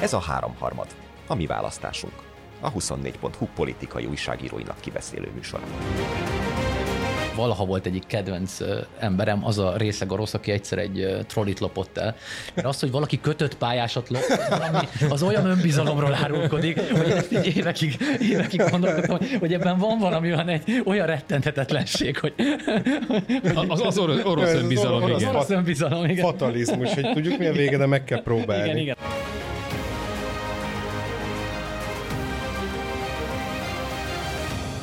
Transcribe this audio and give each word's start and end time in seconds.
Ez 0.00 0.12
a 0.12 0.18
háromharmad, 0.18 0.86
a 1.26 1.34
mi 1.34 1.46
választásunk. 1.46 2.12
A 2.60 2.72
24.hu 2.72 3.46
politikai 3.54 4.04
újságíróinak 4.04 4.80
kibeszélő 4.80 5.30
műsor. 5.34 5.60
Valaha 7.34 7.64
volt 7.64 7.86
egyik 7.86 8.06
kedvenc 8.06 8.58
emberem, 8.98 9.44
az 9.44 9.58
a 9.58 9.76
részeg 9.76 10.12
orosz, 10.12 10.34
aki 10.34 10.50
egyszer 10.50 10.78
egy 10.78 11.24
trollit 11.26 11.60
lopott 11.60 11.98
el. 11.98 12.16
Mert 12.54 12.66
az, 12.66 12.80
hogy 12.80 12.90
valaki 12.90 13.20
kötött 13.20 13.56
pályásat 13.56 14.08
lop, 14.08 14.22
az 15.10 15.22
olyan 15.22 15.46
önbizalomról 15.46 16.14
árulkodik, 16.14 16.80
hogy 16.90 17.10
ezt 17.10 17.32
így 17.32 17.56
évekig, 17.56 17.96
évekig 18.20 18.62
gondolkodtam, 18.70 19.18
hogy 19.38 19.52
ebben 19.52 19.78
van 19.78 19.98
valami 19.98 20.32
van 20.32 20.48
egy 20.48 20.82
olyan 20.84 21.06
rettenthetetlenség, 21.06 22.18
hogy... 22.18 22.34
Az, 23.68 23.80
az 23.80 23.98
orosz, 23.98 24.24
orosz 24.24 24.52
önbizalom, 24.52 25.02
az 25.02 25.20
igen. 25.20 25.34
Orosz 25.34 25.50
önbizalom, 25.50 26.04
igen. 26.04 26.24
Fatalizmus, 26.24 26.94
hogy 26.94 27.12
tudjuk 27.12 27.38
mi 27.38 27.46
a 27.46 27.52
vége, 27.52 27.76
de 27.76 27.86
meg 27.86 28.04
kell 28.04 28.22
próbálni. 28.22 28.64
Igen, 28.64 28.76
igen. 28.76 28.96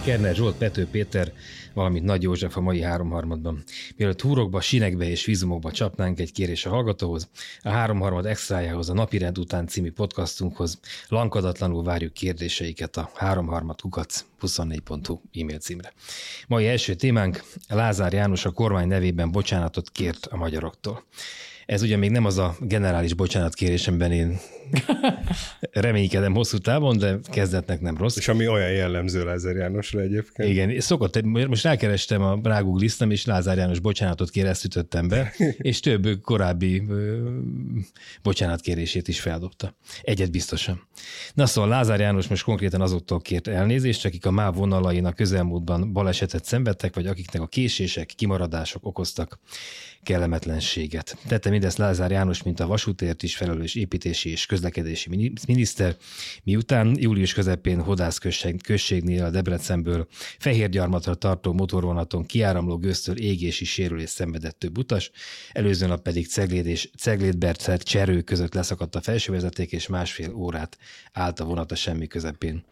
Kerner 0.08 0.36
Zsolt, 0.36 0.58
Pető 0.58 0.88
Péter, 0.92 1.34
valamint 1.74 2.06
Nagy 2.06 2.22
József 2.22 2.58
a 2.58 2.62
mai 2.62 2.82
háromharmadban. 2.82 3.64
Mielőtt 3.96 4.22
húrokba, 4.22 4.62
sinekbe 4.62 5.10
és 5.10 5.26
vízumokba 5.26 5.72
csapnánk 5.72 6.20
egy 6.20 6.32
kérés 6.32 6.66
a 6.66 6.70
hallgatóhoz, 6.70 7.30
a 7.62 7.70
háromharmad 7.70 8.26
extrájához, 8.26 8.90
a 8.90 8.94
Napirend 8.94 9.38
után 9.38 9.68
című 9.68 9.92
podcastunkhoz 9.92 10.80
lankadatlanul 11.08 11.84
várjuk 11.84 12.14
kérdéseiket 12.14 12.98
a 12.98 13.12
háromharmad 13.16 13.82
kukac 13.82 14.26
24.hu 14.42 15.20
e-mail 15.42 15.60
címre. 15.60 15.94
Mai 16.48 16.68
első 16.68 16.96
témánk 16.96 17.44
Lázár 17.68 18.14
János 18.14 18.46
a 18.46 18.52
kormány 18.52 18.88
nevében 18.88 19.32
bocsánatot 19.32 19.90
kért 19.90 20.26
a 20.26 20.38
magyaroktól. 20.38 21.04
Ez 21.68 21.82
ugye 21.82 21.98
még 21.98 22.10
nem 22.10 22.26
az 22.26 22.38
a 22.38 22.56
generális 22.60 23.14
bocsánatkérésem, 23.14 24.02
én 24.02 24.38
reménykedem 25.72 26.34
hosszú 26.34 26.58
távon, 26.58 26.98
de 26.98 27.20
kezdetnek 27.32 27.82
nem 27.82 27.98
rossz. 27.98 28.18
És 28.18 28.28
ami 28.28 28.48
olyan 28.48 28.72
jellemző 28.72 29.24
Lázár 29.24 29.56
Jánosra 29.56 30.00
egyébként. 30.00 30.50
Igen, 30.50 30.80
szokott, 30.80 31.22
most 31.24 31.64
rákerestem 31.64 32.22
a 32.22 32.40
rágoogliztem, 32.44 33.12
és 33.12 33.26
Lázár 33.26 33.58
János 33.58 33.80
bocsánatot 33.80 34.30
kér, 34.30 34.46
ezt 34.46 34.64
ütöttem 34.64 35.08
be, 35.08 35.34
és 35.58 35.80
több 35.80 36.22
korábbi 36.22 36.84
ö, 36.90 37.30
bocsánatkérését 38.24 39.08
is 39.08 39.20
feldobta. 39.20 39.76
Egyet 40.02 40.32
biztosan. 40.32 40.88
Na 41.34 41.46
szóval 41.46 41.70
Lázár 41.70 42.00
János 42.00 42.28
most 42.28 42.44
konkrétan 42.44 42.82
azoktól 42.82 43.20
kért 43.20 43.48
elnézést, 43.48 44.06
akik 44.06 44.26
a 44.26 44.32
MÁV 44.32 44.56
vonalain 44.56 45.06
a 45.06 45.14
közelmúltban 45.14 45.94
balesetet 45.94 46.46
szenvedtek, 46.46 46.96
vagy 46.96 47.08
akiknek 47.08 47.42
a 47.42 47.48
késések, 47.48 48.06
kimaradások 48.16 48.86
okoztak 48.86 49.40
kellemetlenséget. 50.04 51.18
Tette 51.28 51.50
mindezt 51.50 51.78
Lázár 51.78 52.12
János, 52.12 52.44
mint 52.44 52.60
a 52.60 52.68
vasútért 52.68 53.24
is 53.24 53.36
felelős 53.36 53.76
építési 53.76 54.30
és 54.30 54.46
közlekedési 54.46 55.34
miniszter, 55.48 55.96
miután 56.44 56.96
július 57.00 57.34
közepén 57.34 57.82
Hodász 57.82 58.18
községnél 58.64 59.24
a 59.24 59.30
Debrecenből 59.30 60.08
Fehérgyarmatra 60.40 61.16
tartó 61.16 61.54
motorvonaton 61.54 62.26
kiáramló 62.26 62.78
gőztől 62.78 63.18
égési 63.18 63.66
sérülés 63.66 64.10
szenvedett 64.10 64.60
több 64.60 64.78
utas, 64.78 65.12
előző 65.52 65.88
nap 65.88 66.02
pedig 66.02 66.28
Cegléd 66.28 66.66
és 66.66 66.90
Ceglédbercet 66.98 67.84
Cserő 67.84 68.22
között 68.22 68.54
leszakadt 68.54 68.96
a 68.96 69.02
felsővezeték, 69.02 69.72
és 69.72 69.88
másfél 69.88 70.34
órát 70.34 70.78
állt 71.12 71.40
a 71.40 71.46
vonat 71.46 71.72
a 71.72 71.76
semmi 71.76 72.08
közepén. 72.08 72.64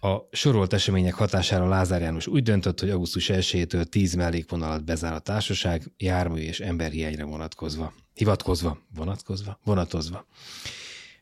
A 0.00 0.28
sorolt 0.30 0.72
események 0.72 1.14
hatására 1.14 1.68
Lázár 1.68 2.00
János 2.00 2.26
úgy 2.26 2.42
döntött, 2.42 2.80
hogy 2.80 2.90
augusztus 2.90 3.30
1-től 3.32 3.84
10 3.84 4.14
mellékvonalat 4.14 4.84
bezár 4.84 5.12
a 5.12 5.18
társaság, 5.18 5.92
jármű 5.96 6.40
és 6.40 6.60
emberhiányra 6.60 7.26
vonatkozva. 7.26 7.92
Hivatkozva, 8.14 8.78
vonatkozva, 8.94 9.60
vonatozva. 9.64 10.26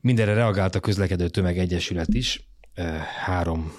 Mindenre 0.00 0.34
reagált 0.34 0.74
a 0.74 0.80
közlekedő 0.80 1.28
tömeg 1.28 1.58
egyesület 1.58 2.14
is, 2.14 2.48
három 3.24 3.72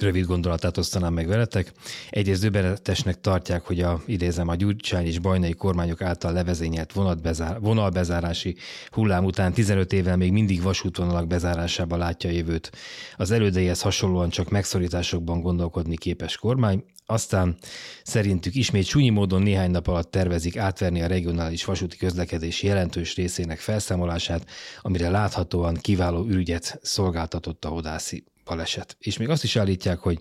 rövid 0.00 0.24
gondolatát 0.24 0.76
osztanám 0.76 1.12
meg 1.12 1.26
veletek. 1.26 1.72
Egyrészt 2.10 2.42
döbbenetesnek 2.42 3.20
tartják, 3.20 3.62
hogy 3.62 3.80
a, 3.80 4.02
idézem, 4.06 4.48
a 4.48 4.54
Gyurcsány 4.54 5.06
és 5.06 5.18
bajnai 5.18 5.52
kormányok 5.52 6.02
által 6.02 6.32
levezényelt 6.32 6.92
vonatbezár, 6.92 7.60
vonalbezárási 7.60 8.56
hullám 8.90 9.24
után 9.24 9.52
15 9.52 9.92
évvel 9.92 10.16
még 10.16 10.32
mindig 10.32 10.62
vasútvonalak 10.62 11.26
bezárásába 11.26 11.96
látja 11.96 12.30
a 12.30 12.32
jövőt. 12.32 12.72
Az 13.16 13.30
elődeihez 13.30 13.80
hasonlóan 13.80 14.28
csak 14.30 14.50
megszorításokban 14.50 15.40
gondolkodni 15.40 15.96
képes 15.96 16.36
kormány, 16.36 16.84
aztán 17.10 17.56
szerintük 18.02 18.54
ismét 18.54 18.86
súnyi 18.86 19.10
módon 19.10 19.42
néhány 19.42 19.70
nap 19.70 19.86
alatt 19.86 20.10
tervezik 20.10 20.56
átverni 20.56 21.02
a 21.02 21.06
regionális 21.06 21.64
vasúti 21.64 21.96
közlekedés 21.96 22.62
jelentős 22.62 23.14
részének 23.14 23.58
felszámolását, 23.58 24.46
amire 24.80 25.10
láthatóan 25.10 25.74
kiváló 25.74 26.24
ürügyet 26.24 26.78
szolgáltatott 26.82 27.64
a 27.64 27.68
hodászi 27.68 28.24
baleset. 28.48 28.96
És 28.98 29.16
még 29.16 29.28
azt 29.28 29.44
is 29.44 29.56
állítják, 29.56 29.98
hogy 29.98 30.20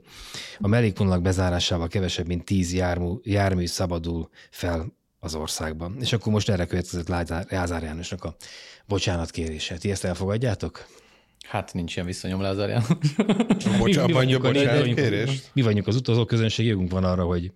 a 0.59 0.67
mellékvonalak 0.67 1.21
bezárásával 1.21 1.87
kevesebb, 1.87 2.27
mint 2.27 2.45
tíz 2.45 2.73
jármű, 2.73 3.13
jármű 3.23 3.65
szabadul 3.65 4.29
fel 4.49 4.95
az 5.19 5.35
országban. 5.35 5.97
És 5.99 6.13
akkor 6.13 6.33
most 6.33 6.49
erre 6.49 6.65
következett 6.65 7.07
Lázár 7.49 7.83
Jánosnak 7.83 8.23
a 8.23 8.35
bocsánatkérése. 8.85 9.77
Ti 9.77 9.91
ezt 9.91 10.03
elfogadjátok? 10.03 10.85
Hát 11.47 11.73
nincs 11.73 11.95
ilyen 11.95 12.07
viszonyom 12.07 12.41
Lázár 12.41 12.69
János. 12.69 12.87
Bocsánat, 13.77 14.07
mi, 14.07 14.13
mi, 14.13 14.13
vagyunk, 14.13 14.41
bocsánat, 14.41 15.29
mi 15.53 15.61
vagyunk 15.61 15.87
az 15.87 15.95
utazó 15.95 16.25
közönség, 16.25 16.65
jogunk 16.65 16.91
van 16.91 17.03
arra, 17.03 17.23
hogy 17.23 17.51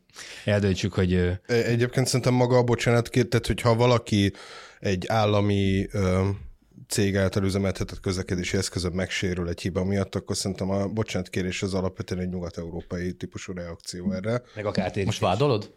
eldöntsük, 0.45 0.93
hogy... 0.93 1.13
E, 1.13 1.39
egyébként 1.45 2.05
szerintem 2.07 2.33
maga 2.33 2.57
a 2.57 2.63
bocsánat 2.63 3.09
tehát 3.09 3.47
hogyha 3.47 3.75
valaki 3.75 4.33
egy 4.79 5.05
állami 5.07 5.87
cég 6.91 7.17
által 7.17 7.43
üzemeltetett 7.43 7.99
közlekedési 7.99 8.57
eszközön 8.57 8.91
megsérül 8.91 9.49
egy 9.49 9.61
hiba 9.61 9.83
miatt, 9.83 10.15
akkor 10.15 10.35
szerintem 10.35 10.69
a 10.69 10.87
bocsánatkérés 10.87 11.61
az 11.61 11.73
alapvetően 11.73 12.21
egy 12.21 12.29
nyugat-európai 12.29 13.13
típusú 13.13 13.53
reakció 13.53 14.11
erre. 14.11 14.41
Meg 14.55 14.65
a 14.65 14.71
kártérítés. 14.71 15.05
Most 15.05 15.19
vádolod? 15.19 15.71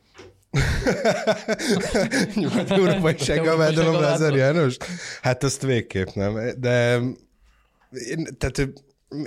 Nyugat-európai 2.34 3.16
seggal 3.18 3.56
vádolom 3.56 4.00
Lázár 4.00 4.34
János? 4.34 4.76
Hát 5.22 5.42
azt 5.42 5.62
végképp 5.62 6.08
nem. 6.08 6.50
De 6.58 7.00
én, 7.90 8.26
tehát 8.38 8.68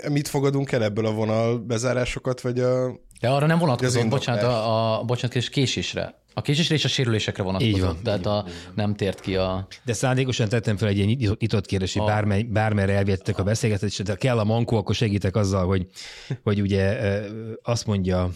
mit 0.09 0.27
fogadunk 0.27 0.71
el 0.71 0.83
ebből 0.83 1.05
a 1.05 1.11
vonal 1.11 1.57
bezárásokat, 1.57 2.41
vagy 2.41 2.59
a... 2.59 2.99
De 3.19 3.29
arra 3.29 3.45
nem 3.45 3.59
vonatkozott, 3.59 4.07
bocsánat, 4.07 4.43
a, 4.43 4.99
a 4.99 5.03
bocsánat, 5.03 5.47
késésre. 5.47 6.15
A 6.37 6.41
késésre 6.41 6.75
és 6.75 6.85
a 6.85 6.87
sérülésekre 6.87 7.43
vonatkozott. 7.43 7.75
Így 7.75 7.81
van. 7.81 7.97
Tehát 8.03 8.25
a, 8.25 8.45
nem 8.75 8.95
tért 8.95 9.19
ki 9.19 9.35
a... 9.35 9.67
De 9.85 9.93
szándékosan 9.93 10.49
tettem 10.49 10.77
fel 10.77 10.87
egy 10.87 10.97
ilyen 10.97 11.35
nyitott 11.39 11.65
kérdés, 11.65 11.93
hogy 11.93 12.01
a... 12.01 12.05
bármely, 12.05 12.43
bármerre 12.43 12.93
elvihettek 12.93 13.39
a 13.39 13.43
beszélgetést, 13.43 14.03
de 14.03 14.15
kell 14.15 14.39
a 14.39 14.43
mankó, 14.43 14.77
akkor 14.77 14.95
segítek 14.95 15.35
azzal, 15.35 15.65
hogy, 15.65 15.87
hogy 16.43 16.61
ugye 16.61 16.99
azt 17.61 17.85
mondja 17.85 18.29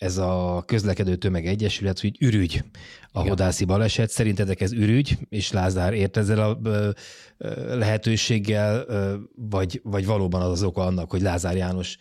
ez 0.00 0.16
a 0.16 0.62
közlekedő 0.66 1.16
tömeg 1.16 1.46
egyesület, 1.46 2.00
hogy 2.00 2.16
ürügy 2.20 2.64
a 3.12 3.20
hodászi 3.20 3.64
baleset. 3.64 4.10
Szerintetek 4.10 4.60
ez 4.60 4.72
ürügy, 4.72 5.18
és 5.28 5.52
Lázár 5.52 5.92
ért 5.92 6.16
ezzel 6.16 6.40
a 6.40 6.58
lehetőséggel, 7.76 8.86
vagy, 9.34 9.80
vagy 9.84 10.06
valóban 10.06 10.42
az 10.42 10.50
az 10.50 10.62
oka 10.62 10.82
annak, 10.82 11.10
hogy 11.10 11.20
Lázár 11.20 11.56
János 11.56 11.96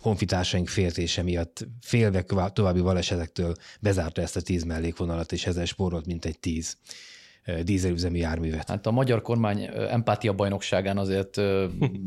honfitársaink 0.00 0.68
féltése 0.68 1.22
miatt 1.22 1.66
félve 1.80 2.22
további 2.52 2.80
balesetektől 2.80 3.54
bezárta 3.80 4.22
ezt 4.22 4.36
a 4.36 4.40
tíz 4.40 4.62
mellékvonalat, 4.62 5.32
és 5.32 5.46
ezzel 5.46 5.64
spórolt 5.64 6.06
mint 6.06 6.24
egy 6.24 6.38
tíz 6.38 6.76
dízelüzemű 7.64 8.18
járművet. 8.18 8.68
Hát 8.68 8.86
a 8.86 8.90
magyar 8.90 9.22
kormány 9.22 9.68
empátia 9.90 10.32
bajnokságán 10.32 10.98
azért 10.98 11.36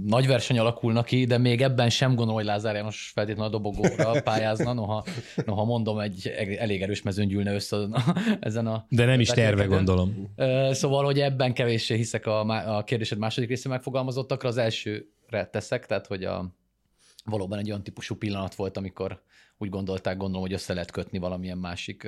nagy 0.05 0.27
verseny 0.27 0.59
alakulnak 0.59 1.05
ki, 1.05 1.25
de 1.25 1.37
még 1.37 1.61
ebben 1.61 1.89
sem 1.89 2.09
gondolom, 2.09 2.33
hogy 2.33 2.45
Lázár 2.45 2.75
János 2.75 3.11
feltétlenül 3.13 3.49
a 3.49 3.57
dobogóra 3.57 4.21
pályázna, 4.21 4.73
noha, 4.73 5.05
noha 5.45 5.65
mondom, 5.65 5.99
egy 5.99 6.27
elég 6.57 6.81
erős 6.81 7.01
mezőn 7.01 7.27
gyűlne 7.27 7.53
össze 7.53 7.77
ezen 8.39 8.67
a... 8.67 8.85
De 8.89 9.05
nem 9.05 9.19
is 9.19 9.29
terve, 9.29 9.65
gondolom. 9.65 10.33
Szóval, 10.71 11.05
hogy 11.05 11.19
ebben 11.19 11.53
kevéssé 11.53 11.95
hiszek 11.95 12.25
a, 12.25 12.39
a 12.77 12.83
kérdésed 12.83 13.17
második 13.17 13.49
része 13.49 13.69
megfogalmazottakra, 13.69 14.49
az 14.49 14.57
elsőre 14.57 15.45
teszek, 15.51 15.85
tehát 15.85 16.07
hogy 16.07 16.23
a, 16.23 16.55
valóban 17.25 17.59
egy 17.59 17.69
olyan 17.69 17.83
típusú 17.83 18.15
pillanat 18.15 18.55
volt, 18.55 18.77
amikor 18.77 19.21
úgy 19.57 19.69
gondolták, 19.69 20.17
gondolom, 20.17 20.41
hogy 20.41 20.53
össze 20.53 20.73
lehet 20.73 20.91
kötni 20.91 21.17
valamilyen 21.17 21.57
másik 21.57 22.07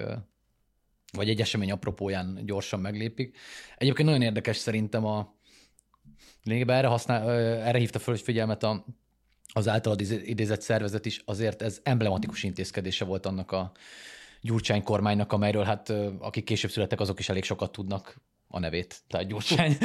vagy 1.16 1.30
egy 1.30 1.42
esemény 1.42 1.72
apropóján 1.72 2.40
gyorsan 2.46 2.80
meglépik. 2.80 3.38
Egyébként 3.78 4.08
nagyon 4.08 4.24
érdekes 4.24 4.58
szerintem 4.58 5.06
a 5.06 5.36
lényegében 6.44 6.78
erre, 6.78 6.88
használ, 6.88 7.30
erre 7.62 7.78
hívta 7.78 8.00
föl 8.00 8.16
figyelmet 8.16 8.64
a, 8.64 8.86
az 9.54 9.68
általad 9.68 10.02
idézett 10.02 10.62
szervezet 10.62 11.06
is, 11.06 11.22
azért 11.26 11.62
ez 11.62 11.80
emblematikus 11.84 12.44
intézkedése 12.44 13.06
volt 13.06 13.26
annak 13.26 13.52
a 13.52 13.72
Gyurcsány 14.42 14.84
kormánynak, 14.84 15.32
amelyről 15.32 15.64
hát 15.64 15.90
akik 16.20 16.44
később 16.44 16.72
születtek, 16.72 17.00
azok 17.00 17.20
is 17.20 17.30
elég 17.30 17.44
sokat 17.44 17.72
tudnak 17.72 18.22
a 18.48 18.60
nevét. 18.60 19.02
Tehát 19.08 19.28
Gyurcsány, 19.28 19.78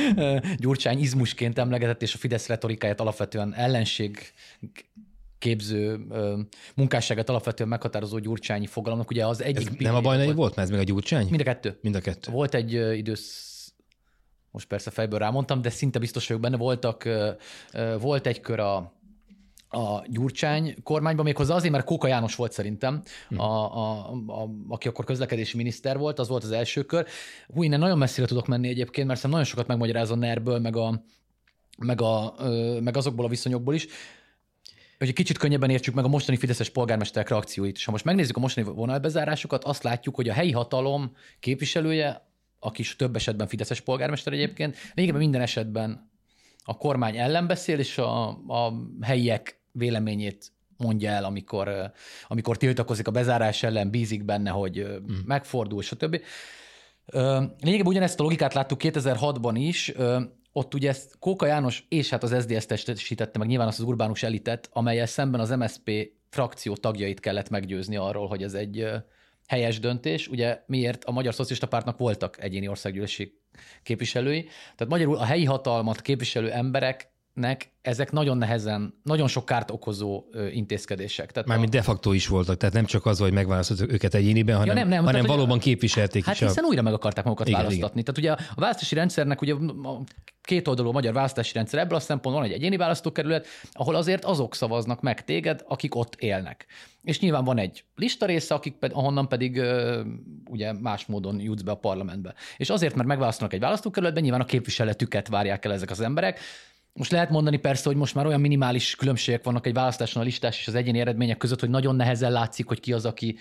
Gyurcsány 0.57 0.99
izmusként 0.99 1.59
emlegetett, 1.59 2.03
és 2.03 2.15
a 2.15 2.19
Fidesz 2.19 2.47
retorikáját 2.47 3.01
alapvetően 3.01 3.55
ellenség 3.55 4.33
képző 5.41 6.01
munkásságát 6.75 7.29
alapvetően 7.29 7.69
meghatározó 7.69 8.19
gyurcsányi 8.19 8.67
fogalomnak. 8.67 9.11
Ugye 9.11 9.27
az 9.27 9.43
egyik... 9.43 9.69
Ez 9.69 9.75
nem 9.79 9.95
a 9.95 10.01
bajnai 10.01 10.33
volt, 10.33 10.57
mert 10.57 10.69
ez 10.69 10.75
még 10.75 10.87
a 10.87 10.91
gyurcsány? 10.91 11.27
Mind 11.29 11.41
a 11.41 11.45
kettő. 11.45 11.79
Mind 11.83 11.95
a 11.95 12.01
kettő. 12.01 12.33
Volt 12.33 12.55
egy 12.55 12.73
idősz... 12.73 13.73
most 14.51 14.67
persze 14.67 14.91
fejből 14.91 15.19
rámondtam, 15.19 15.63
de 15.63 15.71
szinte 15.71 15.99
biztos 15.99 16.27
vagyok 16.27 16.43
benne, 16.43 16.57
voltak, 16.57 17.09
volt 18.01 18.27
egy 18.27 18.41
kör 18.41 18.59
a, 18.59 18.77
a 19.69 20.05
Gyurcsány 20.07 20.75
kormányban, 20.83 21.25
méghozzá 21.25 21.55
azért, 21.55 21.73
mert 21.73 21.85
Kóka 21.85 22.07
János 22.07 22.35
volt 22.35 22.53
szerintem, 22.53 23.03
a, 23.37 23.43
a, 23.45 24.11
a, 24.27 24.49
aki 24.69 24.89
akkor 24.89 25.05
közlekedési 25.05 25.57
miniszter 25.57 25.99
volt, 25.99 26.19
az 26.19 26.29
volt 26.29 26.45
az 26.45 26.51
első 26.51 26.83
kör. 26.83 27.07
Hú, 27.55 27.63
innen 27.63 27.79
nagyon 27.79 27.99
messzire 27.99 28.27
tudok 28.27 28.47
menni 28.47 28.69
egyébként, 28.69 29.07
mert 29.07 29.23
nagyon 29.23 29.45
sokat 29.45 29.67
megmagyaráz 29.67 30.11
a 30.11 30.15
NER-ből, 30.15 30.59
meg, 30.59 30.77
a, 30.77 31.03
meg, 31.79 32.01
a, 32.01 32.35
meg 32.81 32.97
azokból 32.97 33.25
a 33.25 33.29
viszonyokból 33.29 33.75
is 33.75 33.87
hogy 35.01 35.09
egy 35.09 35.15
kicsit 35.15 35.39
könnyebben 35.39 35.71
értsük 35.71 35.95
meg 35.95 36.05
a 36.05 36.09
mostani 36.09 36.37
fideszes 36.37 36.71
polgármesterek 36.71 37.29
reakcióit. 37.29 37.77
És 37.77 37.85
ha 37.85 37.91
most 37.91 38.05
megnézzük 38.05 38.37
a 38.37 38.41
mostani 38.41 38.67
vonalbezárásokat, 38.67 39.65
azt 39.65 39.83
látjuk, 39.83 40.15
hogy 40.15 40.29
a 40.29 40.33
helyi 40.33 40.51
hatalom 40.51 41.13
képviselője, 41.39 42.27
aki 42.59 42.81
is 42.81 42.97
több 42.97 43.17
esetben 43.17 43.47
fideszes 43.47 43.81
polgármester 43.81 44.33
egyébként, 44.33 44.77
lényegében 44.95 45.23
minden 45.23 45.41
esetben 45.41 46.11
a 46.65 46.77
kormány 46.77 47.17
ellen 47.17 47.47
beszél, 47.47 47.79
és 47.79 47.99
a, 47.99 48.29
a 48.29 48.73
helyiek 49.01 49.61
véleményét 49.73 50.53
mondja 50.77 51.11
el, 51.11 51.25
amikor, 51.25 51.93
amikor 52.27 52.57
tiltakozik 52.57 53.07
a 53.07 53.11
bezárás 53.11 53.63
ellen, 53.63 53.91
bízik 53.91 54.25
benne, 54.25 54.51
hogy 54.51 54.87
mm. 54.87 55.15
megfordul, 55.25 55.83
stb. 55.83 56.21
Lényegében 57.61 57.87
ugyanezt 57.87 58.21
a 58.21 58.23
logikát 58.23 58.55
láttuk 58.55 58.81
2006-ban 58.83 59.55
is, 59.55 59.93
ott 60.53 60.75
ugye 60.75 60.89
ezt 60.89 61.19
Kóka 61.19 61.47
János 61.47 61.85
és 61.89 62.11
hát 62.11 62.23
az 62.23 62.35
SZDSZ 62.41 62.67
testesítette 62.67 63.39
meg 63.39 63.49
nyilván 63.49 63.67
azt 63.67 63.79
az 63.79 63.85
urbánus 63.85 64.23
elitet, 64.23 64.69
amelyel 64.73 65.07
szemben 65.07 65.41
az 65.41 65.51
MSP 65.51 66.11
frakció 66.31 66.75
tagjait 66.77 67.21
kellett 67.21 67.49
meggyőzni 67.49 67.97
arról, 67.97 68.27
hogy 68.29 68.43
ez 68.43 68.55
egy 68.55 68.87
helyes 69.47 69.79
döntés. 69.79 70.29
Ugye 70.29 70.63
miért 70.67 71.05
a 71.05 71.11
Magyar 71.11 71.35
Szocialista 71.35 71.69
Pártnak 71.69 71.99
voltak 71.99 72.43
egyéni 72.43 72.69
országgyűlési 72.69 73.41
képviselői, 73.83 74.43
tehát 74.43 74.89
magyarul 74.89 75.17
a 75.17 75.25
helyi 75.25 75.45
hatalmat 75.45 76.01
képviselő 76.01 76.51
emberek 76.53 77.13
nek 77.41 77.73
ezek 77.83 78.13
nagyon 78.13 78.39
nehezen, 78.39 78.95
nagyon 79.03 79.29
sok 79.29 79.45
kárt 79.45 79.71
okozó 79.71 80.25
intézkedések. 80.53 81.33
Tehát 81.33 81.49
Mármint 81.49 81.75
a... 81.75 81.77
de 81.77 81.83
facto 81.83 82.13
is 82.13 82.27
voltak, 82.27 82.57
tehát 82.57 82.75
nem 82.75 82.85
csak 82.85 83.07
az, 83.07 83.19
hogy 83.19 83.33
megválasztottak 83.33 83.93
őket 83.93 84.15
egyéniben, 84.15 84.57
hanem, 84.57 84.77
ja, 84.77 84.83
nem, 84.83 84.89
nem, 84.89 85.05
hanem 85.05 85.21
tehát, 85.21 85.37
valóban 85.37 85.57
ugye, 85.57 85.65
képviselték 85.65 86.25
hát 86.25 86.35
is. 86.35 86.41
Hát 86.41 86.49
hiszen 86.49 86.65
a... 86.65 86.67
újra 86.67 86.83
meg 86.83 86.93
akarták 86.93 87.25
magukat 87.25 87.49
igen, 87.49 87.61
választatni. 87.61 88.01
Igen. 88.01 88.15
Tehát 88.15 88.37
ugye 88.39 88.45
a 88.55 88.61
választási 88.61 88.95
rendszernek 88.95 89.41
ugye 89.41 89.55
a 89.83 90.01
két 90.43 90.69
oldalú 90.69 90.93
magyar 90.93 91.13
választási 91.13 91.53
rendszer 91.55 91.81
ebből 91.81 91.97
a 91.97 92.01
szempontból 92.01 92.43
van 92.43 92.51
egy 92.53 92.57
egyéni 92.57 92.77
választókerület, 92.77 93.47
ahol 93.73 93.95
azért 93.95 94.25
azok 94.25 94.55
szavaznak 94.55 95.01
meg 95.01 95.25
téged, 95.25 95.65
akik 95.69 95.95
ott 95.95 96.15
élnek. 96.15 96.67
És 97.03 97.21
nyilván 97.21 97.45
van 97.45 97.59
egy 97.59 97.85
lista 97.97 98.27
része, 98.27 98.55
akik 98.55 98.75
ped, 98.75 98.91
ahonnan 98.95 99.29
pedig 99.29 99.63
ugye 100.49 100.73
más 100.73 101.07
módon 101.07 101.41
jutsz 101.41 101.63
be 101.63 101.71
a 101.71 101.77
parlamentbe. 101.77 102.35
És 102.57 102.71
azért, 102.71 102.95
mert 102.95 103.09
megválasztanak 103.09 103.53
egy 103.53 103.61
választókerületben, 103.61 104.23
nyilván 104.23 104.41
a 104.41 104.45
képviseletüket 104.45 105.29
várják 105.29 105.65
el 105.65 105.73
ezek 105.73 105.91
az 105.91 106.01
emberek, 106.01 106.41
most 106.93 107.11
lehet 107.11 107.31
mondani 107.31 107.57
persze, 107.57 107.89
hogy 107.89 107.97
most 107.97 108.15
már 108.15 108.27
olyan 108.27 108.41
minimális 108.41 108.97
különbségek 108.97 109.45
vannak 109.45 109.67
egy 109.67 109.73
választáson 109.73 110.23
a 110.23 110.25
listás 110.25 110.59
és 110.59 110.69
az 110.69 110.75
egyéni 110.75 111.01
eredmények 111.01 111.37
között, 111.37 111.61
hogy 111.61 111.71
nagyon 111.71 111.97
nehezen 111.97 112.33
látszik, 112.33 112.67
hogy 112.67 112.81
ki 112.81 112.93
az, 112.93 113.05
aki, 113.05 113.37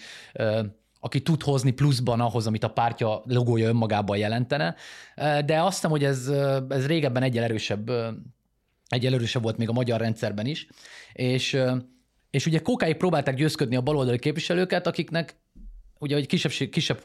aki 0.99 1.21
tud 1.21 1.43
hozni 1.43 1.71
pluszban 1.71 2.19
ahhoz, 2.19 2.47
amit 2.47 2.63
a 2.63 2.69
pártja 2.69 3.21
logója 3.25 3.67
önmagában 3.67 4.17
jelentene. 4.17 4.75
De 5.45 5.61
azt 5.61 5.73
hiszem, 5.73 5.91
hogy 5.91 6.03
ez, 6.03 6.27
ez 6.69 6.87
régebben 6.87 7.23
egyel 7.23 7.43
erősebb, 7.43 7.91
egyel 8.87 9.13
erősebb 9.13 9.43
volt 9.43 9.57
még 9.57 9.69
a 9.69 9.73
magyar 9.73 9.99
rendszerben 9.99 10.45
is. 10.45 10.67
És, 11.13 11.61
és 12.29 12.45
ugye 12.45 12.59
kókáig 12.59 12.95
próbálták 12.95 13.35
győzködni 13.35 13.75
a 13.75 13.81
baloldali 13.81 14.19
képviselőket, 14.19 14.87
akiknek 14.87 15.35
ugye 15.99 16.15
egy 16.15 16.27
kisebb, 16.27 16.69
kisebb, 16.69 17.01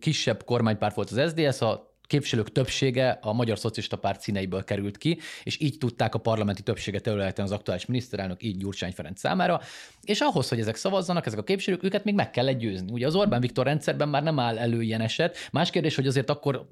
kisebb 0.00 0.44
kormánypárt 0.44 0.94
volt 0.94 1.10
az 1.10 1.30
SZDSZ, 1.30 1.60
a 1.60 1.93
képviselők 2.06 2.52
többsége 2.52 3.18
a 3.22 3.32
Magyar 3.32 3.58
Szocialista 3.58 3.96
Párt 3.96 4.20
színeiből 4.20 4.64
került 4.64 4.98
ki, 4.98 5.18
és 5.42 5.60
így 5.60 5.78
tudták 5.78 6.14
a 6.14 6.18
parlamenti 6.18 6.62
többséget 6.62 7.06
előállítani 7.06 7.48
az 7.48 7.54
aktuális 7.54 7.86
miniszterelnök, 7.86 8.42
így 8.42 8.56
Gyurcsány 8.56 8.92
Ferenc 8.92 9.18
számára, 9.18 9.60
és 10.02 10.20
ahhoz, 10.20 10.48
hogy 10.48 10.60
ezek 10.60 10.76
szavazzanak, 10.76 11.26
ezek 11.26 11.38
a 11.38 11.42
képviselők, 11.42 11.82
őket 11.82 12.04
még 12.04 12.14
meg 12.14 12.30
kell 12.30 12.52
győzni. 12.52 12.92
Ugye 12.92 13.06
az 13.06 13.14
Orbán 13.14 13.40
Viktor 13.40 13.64
rendszerben 13.64 14.08
már 14.08 14.22
nem 14.22 14.38
áll 14.38 14.58
elő 14.58 14.82
ilyen 14.82 15.00
eset. 15.00 15.36
Más 15.52 15.70
kérdés, 15.70 15.94
hogy 15.94 16.06
azért 16.06 16.30
akkor 16.30 16.68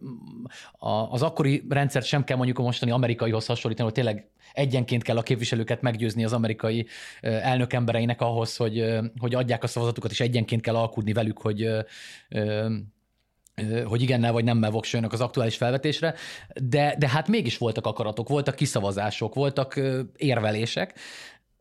az 1.10 1.22
akkori 1.22 1.66
rendszert 1.68 2.06
sem 2.06 2.24
kell 2.24 2.36
mondjuk 2.36 2.58
a 2.58 2.62
mostani 2.62 2.90
amerikaihoz 2.90 3.46
hasonlítani, 3.46 3.88
hogy 3.88 4.02
tényleg 4.02 4.26
egyenként 4.52 5.02
kell 5.02 5.16
a 5.16 5.22
képviselőket 5.22 5.82
meggyőzni 5.82 6.24
az 6.24 6.32
amerikai 6.32 6.86
elnök 7.20 7.72
embereinek 7.72 8.20
ahhoz, 8.20 8.56
hogy, 8.56 8.84
hogy 9.18 9.34
adják 9.34 9.62
a 9.62 9.66
szavazatukat, 9.66 10.10
és 10.10 10.20
egyenként 10.20 10.62
kell 10.62 10.76
alkudni 10.76 11.12
velük, 11.12 11.38
hogy 11.38 11.68
hogy 13.84 14.02
igennel 14.02 14.32
vagy 14.32 14.44
nemmel 14.44 14.70
voksoljanak 14.70 15.14
az 15.14 15.20
aktuális 15.20 15.56
felvetésre, 15.56 16.14
de, 16.54 16.94
de 16.98 17.08
hát 17.08 17.28
mégis 17.28 17.58
voltak 17.58 17.86
akaratok, 17.86 18.28
voltak 18.28 18.54
kiszavazások, 18.54 19.34
voltak 19.34 19.80
érvelések, 20.16 20.98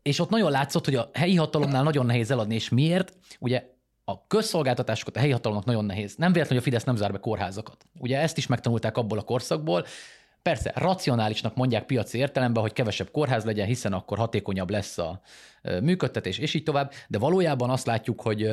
és 0.02 0.20
ott 0.20 0.30
nagyon 0.30 0.52
látszott, 0.52 0.86
hogy 0.86 0.96
a 0.96 1.10
helyi 1.14 1.36
hatalomnál 1.36 1.84
nagyon 1.84 2.06
nehéz 2.06 2.32
eladni, 2.32 2.56
és 2.56 2.70
miért? 2.70 3.18
Ugye 3.40 3.64
a 4.04 4.28
közszolgáltatásokat 4.28 5.16
a 5.16 5.20
helyi 5.20 5.32
hatalomnak 5.32 5.66
nagyon 5.66 5.86
nehéz. 5.86 6.16
Nem 6.16 6.32
véletlen, 6.32 6.58
hogy 6.58 6.68
a 6.68 6.70
Fidesz 6.70 6.84
nem 6.84 6.96
zár 6.96 7.12
be 7.12 7.18
kórházakat. 7.18 7.86
Ugye 8.00 8.20
ezt 8.20 8.38
is 8.38 8.48
megtanulták 8.48 8.98
abból 8.98 9.18
a 9.18 9.22
korszakból. 9.22 9.86
Persze, 10.42 10.72
racionálisnak 10.76 11.56
mondják 11.56 11.86
piaci 11.86 12.18
értelemben, 12.18 12.62
hogy 12.62 12.74
kevesebb 12.74 13.12
kórház 13.12 13.44
legyen, 13.44 13.68
hiszen 13.68 13.94
akkor 13.94 14.18
hatékonyabb 14.18 14.70
lesz 14.70 14.98
a 14.98 15.22
működtetés, 15.82 16.38
és 16.38 16.54
így 16.54 16.64
tovább, 16.64 16.92
de 17.08 17.18
valójában 17.18 17.70
azt 17.70 17.86
látjuk, 17.86 18.22
hogy 18.22 18.50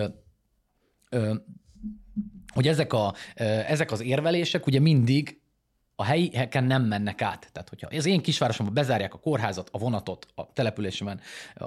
hogy 2.59 2.69
ezek, 2.69 2.93
a, 2.93 3.15
ezek 3.67 3.93
az 3.93 4.03
érvelések 4.03 4.67
ugye 4.67 4.81
mindig 4.81 5.41
a 5.97 6.05
helyeken 6.05 6.65
nem 6.65 6.83
mennek 6.83 7.23
át. 7.23 7.49
Tehát, 7.53 7.69
hogyha 7.69 7.89
az 7.97 8.07
én 8.07 8.21
kisvárosomban 8.21 8.75
bezárják 8.75 9.15
a 9.15 9.19
kórházat, 9.19 9.69
a 9.73 9.79
vonatot, 9.79 10.27
a 10.35 10.53
településemen, 10.53 11.21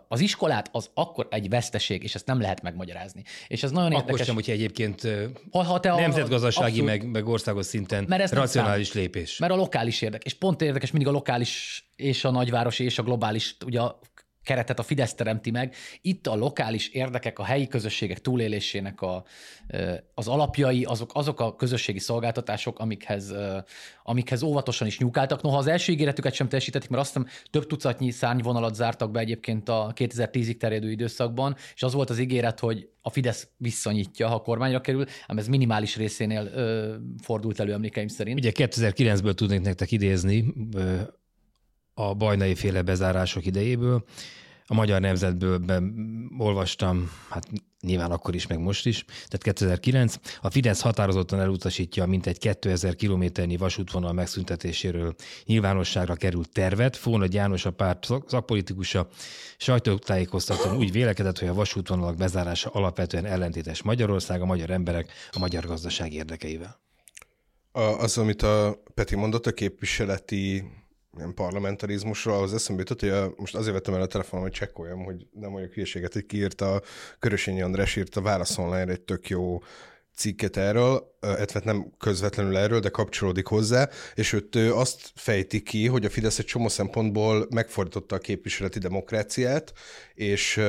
az 0.08 0.20
iskolát, 0.20 0.70
az 0.72 0.90
akkor 0.94 1.28
egy 1.30 1.50
veszteség, 1.50 2.04
és 2.04 2.16
ezt 2.16 2.26
nem 2.26 2.42
lehet 2.42 2.62
megmagyarázni. 2.62 3.24
És 3.48 3.64
ez 3.64 3.72
nagyon 3.72 3.92
akkor 3.92 4.02
érdekes. 4.02 4.26
sem, 4.26 4.36
hogyha 4.36 4.52
egyébként 4.52 5.08
ha, 5.52 5.64
ha 5.64 5.80
te 5.80 5.96
nemzetgazdasági, 5.96 6.80
a, 6.80 6.84
meg, 6.84 7.10
meg 7.10 7.28
országos 7.28 7.66
szinten 7.66 8.06
mert 8.08 8.32
racionális 8.32 8.94
lépés. 8.94 9.38
Mert 9.38 9.52
a 9.52 9.56
lokális 9.56 10.02
érdek. 10.02 10.24
És 10.24 10.34
pont 10.34 10.62
érdekes 10.62 10.92
mindig 10.92 11.10
a 11.10 11.14
lokális 11.14 11.86
és 11.96 12.24
a 12.24 12.32
nagyvárosi 12.32 12.84
és 12.84 12.98
a 12.98 13.04
globális, 13.04 13.56
ugye 13.66 13.80
a 13.80 14.00
keretet 14.44 14.80
a 14.80 14.84
Fidesz 14.84 15.14
teremti 15.14 15.52
meg. 15.52 15.76
Itt 16.02 16.28
a 16.28 16.36
lokális 16.36 16.90
érdekek, 16.90 17.40
a 17.40 17.44
helyi 17.44 17.68
közösségek 17.68 18.20
túlélésének 18.20 19.02
a, 19.02 19.24
az 20.14 20.28
alapjai, 20.28 20.84
azok, 20.84 21.12
azok 21.14 21.40
a 21.40 21.56
közösségi 21.56 22.00
szolgáltatások, 22.00 22.80
amikhez, 22.80 23.34
amikhez 24.04 24.42
óvatosan 24.42 24.88
is 24.88 25.00
nyúkáltak. 25.00 25.42
Noha 25.42 25.57
az 25.57 25.68
első 25.68 25.92
ígéretüket 25.92 26.33
sem 26.33 26.48
teljesítették, 26.48 26.90
mert 26.90 27.02
azt 27.02 27.14
hiszem 27.14 27.30
több 27.50 27.68
tucatnyi 27.68 28.12
szárnyvonalat 28.12 28.76
zártak 28.76 29.12
be 29.12 29.19
egyébként 29.19 29.69
a 29.69 29.92
2010-ig 29.95 30.57
terjedő 30.57 30.92
időszakban, 30.92 31.56
és 31.76 31.83
az 31.83 31.94
volt 31.94 32.10
az 32.10 32.19
ígéret, 32.19 32.60
hogy 32.60 32.90
a 33.02 33.10
Fidesz 33.10 33.48
visszanyitja, 33.57 34.28
ha 34.28 34.36
a 34.36 34.42
kormányra 34.42 34.81
kerül, 34.81 35.06
ám 35.28 35.38
ez 35.38 35.48
minimális 35.48 35.95
részénél 35.95 36.45
ö, 36.56 36.95
fordult 37.21 37.60
elő 37.60 37.74
emlékeim 37.74 38.07
szerint. 38.07 38.40
Ugye 38.40 38.52
2009-ből 38.54 39.33
tudnék 39.33 39.62
nektek 39.62 39.92
idézni, 39.92 40.54
ö, 40.76 41.02
a 42.10 42.14
bajnai 42.14 42.56
féle 42.56 42.81
bezárások 42.81 43.46
idejéből. 43.46 44.04
A 44.66 44.74
Magyar 44.74 45.02
Nemzetből 45.02 45.62
olvastam, 46.38 47.12
hát 47.30 47.48
nyilván 47.81 48.12
akkor 48.12 48.36
is, 48.36 48.48
meg 48.48 48.60
most 48.60 48.86
is, 48.86 49.06
tehát 49.06 49.42
2009. 49.42 50.16
A 50.42 50.50
Fidesz 50.50 50.81
határozottan 50.81 51.40
elutasítja 51.40 52.06
mintegy 52.06 52.38
2000 52.38 52.96
kilométernyi 52.96 53.58
vasútvonal 53.58 54.14
megszüntetéséről 54.14 55.16
nyilvánosságra 55.46 56.16
került 56.16 56.52
tervet. 56.52 56.96
Fóna 56.96 57.26
János 57.30 57.66
a 57.66 57.72
párt 57.72 58.08
szakpolitikusa 58.28 59.08
sajtótájékoztatón 59.58 60.78
úgy 60.78 60.92
vélekedett, 60.92 61.40
hogy 61.40 61.48
a 61.48 61.54
vasútvonalak 61.54 62.16
bezárása 62.16 62.70
alapvetően 62.70 63.26
ellentétes 63.26 63.81
Magyarország, 63.81 64.42
a 64.42 64.46
magyar 64.46 64.70
emberek, 64.70 65.12
a 65.31 65.40
magyar 65.40 65.66
gazdaság 65.66 66.14
érdekeivel. 66.14 66.80
A, 67.72 67.81
az, 67.81 68.18
amit 68.18 68.42
a 68.42 68.84
Peti 68.94 69.16
mondott, 69.16 69.46
a 69.46 69.52
képviseleti 69.52 70.64
ilyen 71.18 71.33
parlamentarizmusról, 71.33 72.44
az 72.44 72.53
eszembe 72.53 72.81
jutott, 72.81 72.99
hogy 72.99 73.09
a, 73.09 73.33
most 73.35 73.56
azért 73.56 73.73
vettem 73.73 73.94
el 73.94 74.01
a 74.01 74.06
telefonom, 74.06 74.45
hogy 74.45 74.56
csekkoljam, 74.56 75.03
hogy 75.03 75.27
nem 75.31 75.49
mondjuk 75.49 75.73
hülyeséget, 75.73 76.13
hogy 76.13 76.25
kiírta, 76.25 76.81
Körösényi 77.19 77.61
András 77.61 77.95
írta 77.95 78.19
a 78.19 78.23
Válasz 78.23 78.57
Online 78.57 78.91
egy 78.91 79.01
tök 79.01 79.30
jó 79.30 79.59
cikket 80.15 80.57
erről, 80.57 81.18
illetve 81.21 81.61
nem 81.63 81.94
közvetlenül 81.97 82.57
erről, 82.57 82.80
de 82.80 82.89
kapcsolódik 82.89 83.47
hozzá, 83.47 83.89
és 84.13 84.33
őt 84.33 84.56
azt 84.56 85.11
fejti 85.15 85.61
ki, 85.61 85.87
hogy 85.87 86.06
a 86.06 86.09
Fidesz 86.09 86.39
egy 86.39 86.45
csomó 86.45 86.68
szempontból 86.68 87.47
megfordította 87.49 88.15
a 88.15 88.19
képviseleti 88.19 88.80
demokráciát, 88.80 89.73
és 90.13 90.61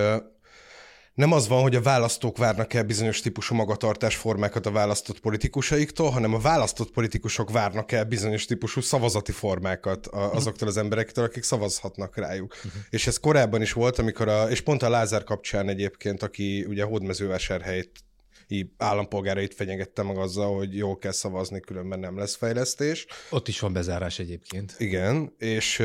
nem 1.15 1.33
az 1.33 1.49
van, 1.49 1.63
hogy 1.63 1.75
a 1.75 1.81
választók 1.81 2.39
várnak 2.39 2.75
el 2.75 2.83
bizonyos 2.83 3.21
típusú 3.21 3.55
magatartásformákat 3.55 4.67
a 4.67 4.71
választott 4.71 5.21
politikusaiktól, 5.21 6.11
hanem 6.11 6.35
a 6.35 6.39
választott 6.39 6.91
politikusok 6.91 7.51
várnak 7.51 7.93
el 7.93 8.05
bizonyos 8.05 8.45
típusú 8.45 8.81
szavazati 8.81 9.33
formákat 9.33 10.07
azoktól 10.07 10.69
az 10.69 10.77
emberektől, 10.77 11.25
akik 11.25 11.43
szavazhatnak 11.43 12.17
rájuk. 12.17 12.55
Uh-huh. 12.57 12.73
És 12.91 13.07
ez 13.07 13.19
korábban 13.19 13.63
is 13.63 13.73
volt, 13.73 13.99
amikor 13.99 14.29
a, 14.29 14.51
és 14.51 14.61
pont 14.61 14.83
a 14.83 14.89
Lázár 14.89 15.25
kapcsán 15.25 15.69
egyébként, 15.69 16.23
aki 16.23 16.65
ugye 16.65 16.85
Hódmezővásárhelyt 16.85 17.91
állampolgárait 18.77 19.55
fenyegette 19.55 20.03
meg 20.03 20.17
azzal, 20.17 20.57
hogy 20.57 20.77
jól 20.77 20.99
kell 20.99 21.13
szavazni, 21.13 21.61
különben 21.61 21.99
nem 21.99 22.19
lesz 22.19 22.35
fejlesztés. 22.35 23.07
Ott 23.31 23.49
is 23.49 23.61
van 23.61 23.73
bezárás 23.73 24.19
egyébként. 24.19 24.75
Igen, 24.79 25.35
és 25.39 25.83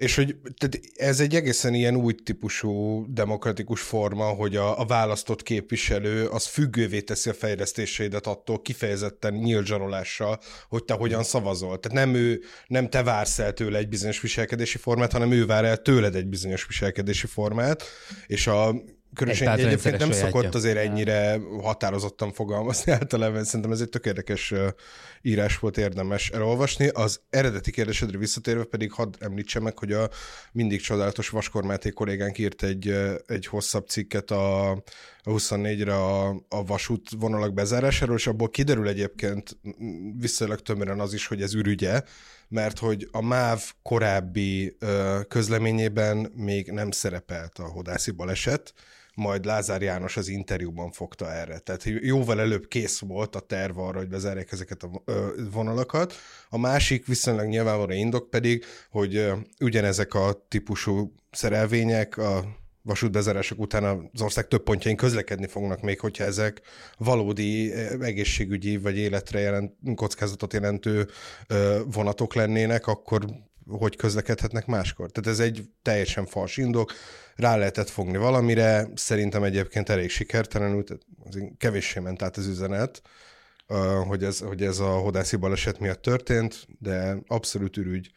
és 0.00 0.14
hogy 0.14 0.36
tehát 0.58 0.80
ez 0.94 1.20
egy 1.20 1.34
egészen 1.34 1.74
ilyen 1.74 1.96
új 1.96 2.14
típusú 2.14 3.04
demokratikus 3.08 3.80
forma, 3.80 4.24
hogy 4.24 4.56
a, 4.56 4.80
a 4.80 4.86
választott 4.86 5.42
képviselő 5.42 6.26
az 6.26 6.46
függővé 6.46 7.00
teszi 7.00 7.30
a 7.30 7.34
fejlesztéseidet 7.34 8.26
attól 8.26 8.62
kifejezetten 8.62 9.34
nyílt 9.34 9.66
zsarolással, 9.66 10.40
hogy 10.68 10.84
te 10.84 10.94
hogyan 10.94 11.22
szavazol. 11.22 11.78
Tehát 11.78 12.06
nem 12.06 12.14
ő, 12.14 12.40
nem 12.66 12.88
te 12.88 13.02
vársz 13.02 13.38
el 13.38 13.52
tőle 13.52 13.78
egy 13.78 13.88
bizonyos 13.88 14.20
viselkedési 14.20 14.78
formát, 14.78 15.12
hanem 15.12 15.32
ő 15.32 15.46
vár 15.46 15.64
el 15.64 15.82
tőled 15.82 16.14
egy 16.14 16.26
bizonyos 16.26 16.66
viselkedési 16.66 17.26
formát, 17.26 17.84
és 18.26 18.46
a 18.46 18.74
Különösen 19.14 19.48
egy 19.48 19.64
egyébként 19.64 19.98
nem 19.98 20.12
szokott 20.12 20.54
azért 20.54 20.76
ennyire 20.76 21.40
határozottan 21.62 22.32
fogalmazni 22.32 22.92
általában, 23.00 23.44
szerintem 23.44 23.72
ez 23.72 23.80
egy 23.80 23.88
tök 23.88 24.06
érdekes 24.06 24.54
írás 25.22 25.58
volt, 25.58 25.78
érdemes 25.78 26.30
elolvasni. 26.30 26.88
Az 26.88 27.20
eredeti 27.30 27.70
kérdésedre 27.70 28.18
visszatérve 28.18 28.64
pedig 28.64 28.92
hadd 28.92 29.14
említsem 29.18 29.62
meg, 29.62 29.78
hogy 29.78 29.92
a 29.92 30.08
mindig 30.52 30.80
csodálatos 30.80 31.28
Vaskor 31.28 31.64
Máté 31.64 31.90
kollégánk 31.90 32.38
írt 32.38 32.62
egy, 32.62 32.94
egy 33.26 33.46
hosszabb 33.46 33.86
cikket 33.86 34.30
a, 34.30 34.70
a 34.70 35.30
24-re 35.30 35.94
a, 35.94 36.28
a 36.48 36.64
vasút 36.66 37.08
vonalak 37.18 37.54
bezárásáról, 37.54 38.16
és 38.16 38.26
abból 38.26 38.48
kiderül 38.50 38.88
egyébként 38.88 39.58
viszonylag 40.18 40.60
tömören 40.60 41.00
az 41.00 41.12
is, 41.12 41.26
hogy 41.26 41.42
ez 41.42 41.54
ürügye, 41.54 42.02
mert 42.48 42.78
hogy 42.78 43.08
a 43.10 43.22
MÁV 43.22 43.72
korábbi 43.82 44.76
közleményében 45.28 46.32
még 46.34 46.70
nem 46.70 46.90
szerepelt 46.90 47.58
a 47.58 47.68
hodászi 47.68 48.10
baleset, 48.10 48.74
majd 49.20 49.44
Lázár 49.44 49.82
János 49.82 50.16
az 50.16 50.28
interjúban 50.28 50.90
fogta 50.90 51.32
erre. 51.32 51.58
Tehát 51.58 51.84
jóval 51.84 52.40
előbb 52.40 52.68
kész 52.68 52.98
volt 52.98 53.36
a 53.36 53.40
terv 53.40 53.78
arra, 53.78 53.98
hogy 53.98 54.08
bezárják 54.08 54.52
ezeket 54.52 54.82
a 54.82 55.02
vonalakat. 55.52 56.14
A 56.48 56.58
másik 56.58 57.06
viszonylag 57.06 57.46
nyilvánvaló 57.46 57.92
indok 57.92 58.30
pedig, 58.30 58.64
hogy 58.90 59.32
ugyanezek 59.60 60.14
a 60.14 60.46
típusú 60.48 61.12
szerelvények 61.30 62.16
a 62.16 62.58
vasútbezárások 62.82 63.58
után 63.58 63.84
az 64.12 64.22
ország 64.22 64.48
több 64.48 64.62
pontjain 64.62 64.96
közlekedni 64.96 65.46
fognak 65.46 65.80
még, 65.80 66.00
hogyha 66.00 66.24
ezek 66.24 66.60
valódi 66.98 67.72
egészségügyi 68.00 68.76
vagy 68.76 68.96
életre 68.96 69.38
jelent, 69.38 69.72
kockázatot 69.94 70.52
jelentő 70.52 71.08
vonatok 71.84 72.34
lennének, 72.34 72.86
akkor 72.86 73.24
hogy 73.78 73.96
közlekedhetnek 73.96 74.66
máskor. 74.66 75.10
Tehát 75.10 75.38
ez 75.38 75.46
egy 75.46 75.64
teljesen 75.82 76.26
fals 76.26 76.56
indok, 76.56 76.92
rá 77.36 77.56
lehetett 77.56 77.88
fogni 77.88 78.16
valamire, 78.16 78.88
szerintem 78.94 79.42
egyébként 79.42 79.88
elég 79.88 80.10
sikertelenül, 80.10 80.84
tehát 80.84 81.02
kevéssé 81.58 82.00
ment 82.00 82.22
át 82.22 82.36
az 82.36 82.46
üzenet, 82.46 83.02
hogy 84.06 84.24
ez, 84.24 84.38
hogy 84.38 84.62
ez 84.62 84.78
a 84.78 84.88
hodászi 84.88 85.36
baleset 85.36 85.78
miatt 85.78 86.02
történt, 86.02 86.66
de 86.78 87.18
abszolút 87.26 87.76
ürügy. 87.76 88.10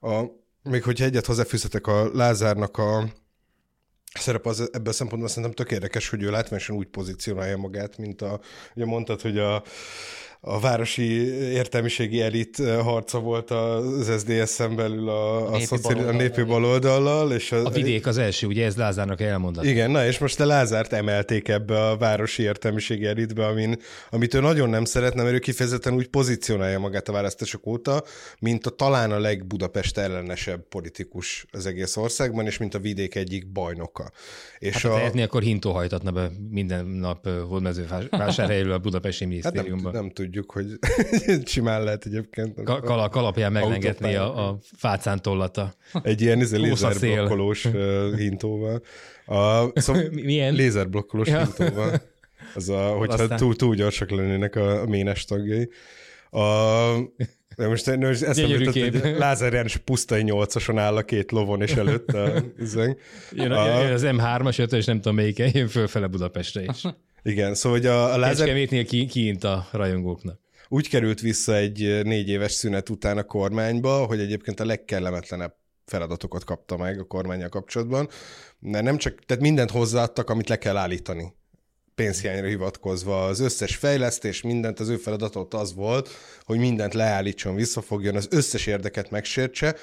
A, 0.00 0.22
még 0.62 0.82
hogyha 0.82 1.04
egyet 1.04 1.26
hozzáfűzhetek 1.26 1.86
a 1.86 2.10
Lázárnak 2.12 2.78
a 2.78 3.12
szerep 4.14 4.46
az 4.46 4.60
ebben 4.60 4.86
a 4.86 4.92
szempontból 4.92 5.28
szerintem 5.28 5.52
tök 5.52 5.70
érdekes, 5.70 6.08
hogy 6.08 6.22
ő 6.22 6.30
látványosan 6.30 6.76
úgy 6.76 6.86
pozícionálja 6.86 7.56
magát, 7.56 7.98
mint 7.98 8.22
a, 8.22 8.40
ugye 8.74 8.84
mondtad, 8.84 9.20
hogy 9.20 9.38
a 9.38 9.62
a 10.40 10.60
városi 10.60 11.02
értelmiségi 11.52 12.20
elit 12.20 12.60
eh, 12.60 12.82
harca 12.82 13.18
volt 13.18 13.50
az 13.50 14.10
SZDSZ-en 14.18 14.76
belül 14.76 15.08
a, 15.08 15.46
a, 15.46 15.50
népi, 15.50 15.64
szociál, 15.64 15.94
baloldal, 15.94 16.14
a 16.14 16.22
népi 16.22 16.42
baloldallal. 16.42 17.32
És 17.32 17.52
a, 17.52 17.64
a 17.64 17.70
vidék 17.70 18.06
az 18.06 18.18
első, 18.18 18.46
ugye 18.46 18.64
ez 18.64 18.76
Lázárnak 18.76 19.20
elmondott. 19.20 19.64
Igen, 19.64 19.90
na 19.90 20.06
és 20.06 20.18
most 20.18 20.40
a 20.40 20.46
Lázárt 20.46 20.92
emelték 20.92 21.48
ebbe 21.48 21.88
a 21.88 21.96
városi 21.96 22.42
értelmiségi 22.42 23.04
elitbe, 23.04 23.46
amin, 23.46 23.76
amit 24.10 24.34
ő 24.34 24.40
nagyon 24.40 24.68
nem 24.68 24.84
szeretne, 24.84 25.22
mert 25.22 25.34
ő 25.34 25.38
kifejezetten 25.38 25.94
úgy 25.94 26.08
pozícionálja 26.08 26.78
magát 26.78 27.08
a 27.08 27.12
választások 27.12 27.66
óta, 27.66 28.02
mint 28.38 28.66
a 28.66 28.70
talán 28.70 29.10
a 29.10 29.18
legbudapest 29.18 29.98
ellenesebb 29.98 30.68
politikus 30.68 31.46
az 31.50 31.66
egész 31.66 31.96
országban, 31.96 32.46
és 32.46 32.58
mint 32.58 32.74
a 32.74 32.78
vidék 32.78 33.14
egyik 33.14 33.52
bajnoka. 33.52 34.10
És 34.58 34.82
hát 34.82 34.92
a... 34.92 34.94
tehetné, 34.94 35.22
akkor 35.22 35.42
hintó 35.42 35.72
hajtatna 35.72 36.10
be 36.10 36.30
minden 36.50 36.86
nap 36.86 37.28
hódmezővásárhelyről 37.28 38.72
a 38.78 38.78
budapesti 38.78 39.24
minisztériumban. 39.24 39.84
Hát 39.84 39.92
nem, 39.92 40.02
nem 40.02 40.10
tudjuk, 40.10 40.27
hogy 40.46 40.78
simán 41.44 41.82
lehet 41.82 42.04
egyébként. 42.06 42.62
Ka- 42.62 42.84
kal- 42.84 43.10
kalapján 43.10 43.52
meglengetni 43.52 44.14
a, 44.14 44.48
a 44.48 44.58
fácán 44.76 45.22
tollata. 45.22 45.74
Egy 46.02 46.20
ilyen 46.20 46.40
izé, 46.40 46.56
lézerblokkolós 46.56 47.68
hintóval. 48.16 48.82
A, 49.26 49.80
szóval 49.80 50.02
Milyen? 50.24 50.54
Lézerblokkolós 50.54 51.28
ja. 51.28 51.38
hintóval. 51.44 52.00
Az 52.54 52.68
a, 52.68 52.88
hogyha 52.98 53.34
túl, 53.34 53.56
túl 53.56 53.74
gyorsak 53.74 54.10
lennének 54.10 54.56
a, 54.56 54.80
a 54.80 54.86
ménes 54.86 55.24
tagjai. 55.24 55.70
A, 56.30 56.40
de 57.56 57.68
most, 57.68 57.96
most 57.96 58.22
ezt 58.22 58.38
említett, 58.38 59.02
hogy 59.02 59.16
Lázár 59.18 59.52
János 59.52 59.76
pusztai 59.76 60.22
nyolcason 60.22 60.78
áll 60.78 60.96
a 60.96 61.02
két 61.02 61.32
lovon, 61.32 61.62
és 61.62 61.72
előtt 61.72 62.08
a. 62.08 62.42
Jön, 63.32 63.50
a, 63.50 63.82
jön 63.82 63.92
az 63.92 64.02
M3-as, 64.06 64.72
és 64.72 64.84
nem 64.84 64.96
tudom 64.96 65.16
melyik, 65.16 65.38
jön 65.38 65.68
fölfele 65.68 66.06
Budapestre 66.06 66.62
is. 66.62 66.82
Igen, 67.22 67.54
szóval 67.54 67.78
hogy 67.78 67.86
a, 67.86 68.04
a 68.04 68.16
Lázár... 68.16 68.36
Kecskemétnél 68.36 68.84
ki, 68.84 69.06
kiint 69.06 69.44
a 69.44 69.68
rajongóknak. 69.72 70.40
Úgy 70.68 70.88
került 70.88 71.20
vissza 71.20 71.54
egy 71.54 72.00
négy 72.04 72.28
éves 72.28 72.52
szünet 72.52 72.88
után 72.88 73.18
a 73.18 73.22
kormányba, 73.22 74.06
hogy 74.06 74.20
egyébként 74.20 74.60
a 74.60 74.64
legkellemetlenebb 74.64 75.54
feladatokat 75.84 76.44
kapta 76.44 76.76
meg 76.76 76.98
a 76.98 77.04
kormányjal 77.04 77.48
kapcsolatban, 77.48 78.08
mert 78.58 78.84
nem 78.84 78.96
csak, 78.96 79.24
tehát 79.26 79.42
mindent 79.42 79.70
hozzáadtak, 79.70 80.30
amit 80.30 80.48
le 80.48 80.58
kell 80.58 80.76
állítani 80.76 81.36
pénzhiányra 81.94 82.46
hivatkozva. 82.46 83.26
Az 83.26 83.40
összes 83.40 83.76
fejlesztés, 83.76 84.42
mindent, 84.42 84.80
az 84.80 84.88
ő 84.88 84.96
feladatot 84.96 85.54
az 85.54 85.74
volt, 85.74 86.08
hogy 86.42 86.58
mindent 86.58 86.94
leállítson, 86.94 87.54
visszafogjon, 87.54 88.16
az 88.16 88.28
összes 88.30 88.66
érdeket 88.66 89.10
megsértse, 89.10 89.76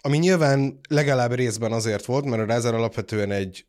ami 0.00 0.18
nyilván 0.18 0.80
legalább 0.88 1.32
részben 1.32 1.72
azért 1.72 2.04
volt, 2.04 2.24
mert 2.24 2.42
a 2.42 2.46
Rázer 2.46 2.74
alapvetően 2.74 3.30
egy 3.30 3.66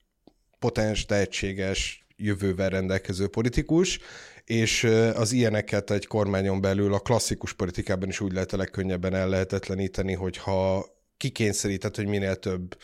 potens, 0.60 1.06
tehetséges, 1.06 2.06
jövővel 2.20 2.70
rendelkező 2.70 3.28
politikus, 3.28 4.00
és 4.46 4.84
az 5.14 5.32
ilyeneket 5.32 5.92
egy 5.92 6.08
kormányon 6.08 6.62
belül 6.62 6.94
a 6.94 7.00
klasszikus 7.00 7.54
politikában 7.54 8.10
is 8.10 8.20
úgy 8.20 8.34
lehet 8.34 8.54
a 8.54 8.58
legkönnyebben 8.58 9.14
el 9.14 9.30
lehetetleníteni, 9.30 10.14
hogyha 10.14 10.86
kikényszerített, 11.18 11.96
hogy 11.96 12.08
minél 12.08 12.36
több 12.36 12.78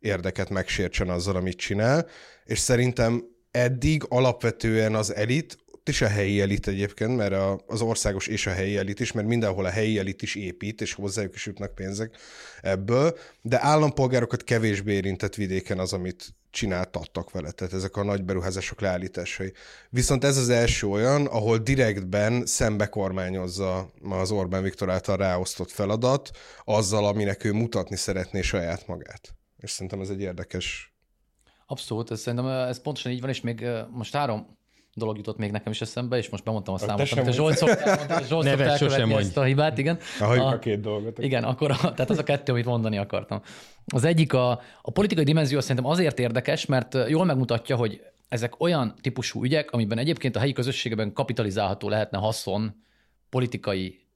érdeket 0.00 0.50
megsértsen 0.50 1.08
azzal, 1.08 1.36
amit 1.36 1.56
csinál, 1.56 2.06
és 2.44 2.58
szerintem 2.58 3.24
eddig 3.50 4.04
alapvetően 4.08 4.94
az 4.94 5.14
elit, 5.14 5.58
is 5.88 6.00
a 6.00 6.08
helyi 6.08 6.40
elit 6.40 6.66
egyébként, 6.66 7.16
mert 7.16 7.32
a, 7.32 7.60
az 7.66 7.80
országos 7.80 8.26
és 8.26 8.46
a 8.46 8.50
helyi 8.50 8.76
elit 8.76 9.00
is, 9.00 9.12
mert 9.12 9.26
mindenhol 9.26 9.64
a 9.64 9.70
helyi 9.70 9.98
elit 9.98 10.22
is 10.22 10.34
épít, 10.34 10.80
és 10.80 10.92
hozzájuk 10.92 11.34
is 11.34 11.46
jutnak 11.46 11.74
pénzek 11.74 12.16
ebből, 12.62 13.18
de 13.42 13.62
állampolgárokat 13.62 14.44
kevésbé 14.44 14.92
érintett 14.92 15.34
vidéken 15.34 15.78
az, 15.78 15.92
amit 15.92 16.34
csináltattak 16.54 17.30
vele, 17.30 17.50
tehát 17.50 17.72
ezek 17.72 17.96
a 17.96 18.04
nagy 18.04 18.24
beruházások 18.24 18.80
leállításai. 18.80 19.52
Viszont 19.90 20.24
ez 20.24 20.36
az 20.36 20.48
első 20.48 20.86
olyan, 20.86 21.26
ahol 21.26 21.58
direktben 21.58 22.46
szembe 22.46 22.86
kormányozza 22.86 23.90
az 24.10 24.30
Orbán 24.30 24.62
Viktor 24.62 24.90
által 24.90 25.16
ráosztott 25.16 25.70
feladat 25.70 26.30
azzal, 26.64 27.06
aminek 27.06 27.44
ő 27.44 27.52
mutatni 27.52 27.96
szeretné 27.96 28.40
saját 28.40 28.86
magát. 28.86 29.34
És 29.56 29.70
szerintem 29.70 30.00
ez 30.00 30.08
egy 30.08 30.20
érdekes 30.20 30.94
Abszolút, 31.66 32.10
ez 32.10 32.20
szerintem 32.20 32.48
ez 32.48 32.82
pontosan 32.82 33.12
így 33.12 33.20
van, 33.20 33.30
és 33.30 33.40
még 33.40 33.66
most 33.90 34.14
három 34.14 34.58
dolog 34.94 35.16
jutott 35.16 35.38
még 35.38 35.50
nekem 35.50 35.72
is 35.72 35.80
eszembe, 35.80 36.16
és 36.16 36.28
most 36.28 36.44
bemondtam 36.44 36.74
a 36.74 36.78
számot, 36.78 37.12
amit 37.12 37.26
a 37.26 37.32
Zsolt 37.32 37.56
szoktál, 37.56 38.22
Zsolt 38.28 38.44
Nevet 38.44 38.76
sosem 38.76 39.08
mondj. 39.08 39.24
ezt 39.24 39.36
a 39.36 39.42
hibát, 39.42 39.78
igen. 39.78 39.98
A, 40.20 40.24
a 40.24 40.58
két 40.58 40.80
dolgot. 40.80 41.18
Igen, 41.18 41.44
akkor 41.44 41.70
a, 41.70 41.76
tehát 41.76 42.10
az 42.10 42.18
a 42.18 42.22
kettő, 42.22 42.52
amit 42.52 42.64
mondani 42.64 42.98
akartam. 42.98 43.40
Az 43.86 44.04
egyik 44.04 44.32
a, 44.32 44.60
a 44.82 44.90
politikai 44.90 45.24
dimenzió 45.24 45.60
szerintem 45.60 45.86
azért 45.86 46.18
érdekes, 46.18 46.66
mert 46.66 46.96
jól 47.08 47.24
megmutatja, 47.24 47.76
hogy 47.76 48.02
ezek 48.28 48.60
olyan 48.60 48.94
típusú 49.00 49.44
ügyek, 49.44 49.70
amiben 49.70 49.98
egyébként 49.98 50.36
a 50.36 50.38
helyi 50.38 50.52
közösségben 50.52 51.12
kapitalizálható 51.12 51.88
lehetne 51.88 52.18
haszon 52.18 52.74
politikai 53.28 54.06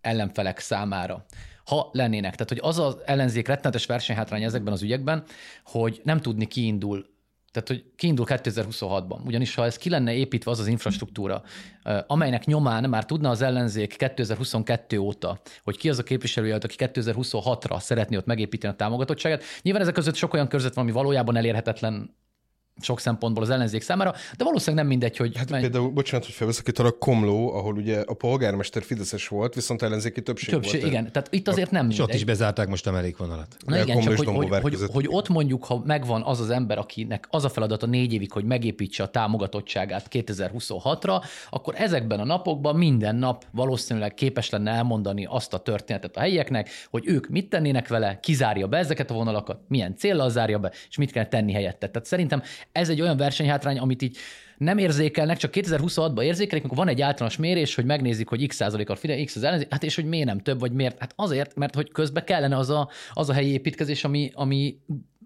ellenfelek 0.00 0.58
számára 0.58 1.26
ha 1.68 1.88
lennének. 1.92 2.32
Tehát, 2.32 2.48
hogy 2.48 2.60
az 2.62 2.78
az 2.78 2.96
ellenzék 3.04 3.46
rettenetes 3.46 3.86
versenyhátrány 3.86 4.42
ezekben 4.42 4.72
az 4.72 4.82
ügyekben, 4.82 5.24
hogy 5.64 6.00
nem 6.04 6.20
tudni 6.20 6.46
kiindul 6.46 7.06
tehát, 7.52 7.68
hogy 7.68 7.84
kiindul 7.96 8.26
2026-ban. 8.28 9.24
Ugyanis 9.24 9.54
ha 9.54 9.64
ez 9.64 9.76
ki 9.76 9.90
lenne 9.90 10.14
építve 10.14 10.50
az 10.50 10.58
az 10.58 10.66
infrastruktúra, 10.66 11.42
amelynek 12.06 12.44
nyomán 12.44 12.88
már 12.88 13.04
tudna 13.04 13.30
az 13.30 13.42
ellenzék 13.42 13.96
2022 13.96 14.98
óta, 14.98 15.40
hogy 15.64 15.76
ki 15.76 15.88
az 15.88 15.98
a 15.98 16.02
képviselője, 16.02 16.54
aki 16.54 16.74
2026-ra 16.78 17.80
szeretné 17.80 18.16
ott 18.16 18.26
megépíteni 18.26 18.72
a 18.72 18.76
támogatottságát. 18.76 19.42
Nyilván 19.62 19.82
ezek 19.82 19.94
között 19.94 20.14
sok 20.14 20.34
olyan 20.34 20.48
körzet 20.48 20.74
van, 20.74 20.84
ami 20.84 20.92
valójában 20.92 21.36
elérhetetlen 21.36 22.16
sok 22.80 23.00
szempontból 23.00 23.42
az 23.42 23.50
ellenzék 23.50 23.82
számára, 23.82 24.14
de 24.36 24.44
valószínűleg 24.44 24.84
nem 24.84 24.86
mindegy, 24.86 25.16
hogy... 25.16 25.36
Hát 25.36 25.50
menj... 25.50 25.62
például, 25.62 25.88
bocsánat, 25.88 26.26
hogy 26.26 26.34
felveszek 26.34 26.68
itt 26.68 26.78
a 26.78 26.90
Komló, 26.90 27.54
ahol 27.54 27.74
ugye 27.74 28.00
a 28.06 28.14
polgármester 28.14 28.82
Fideszes 28.82 29.28
volt, 29.28 29.54
viszont 29.54 29.82
ellenzéki 29.82 30.22
többség, 30.22 30.48
többség 30.54 30.80
volt. 30.80 30.92
Igen, 30.92 31.12
tehát 31.12 31.28
itt 31.30 31.48
azért 31.48 31.70
nem 31.70 31.86
mindegy. 31.86 31.98
És 31.98 32.04
ott 32.04 32.14
is 32.14 32.24
bezárták 32.24 32.68
most 32.68 32.86
a 32.86 32.90
mellékvonalat. 32.90 33.56
Na 33.66 33.82
igen, 33.82 34.00
csak 34.00 34.16
hogy, 34.16 34.26
hogy, 34.26 34.60
hogy, 34.60 34.76
hogy, 34.92 35.06
ott 35.08 35.28
mondjuk, 35.28 35.64
ha 35.64 35.82
megvan 35.86 36.22
az 36.22 36.40
az 36.40 36.50
ember, 36.50 36.78
akinek 36.78 37.26
az 37.30 37.44
a 37.44 37.48
feladata 37.48 37.86
négy 37.86 38.12
évig, 38.12 38.32
hogy 38.32 38.44
megépítse 38.44 39.02
a 39.02 39.08
támogatottságát 39.08 40.08
2026-ra, 40.10 41.24
akkor 41.50 41.74
ezekben 41.76 42.20
a 42.20 42.24
napokban 42.24 42.76
minden 42.76 43.16
nap 43.16 43.44
valószínűleg 43.50 44.14
képes 44.14 44.50
lenne 44.50 44.70
elmondani 44.70 45.26
azt 45.30 45.54
a 45.54 45.58
történetet 45.58 46.16
a 46.16 46.20
helyieknek, 46.20 46.70
hogy 46.90 47.02
ők 47.06 47.28
mit 47.28 47.48
tennének 47.48 47.88
vele, 47.88 48.20
kizárja 48.20 48.66
be 48.66 48.76
ezeket 48.76 49.10
a 49.10 49.14
vonalakat, 49.14 49.60
milyen 49.68 49.96
célra 49.96 50.28
zárja 50.28 50.58
be, 50.58 50.72
és 50.88 50.96
mit 50.96 51.10
kell 51.10 51.26
tenni 51.26 51.52
helyette. 51.52 51.88
Tehát 51.88 52.08
szerintem 52.08 52.42
ez 52.72 52.88
egy 52.88 53.00
olyan 53.00 53.16
versenyhátrány, 53.16 53.78
amit 53.78 54.02
így 54.02 54.16
nem 54.58 54.78
érzékelnek, 54.78 55.36
csak 55.36 55.52
2026-ban 55.54 56.22
érzékelik, 56.22 56.64
amikor 56.64 56.84
van 56.84 56.88
egy 56.88 57.00
általános 57.00 57.36
mérés, 57.36 57.74
hogy 57.74 57.84
megnézik, 57.84 58.28
hogy 58.28 58.46
x 58.46 58.56
százalék 58.56 58.90
a 58.90 58.96
Fidesz, 58.96 59.24
x 59.24 59.36
az 59.36 59.42
ellenzék, 59.42 59.66
hát 59.70 59.82
és 59.82 59.94
hogy 59.94 60.04
miért 60.04 60.26
nem 60.26 60.38
több, 60.38 60.60
vagy 60.60 60.72
miért? 60.72 60.98
Hát 60.98 61.12
azért, 61.16 61.54
mert 61.54 61.74
hogy 61.74 61.90
közben 61.90 62.24
kellene 62.24 62.56
az 62.56 62.70
a, 62.70 62.88
az 63.12 63.28
a 63.28 63.32
helyi 63.32 63.52
építkezés, 63.52 64.04
ami, 64.04 64.30
ami 64.34 64.78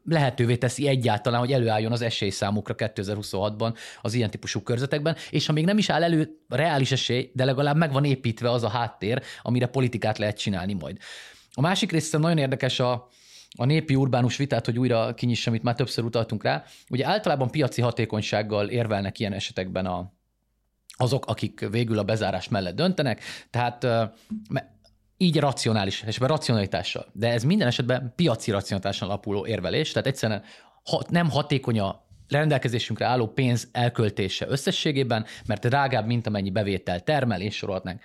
lehetővé 0.04 0.56
teszi 0.56 0.88
egyáltalán, 0.88 1.40
hogy 1.40 1.52
előálljon 1.52 1.92
az 1.92 2.02
esélyszámukra 2.02 2.74
2026-ban 2.78 3.76
az 4.02 4.14
ilyen 4.14 4.30
típusú 4.30 4.60
körzetekben, 4.60 5.16
és 5.30 5.46
ha 5.46 5.52
még 5.52 5.64
nem 5.64 5.78
is 5.78 5.90
áll 5.90 6.02
elő 6.02 6.38
reális 6.48 6.92
esély, 6.92 7.30
de 7.34 7.44
legalább 7.44 7.76
meg 7.76 7.92
van 7.92 8.04
építve 8.04 8.50
az 8.50 8.62
a 8.62 8.68
háttér, 8.68 9.22
amire 9.42 9.66
politikát 9.66 10.18
lehet 10.18 10.38
csinálni 10.38 10.72
majd. 10.72 10.96
A 11.52 11.60
másik 11.60 11.92
része 11.92 12.18
nagyon 12.18 12.38
érdekes 12.38 12.80
a, 12.80 13.08
a 13.58 13.64
népi 13.64 13.94
urbánus 13.94 14.36
vitát, 14.36 14.64
hogy 14.64 14.78
újra 14.78 15.14
kinyissam, 15.14 15.52
amit 15.52 15.64
már 15.64 15.74
többször 15.74 16.04
utaltunk 16.04 16.42
rá. 16.42 16.64
Ugye 16.90 17.06
általában 17.06 17.50
piaci 17.50 17.80
hatékonysággal 17.80 18.68
érvelnek 18.68 19.18
ilyen 19.18 19.32
esetekben 19.32 19.86
a, 19.86 20.12
azok, 20.96 21.26
akik 21.26 21.68
végül 21.70 21.98
a 21.98 22.04
bezárás 22.04 22.48
mellett 22.48 22.76
döntenek, 22.76 23.20
tehát 23.50 23.86
így 25.16 25.38
racionális, 25.38 26.02
és 26.06 26.18
racionalitással. 26.18 27.06
De 27.12 27.28
ez 27.32 27.42
minden 27.42 27.68
esetben 27.68 28.12
piaci 28.16 28.50
racionalitáson 28.50 29.08
alapuló 29.08 29.46
érvelés, 29.46 29.90
tehát 29.90 30.08
egyszerűen 30.08 30.42
ha, 30.84 31.02
nem 31.08 31.30
hatékony 31.30 31.80
a 31.80 32.06
rendelkezésünkre 32.28 33.06
álló 33.06 33.26
pénz 33.26 33.68
elköltése 33.72 34.46
összességében, 34.48 35.24
mert 35.46 35.68
drágább, 35.68 36.06
mint 36.06 36.26
amennyi 36.26 36.50
bevétel 36.50 37.00
termel, 37.00 37.40
és 37.40 37.56
sorolhatnánk. 37.56 38.00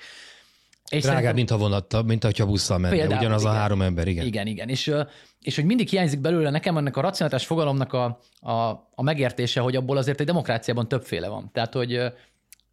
És 0.89 1.03
Drágább, 1.03 1.36
mint 1.36 1.50
ha 1.50 1.58
vonatta, 1.58 2.01
mint 2.01 2.38
ha 2.38 2.46
busszal 2.46 2.77
menne, 2.77 2.96
Például, 2.96 3.20
ugyanaz 3.20 3.41
igen. 3.41 3.53
a 3.53 3.58
három 3.58 3.82
ember, 3.82 4.08
igen. 4.08 4.25
Igen, 4.25 4.48
igen. 4.48 4.70
És, 4.70 4.94
és 5.41 5.56
hogy 5.56 5.65
mindig 5.65 5.88
hiányzik 5.88 6.20
belőle 6.20 6.50
nekem 6.50 6.77
ennek 6.77 6.98
a 6.98 7.01
racionalitás 7.01 7.46
fogalomnak 7.46 7.94
a, 7.94 8.20
a, 8.39 8.53
a 8.96 9.01
megértése, 9.01 9.60
hogy 9.60 9.75
abból 9.75 9.98
azért 9.98 10.20
egy 10.20 10.25
demokráciában 10.25 10.88
többféle 10.88 11.27
van. 11.27 11.50
Tehát, 11.53 11.74
hogy 11.74 12.13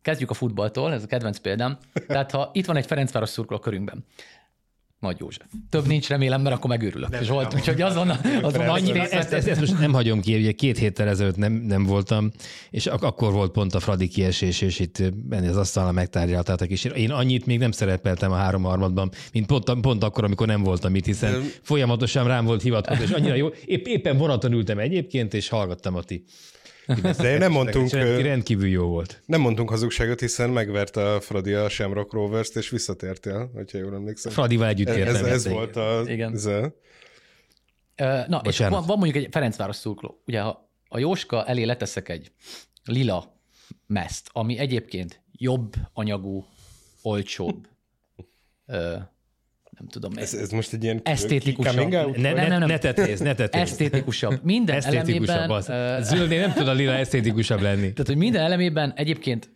kezdjük 0.02 0.30
a 0.30 0.35
futballtól, 0.35 0.92
ez 0.92 1.02
a 1.02 1.06
kedvenc 1.06 1.38
példám. 1.38 1.78
Tehát, 2.06 2.30
ha 2.30 2.50
itt 2.52 2.66
van 2.66 2.76
egy 2.76 2.87
Ferencváros 2.87 3.28
szurkoló 3.28 3.59
körünkben, 3.59 4.04
nagy 5.04 5.16
József. 5.20 5.46
Több 5.70 5.87
nincs, 5.87 6.08
remélem, 6.08 6.42
mert 6.42 6.54
akkor 6.56 6.70
megőrülök. 6.70 7.11
Nem, 7.11 7.23
Zsolt, 7.23 7.49
nem, 7.49 7.58
úgyhogy 7.58 7.80
azon, 7.82 8.11
azon 8.42 8.68
annyi 8.68 8.99
ezt, 8.99 9.12
ezt, 9.12 9.32
ezt, 9.32 9.49
ezt, 9.49 9.61
most 9.61 9.78
nem 9.78 9.92
hagyom 9.92 10.20
ki, 10.20 10.34
ugye 10.34 10.52
két 10.52 10.78
héttel 10.78 11.08
ezelőtt 11.08 11.37
nem, 11.37 11.52
nem 11.52 11.84
voltam, 11.84 12.30
és 12.70 12.87
ak- 12.87 13.02
akkor 13.02 13.32
volt 13.32 13.52
pont 13.52 13.75
a 13.75 13.80
Fradi 13.80 14.08
kiesés, 14.08 14.61
és 14.61 14.78
itt 14.78 15.14
benne 15.14 15.49
az 15.49 15.56
asztalra 15.56 15.92
megtárgyaltátok, 15.92 16.68
és 16.68 16.84
én 16.84 17.11
annyit 17.11 17.46
még 17.46 17.58
nem 17.58 17.70
szerepeltem 17.70 18.32
a 18.32 18.37
három 18.37 18.62
harmadban, 18.62 19.11
mint 19.32 19.46
pont, 19.46 19.80
pont 19.80 20.04
akkor, 20.04 20.25
amikor 20.25 20.46
nem 20.46 20.62
voltam 20.62 20.94
itt, 20.94 21.04
hiszen 21.04 21.42
folyamatosan 21.62 22.26
rám 22.26 22.44
volt 22.44 22.62
hivatkozó, 22.62 23.02
és 23.02 23.11
annyira 23.11 23.34
jó. 23.34 23.49
Épp, 23.64 23.87
éppen 23.87 24.16
vonaton 24.16 24.52
ültem 24.52 24.78
egyébként, 24.78 25.34
és 25.34 25.49
hallgattam 25.49 25.94
a 25.94 26.02
ti 26.02 26.25
de 27.16 27.38
nem 27.38 27.52
mondtunk... 27.52 27.90
Rendkívül 27.90 28.68
jó 28.68 28.86
volt. 28.86 29.22
Nem 29.26 29.40
mondtunk 29.40 29.70
hazugságot, 29.70 30.20
hiszen 30.20 30.50
megverte 30.50 31.12
a 31.12 31.20
Fradi 31.20 31.52
a 31.52 31.68
Shamrock 31.68 32.12
Rovers-t, 32.12 32.56
és 32.56 32.68
visszatértél, 32.68 33.50
hogyha 33.54 33.78
jól 33.78 33.94
emlékszem. 33.94 34.32
Fradival 34.32 34.68
együtt 34.68 34.88
értem. 34.88 35.14
Ez, 35.14 35.22
ez 35.22 35.48
volt 35.48 35.76
a... 35.76 36.02
Igen. 36.06 36.32
Ez 36.32 36.44
a... 36.44 36.60
Na, 37.96 38.24
Bocsánat. 38.26 38.46
és 38.46 38.58
van, 38.58 38.86
van 38.86 38.98
mondjuk 38.98 39.24
egy 39.24 39.28
Ferencváros 39.30 39.76
szurkoló. 39.76 40.22
Ugye, 40.26 40.40
ha 40.40 40.68
a 40.88 40.98
Jóska 40.98 41.44
elé 41.44 41.62
leteszek 41.62 42.08
egy 42.08 42.32
lila 42.84 43.40
meszt, 43.86 44.28
ami 44.32 44.58
egyébként 44.58 45.22
jobb 45.32 45.74
anyagú, 45.92 46.46
olcsóbb, 47.02 47.66
nem 49.78 49.88
tudom. 49.88 50.12
Ez, 50.16 50.34
ez 50.34 50.50
most 50.50 50.72
egy 50.72 50.82
ilyen 50.82 51.00
esztétikusabb. 51.04 51.90
Ne, 51.90 52.32
ne, 52.32 52.32
ne, 52.32 52.58
ne, 52.58 52.66
ne 52.66 52.78
tetéz, 52.78 53.20
ne 53.20 53.34
tetéz. 53.34 53.60
Esztétikusabb. 53.60 54.40
Minden 54.42 54.76
esztétikusabb 54.76 55.37
elemében... 55.37 55.98
Az. 56.00 56.06
Zöldnél 56.06 56.40
nem 56.40 56.52
tud 56.52 56.68
a 56.68 56.72
lila 56.72 56.92
esztétikusabb 56.92 57.60
lenni. 57.60 57.92
Tehát, 57.92 58.06
hogy 58.06 58.16
minden 58.16 58.42
elemében 58.42 58.92
egyébként 58.96 59.50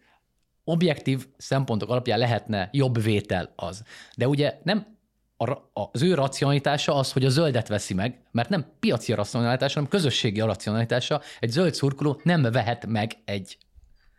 objektív 0.65 1.27
szempontok 1.37 1.91
alapján 1.91 2.19
lehetne 2.19 2.69
jobb 2.73 3.03
vétel 3.03 3.53
az. 3.57 3.83
De 4.17 4.29
ugye 4.29 4.59
nem 4.63 4.97
az 5.73 6.03
ő 6.03 6.15
racionalitása 6.15 6.95
az, 6.95 7.13
hogy 7.13 7.25
a 7.25 7.29
zöldet 7.29 7.69
veszi 7.69 7.95
meg, 7.95 8.21
mert 8.31 8.49
nem 8.49 8.67
piaci 8.81 9.13
racionalitása, 9.13 9.75
hanem 9.75 9.91
közösségi 9.91 10.41
racionalitása. 10.41 11.21
Egy 11.41 11.51
zöld 11.51 11.75
szurkoló 11.75 12.21
nem 12.25 12.43
vehet 12.43 12.87
meg 12.87 13.13
egy 13.25 13.59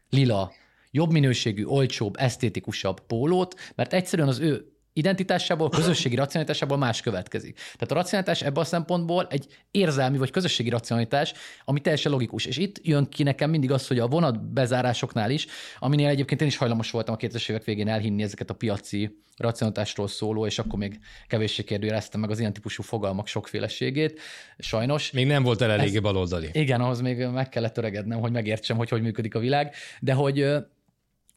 lila, 0.09 0.51
jobb 0.91 1.11
minőségű, 1.11 1.63
olcsóbb, 1.65 2.15
esztétikusabb 2.17 2.99
pólót, 2.99 3.55
mert 3.75 3.93
egyszerűen 3.93 4.27
az 4.27 4.39
ő 4.39 4.68
identitásából, 4.93 5.69
közösségi 5.69 6.15
racionalitásából 6.15 6.77
más 6.77 7.01
következik. 7.01 7.55
Tehát 7.55 7.91
a 7.91 7.93
racionalitás 7.93 8.41
ebben 8.41 8.63
a 8.63 8.65
szempontból 8.65 9.27
egy 9.29 9.47
érzelmi 9.71 10.17
vagy 10.17 10.31
közösségi 10.31 10.69
racionalitás, 10.69 11.33
ami 11.65 11.79
teljesen 11.79 12.11
logikus. 12.11 12.45
És 12.45 12.57
itt 12.57 12.79
jön 12.81 13.09
ki 13.09 13.23
nekem 13.23 13.49
mindig 13.49 13.71
az, 13.71 13.87
hogy 13.87 13.99
a 13.99 14.07
vonat 14.07 14.53
bezárásoknál 14.53 15.31
is, 15.31 15.47
aminél 15.79 16.07
egyébként 16.07 16.41
én 16.41 16.47
is 16.47 16.57
hajlamos 16.57 16.91
voltam 16.91 17.13
a 17.13 17.17
2000 17.17 17.49
évek 17.49 17.63
végén 17.63 17.87
elhinni 17.87 18.23
ezeket 18.23 18.49
a 18.49 18.53
piaci 18.53 19.23
racionalitásról 19.37 20.07
szóló, 20.07 20.45
és 20.45 20.59
akkor 20.59 20.79
még 20.79 20.99
kevéssé 21.27 21.63
kérdőjeleztem 21.63 22.19
meg 22.19 22.29
az 22.29 22.39
ilyen 22.39 22.53
típusú 22.53 22.83
fogalmak 22.83 23.27
sokféleségét. 23.27 24.19
Sajnos. 24.57 25.11
Még 25.11 25.27
nem 25.27 25.43
volt 25.43 25.61
el 25.61 25.71
eléggé 25.71 25.99
baloldali. 25.99 26.49
Igen, 26.51 26.81
ahhoz 26.81 27.01
még 27.01 27.25
meg 27.25 27.49
kellett 27.49 27.77
öregednem, 27.77 28.19
hogy 28.19 28.31
megértsem, 28.31 28.77
hogy 28.77 28.89
hogy 28.89 29.01
működik 29.01 29.35
a 29.35 29.39
világ, 29.39 29.73
de 29.99 30.13
hogy 30.13 30.55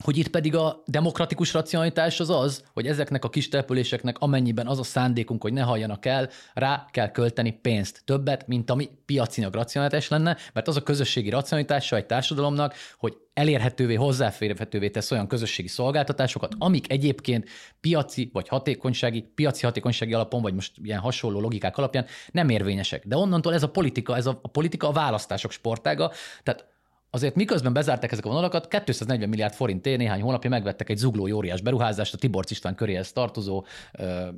hogy 0.03 0.19
itt 0.19 0.29
pedig 0.29 0.57
a 0.57 0.83
demokratikus 0.87 1.53
racionalitás 1.53 2.21
az 2.21 2.31
az, 2.31 2.65
hogy 2.73 2.87
ezeknek 2.87 3.25
a 3.25 3.29
kis 3.29 3.49
településeknek 3.49 4.19
amennyiben 4.19 4.67
az 4.67 4.79
a 4.79 4.83
szándékunk, 4.83 5.43
hogy 5.43 5.53
ne 5.53 5.63
halljanak 5.63 6.07
el, 6.07 6.29
rá 6.55 6.87
kell 6.91 7.11
költeni 7.11 7.53
pénzt, 7.53 8.03
többet, 8.05 8.47
mint 8.47 8.71
ami 8.71 8.89
piacinak 9.07 9.55
racionalitás 9.55 10.09
lenne, 10.09 10.37
mert 10.53 10.69
az 10.69 10.77
a 10.77 10.83
közösségi 10.83 11.31
racionalitása 11.31 11.97
egy 11.97 12.07
társadalomnak, 12.07 12.75
hogy 12.97 13.17
elérhetővé, 13.35 13.95
hozzáférhetővé 13.95 14.91
tesz 14.91 15.11
olyan 15.11 15.27
közösségi 15.27 15.69
szolgáltatásokat, 15.69 16.55
amik 16.59 16.93
egyébként 16.93 17.49
piaci 17.81 18.31
vagy 18.33 18.49
hatékonysági, 18.49 19.23
piaci 19.35 19.65
hatékonysági 19.65 20.15
alapon, 20.15 20.43
vagy 20.43 20.55
most 20.55 20.73
ilyen 20.83 20.99
hasonló 20.99 21.41
logikák 21.41 21.77
alapján 21.77 22.07
nem 22.33 22.49
érvényesek. 22.49 23.07
De 23.07 23.17
onnantól 23.17 23.55
ez 23.55 23.63
a 23.63 23.71
politika, 23.71 24.17
ez 24.17 24.27
a, 24.27 24.39
a 24.43 24.49
politika 24.49 24.89
a 24.89 24.93
választások 24.93 25.51
sportága, 25.51 26.13
tehát 26.43 26.72
Azért 27.15 27.35
miközben 27.35 27.73
bezárták 27.73 28.13
ezek 28.13 28.25
a 28.25 28.29
vonalakat, 28.29 28.69
240 28.85 29.29
milliárd 29.29 29.55
forintért 29.55 29.99
néhány 29.99 30.21
hónapja 30.21 30.51
megvettek 30.51 30.89
egy 30.89 30.97
zugló 30.97 31.35
óriás 31.35 31.61
beruházást 31.61 32.15
a 32.15 32.17
Tibor 32.17 32.45
István 32.49 32.75
köréhez 32.75 33.13
tartozó 33.13 33.65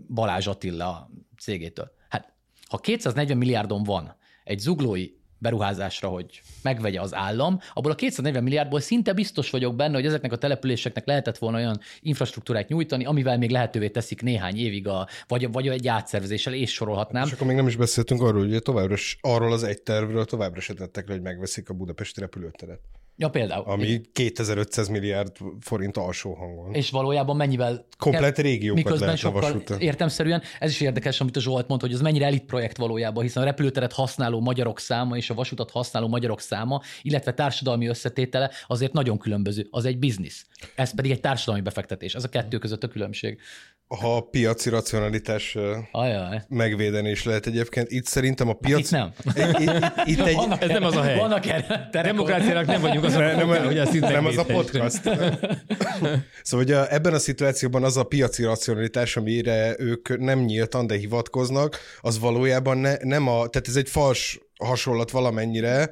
Balázs 0.08 0.46
Attila 0.46 1.10
cégétől. 1.38 1.90
Hát, 2.08 2.32
ha 2.68 2.78
240 2.78 3.38
milliárdon 3.38 3.82
van 3.82 4.16
egy 4.44 4.58
zuglói 4.58 5.08
beruházásra, 5.44 6.08
hogy 6.08 6.42
megvegye 6.62 7.00
az 7.00 7.14
állam, 7.14 7.60
abból 7.74 7.90
a 7.90 7.94
240 7.94 8.42
milliárdból 8.42 8.80
szinte 8.80 9.12
biztos 9.12 9.50
vagyok 9.50 9.76
benne, 9.76 9.94
hogy 9.94 10.06
ezeknek 10.06 10.32
a 10.32 10.36
településeknek 10.36 11.06
lehetett 11.06 11.38
volna 11.38 11.56
olyan 11.56 11.80
infrastruktúrát 12.00 12.68
nyújtani, 12.68 13.04
amivel 13.04 13.38
még 13.38 13.50
lehetővé 13.50 13.88
teszik 13.88 14.22
néhány 14.22 14.56
évig, 14.56 14.88
a, 14.88 15.08
vagy, 15.28 15.52
vagy 15.52 15.68
egy 15.68 15.88
átszervezéssel, 15.88 16.54
és 16.54 16.72
sorolhatnám. 16.72 17.26
És 17.26 17.32
akkor 17.32 17.46
még 17.46 17.56
nem 17.56 17.66
is 17.66 17.76
beszéltünk 17.76 18.22
arról, 18.22 18.48
hogy 18.48 18.62
továbbra 18.62 18.96
arról 19.20 19.52
az 19.52 19.62
egy 19.62 19.82
tervről 19.82 20.24
továbbra 20.24 20.60
se 20.60 20.74
tettek 20.74 21.08
le, 21.08 21.14
hogy 21.14 21.22
megveszik 21.22 21.68
a 21.68 21.74
budapesti 21.74 22.20
repülőteret. 22.20 22.80
Ja, 23.16 23.28
például. 23.28 23.64
Ami 23.66 23.86
igen. 23.86 24.04
2500 24.12 24.88
milliárd 24.88 25.36
forint 25.60 25.96
alsó 25.96 26.34
hangon. 26.34 26.74
És 26.74 26.90
valójában 26.90 27.36
mennyivel... 27.36 27.86
Komplet 27.98 28.38
régiókat 28.38 28.84
Miközben 28.84 29.16
sokkal 29.16 29.62
értemszerűen, 29.78 30.42
ez 30.58 30.70
is 30.70 30.80
érdekes, 30.80 31.20
amit 31.20 31.36
a 31.36 31.40
Zsolt 31.40 31.68
mondta, 31.68 31.86
hogy 31.86 31.94
ez 31.94 32.00
mennyire 32.00 32.24
elit 32.24 32.44
projekt 32.44 32.76
valójában, 32.76 33.22
hiszen 33.22 33.42
a 33.42 33.46
repülőteret 33.46 33.92
használó 33.92 34.40
magyarok 34.40 34.80
száma 34.80 35.16
és 35.16 35.30
a 35.30 35.34
vasutat 35.34 35.70
használó 35.70 36.08
magyarok 36.08 36.40
száma, 36.40 36.80
illetve 37.02 37.34
társadalmi 37.34 37.86
összetétele 37.86 38.50
azért 38.66 38.92
nagyon 38.92 39.18
különböző. 39.18 39.66
Az 39.70 39.84
egy 39.84 39.98
biznisz. 39.98 40.46
Ez 40.74 40.94
pedig 40.94 41.10
egy 41.10 41.20
társadalmi 41.20 41.60
befektetés. 41.62 42.14
Ez 42.14 42.24
a 42.24 42.28
kettő 42.28 42.58
között 42.58 42.82
a 42.82 42.88
különbség 42.88 43.40
ha 43.88 44.16
a 44.16 44.20
piaci 44.20 44.68
racionalitás 44.68 45.56
Ajaj. 45.92 46.42
megvédenés 46.48 47.24
lehet 47.24 47.46
egyébként. 47.46 47.90
Itt 47.90 48.06
szerintem 48.06 48.48
a 48.48 48.52
piac... 48.52 48.80
Itt 48.80 48.90
nem. 48.90 49.12
Itt, 49.24 49.58
itt, 49.58 49.70
itt 50.18 50.26
egy... 50.26 50.34
Vannak 50.34 50.62
ez 50.62 50.68
nem 50.68 50.84
az 50.84 50.96
a 50.96 51.02
hely. 51.02 51.18
Vannak 51.18 51.46
erre 51.46 51.88
Demokráciának 51.92 52.66
nem 52.66 52.80
vagyunk 52.80 53.04
az, 53.04 53.14
nem, 53.14 53.36
nem, 53.36 53.66
hogy 53.66 53.78
a 53.78 53.98
nem 53.98 54.26
az 54.26 54.38
a 54.38 54.44
podcast. 54.44 55.02
szóval 56.42 56.66
ugye 56.66 56.88
ebben 56.88 57.14
a 57.14 57.18
szituációban 57.18 57.84
az 57.84 57.96
a 57.96 58.04
piaci 58.04 58.44
racionalitás, 58.44 59.16
amire 59.16 59.74
ők 59.78 60.18
nem 60.18 60.38
nyíltan, 60.38 60.86
de 60.86 60.96
hivatkoznak, 60.96 61.78
az 62.00 62.18
valójában 62.18 62.78
ne, 62.78 62.96
nem 62.96 63.28
a... 63.28 63.46
Tehát 63.46 63.68
ez 63.68 63.76
egy 63.76 63.88
fals 63.88 64.40
hasonlat 64.58 65.10
valamennyire, 65.10 65.90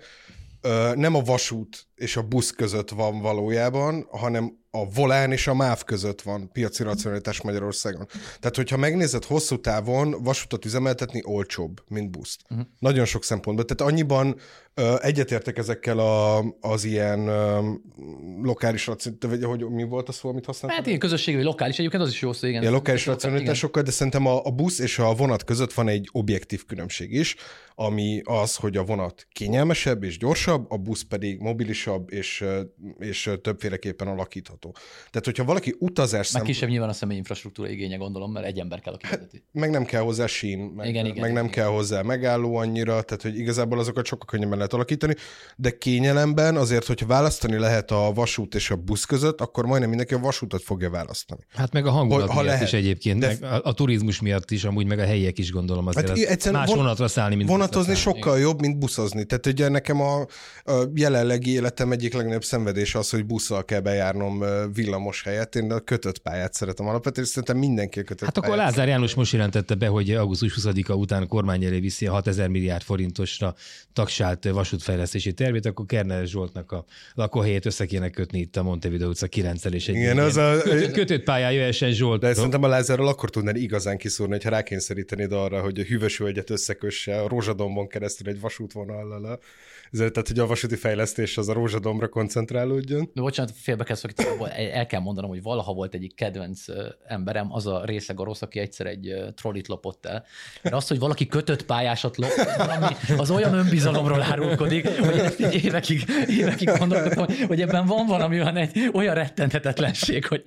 nem 0.95 1.15
a 1.15 1.21
vasút 1.21 1.87
és 1.95 2.17
a 2.17 2.23
busz 2.23 2.51
között 2.51 2.91
van 2.91 3.21
valójában, 3.21 4.07
hanem 4.11 4.61
a 4.75 4.89
volán 4.95 5.33
és 5.33 5.47
a 5.47 5.55
MÁV 5.55 5.85
között 5.85 6.23
van 6.23 6.51
piaci 6.53 6.83
racionalitás 6.83 7.43
Magyarországon. 7.43 8.07
Tehát, 8.41 8.57
hogyha 8.57 8.77
megnézed 8.77 9.25
hosszú 9.25 9.61
távon, 9.61 10.23
vasutat 10.23 10.65
üzemeltetni 10.65 11.21
olcsóbb, 11.25 11.81
mint 11.89 12.11
buszt. 12.11 12.41
Uh-huh. 12.51 12.67
Nagyon 12.79 13.05
sok 13.05 13.25
szempontból. 13.25 13.65
Tehát 13.65 13.93
annyiban 13.93 14.37
ö, 14.75 14.95
egyetértek 15.01 15.59
ezekkel 15.59 15.99
a, 15.99 16.45
az 16.61 16.85
ilyen 16.85 17.27
ö, 17.27 17.71
lokális 18.43 18.87
racionalitásokkal, 18.87 19.49
vagy 19.49 19.63
hogy 19.63 19.71
mi 19.71 19.83
volt 19.83 20.09
a 20.09 20.13
szó, 20.13 20.29
amit 20.29 20.45
használtam? 20.45 20.79
Hát 20.79 20.87
ilyen 20.87 20.99
közösségi, 20.99 21.37
vagy 21.37 21.47
lokális 21.47 21.79
egyébként 21.79 22.03
az 22.03 22.11
is 22.11 22.21
jó 22.21 22.33
szó, 22.33 22.47
igen. 22.47 22.61
Ilyen 22.61 22.75
lokális 22.75 23.07
racionalitásokkal, 23.07 23.83
de 23.83 23.91
szerintem 23.91 24.27
a, 24.27 24.45
a 24.45 24.51
busz 24.51 24.79
és 24.79 24.99
a 24.99 25.15
vonat 25.15 25.45
között 25.45 25.73
van 25.73 25.89
egy 25.89 26.09
objektív 26.13 26.65
különbség 26.65 27.13
is, 27.13 27.37
ami 27.75 28.21
az, 28.25 28.57
hogy 28.57 28.77
a 28.77 28.83
vonat 28.83 29.27
kényelmesebb 29.33 30.03
és 30.03 30.19
gyorsabb, 30.19 30.71
a 30.71 30.77
busz 30.77 31.03
pedig 31.03 31.41
mobilisabb 31.87 32.12
és, 32.12 32.45
és 32.99 33.31
többféleképpen 33.42 34.09
alakítható. 34.09 34.71
Tehát, 35.11 35.25
hogyha 35.25 35.45
valaki 35.45 35.75
utazás 35.79 36.12
Meg 36.16 36.25
szempont- 36.25 36.51
kisebb 36.53 36.68
nyilván 36.68 36.88
a 36.88 36.92
személy 36.92 37.16
infrastruktúra 37.16 37.68
igénye, 37.68 37.97
gondolom, 37.97 38.33
mert 38.33 38.47
egy 38.47 38.59
ember 38.59 38.81
kell, 38.81 38.92
aki 38.92 39.07
vezeti. 39.11 39.45
meg 39.53 39.71
nem 39.71 39.85
kell 39.85 40.01
hozzá 40.01 40.27
sín, 40.27 40.59
meg, 40.59 40.88
Igen, 40.88 41.03
meg 41.07 41.16
igen, 41.16 41.33
nem 41.33 41.45
igen. 41.45 41.51
kell 41.51 41.66
hozzá 41.66 42.03
megálló 42.03 42.57
annyira, 42.57 43.03
tehát 43.03 43.23
hogy 43.23 43.38
igazából 43.38 43.79
azokat 43.79 44.07
sokkal 44.07 44.27
könnyebben 44.27 44.57
lehet 44.57 44.73
alakítani, 44.73 45.14
de 45.57 45.71
kényelemben 45.79 46.57
azért, 46.57 46.87
hogyha 46.87 47.07
választani 47.07 47.59
lehet 47.59 47.90
a 47.90 48.12
vasút 48.14 48.55
és 48.55 48.71
a 48.71 48.77
busz 48.77 49.05
között, 49.05 49.40
akkor 49.40 49.64
majdnem 49.66 49.88
mindenki 49.88 50.14
a 50.14 50.18
vasútat 50.18 50.62
fogja 50.62 50.90
választani. 50.90 51.40
Hát 51.55 51.73
meg 51.73 51.87
a 51.87 51.90
hangulat 51.90 52.29
Ha 52.29 52.35
miatt 52.35 52.47
lehet. 52.47 52.62
is 52.62 52.73
egyébként, 52.73 53.21
De- 53.21 53.27
meg 53.40 53.42
a, 53.53 53.61
a 53.68 53.73
turizmus 53.73 54.21
miatt 54.21 54.51
is, 54.51 54.64
amúgy 54.64 54.87
meg 54.87 54.99
a 54.99 55.05
helyiek 55.05 55.38
is 55.38 55.51
gondolom 55.53 55.87
azért. 55.87 56.09
Hát 56.09 56.18
Hát 56.18 56.27
egyszerűen 56.29 56.61
más 56.61 56.68
von- 56.71 56.79
vonatra 56.79 57.09
szállni, 57.09 57.35
mint 57.35 57.49
Vonatozni 57.49 57.92
buszra 57.92 58.11
sokkal 58.12 58.38
jobb, 58.38 58.61
mint 58.61 58.79
buszozni. 58.79 59.25
Tehát 59.25 59.47
ugye 59.47 59.68
nekem 59.68 60.01
a, 60.01 60.21
a 60.64 60.73
jelenlegi 60.95 61.59
életem 61.73 61.93
egyik 61.93 62.15
legnagyobb 62.15 62.45
szenvedése 62.45 62.99
az, 62.99 63.11
hogy 63.11 63.27
busszal 63.27 63.65
kell 63.65 63.81
bejárnom 63.81 64.45
villamos 64.75 65.23
helyett. 65.23 65.55
Én 65.55 65.73
a 65.73 65.81
kötött 65.81 66.19
pályát 66.19 66.55
szeretem 66.55 66.87
alapvetően, 66.87 67.27
szerintem 67.27 67.57
mindenki 67.59 67.99
a 68.01 68.03
kötött 68.03 68.25
Hát 68.29 68.37
akkor 68.37 68.51
pályát. 68.51 68.65
Lázár 68.65 68.89
János 68.89 69.15
most 69.15 69.33
jelentette 69.33 69.75
be, 69.75 69.87
hogy 69.87 70.11
augusztus 70.11 70.55
20-a 70.61 70.93
után 70.93 71.23
a 71.23 71.27
kormány 71.27 71.65
elé 71.65 71.81
viszi 71.81 72.07
a 72.07 72.13
6000 72.13 72.49
milliárd 72.49 72.83
forintosra 72.83 73.55
tagsált 73.93 74.45
vasútfejlesztési 74.45 75.33
tervét, 75.33 75.67
akkor 75.67 75.87
Kerner 75.87 76.27
Zsoltnak 76.27 76.73
a 76.73 76.85
lakóhelyét 77.15 77.67
össze 77.67 77.87
kéne 77.87 78.11
kötni 78.11 78.39
itt 78.39 78.57
a 78.57 78.63
Montevideo 78.63 79.09
utca 79.09 79.27
9 79.27 79.65
és 79.65 79.89
egy 79.89 79.95
Igen, 79.95 80.19
az 80.19 80.37
a- 80.37 80.61
kötött, 80.63 80.93
kötött 80.93 81.23
pályán 81.23 81.53
jöhessen 81.53 81.93
Zsolt. 81.93 82.21
De 82.21 82.35
szerintem 82.35 82.63
a 82.63 82.69
Lázárral 82.69 83.09
akkor 83.09 83.31
tudnád 83.31 83.57
igazán 83.57 83.97
kiszúrni, 83.97 84.33
hogyha 84.33 84.51
rákényszerítenéd 84.51 85.33
arra, 85.33 85.61
hogy 85.61 85.79
a 85.79 85.83
hűvös 85.83 86.19
völgyet 86.19 86.51
összekösse 86.51 87.21
a 87.21 87.29
Rózsadombon 87.29 87.89
keresztül 87.89 88.29
egy 88.29 88.41
vasútvonallal. 88.41 89.41
Tehát, 89.99 90.29
hogy 90.29 90.39
a 90.39 90.47
vasúti 90.47 90.77
fejlesztés 90.77 91.39
az 91.39 91.49
a 91.49 91.53
Rózsadombra 91.53 92.09
koncentrálódjon. 92.09 93.11
De 93.15 93.21
bocsánat, 93.21 93.53
félbe 93.57 93.85
kell 93.85 93.97
szakítani, 93.97 94.29
el 94.73 94.87
kell 94.87 95.01
mondanom, 95.01 95.31
hogy 95.31 95.43
valaha 95.43 95.73
volt 95.73 95.95
egyik 95.95 96.15
kedvenc 96.15 96.65
emberem, 97.07 97.53
az 97.53 97.67
a 97.67 97.85
részeg 97.85 98.21
a 98.21 98.25
rossz, 98.25 98.43
aki 98.43 98.59
egyszer 98.59 98.87
egy 98.87 99.15
trollit 99.35 99.69
lopott 99.69 100.07
el. 100.07 100.25
Mert 100.63 100.75
az, 100.75 100.89
hogy 100.89 100.99
valaki 100.99 101.27
kötött 101.27 101.65
pályásat 101.65 102.17
lop, 102.17 102.31
az, 102.37 102.57
valami, 102.57 102.95
az 103.17 103.31
olyan 103.31 103.55
önbizalomról 103.55 104.23
árulkodik, 104.23 104.89
hogy 104.89 105.19
ezt 105.19 105.41
így 105.41 105.65
évekig, 105.65 106.05
évekig 106.29 106.71
gondolkodtam, 106.79 107.27
hogy 107.47 107.61
ebben 107.61 107.87
van 107.87 108.07
valami 108.07 108.41
olyan, 108.41 108.57
egy, 108.57 108.91
olyan 108.93 109.15
rettenthetetlenség, 109.15 110.27
hogy 110.27 110.43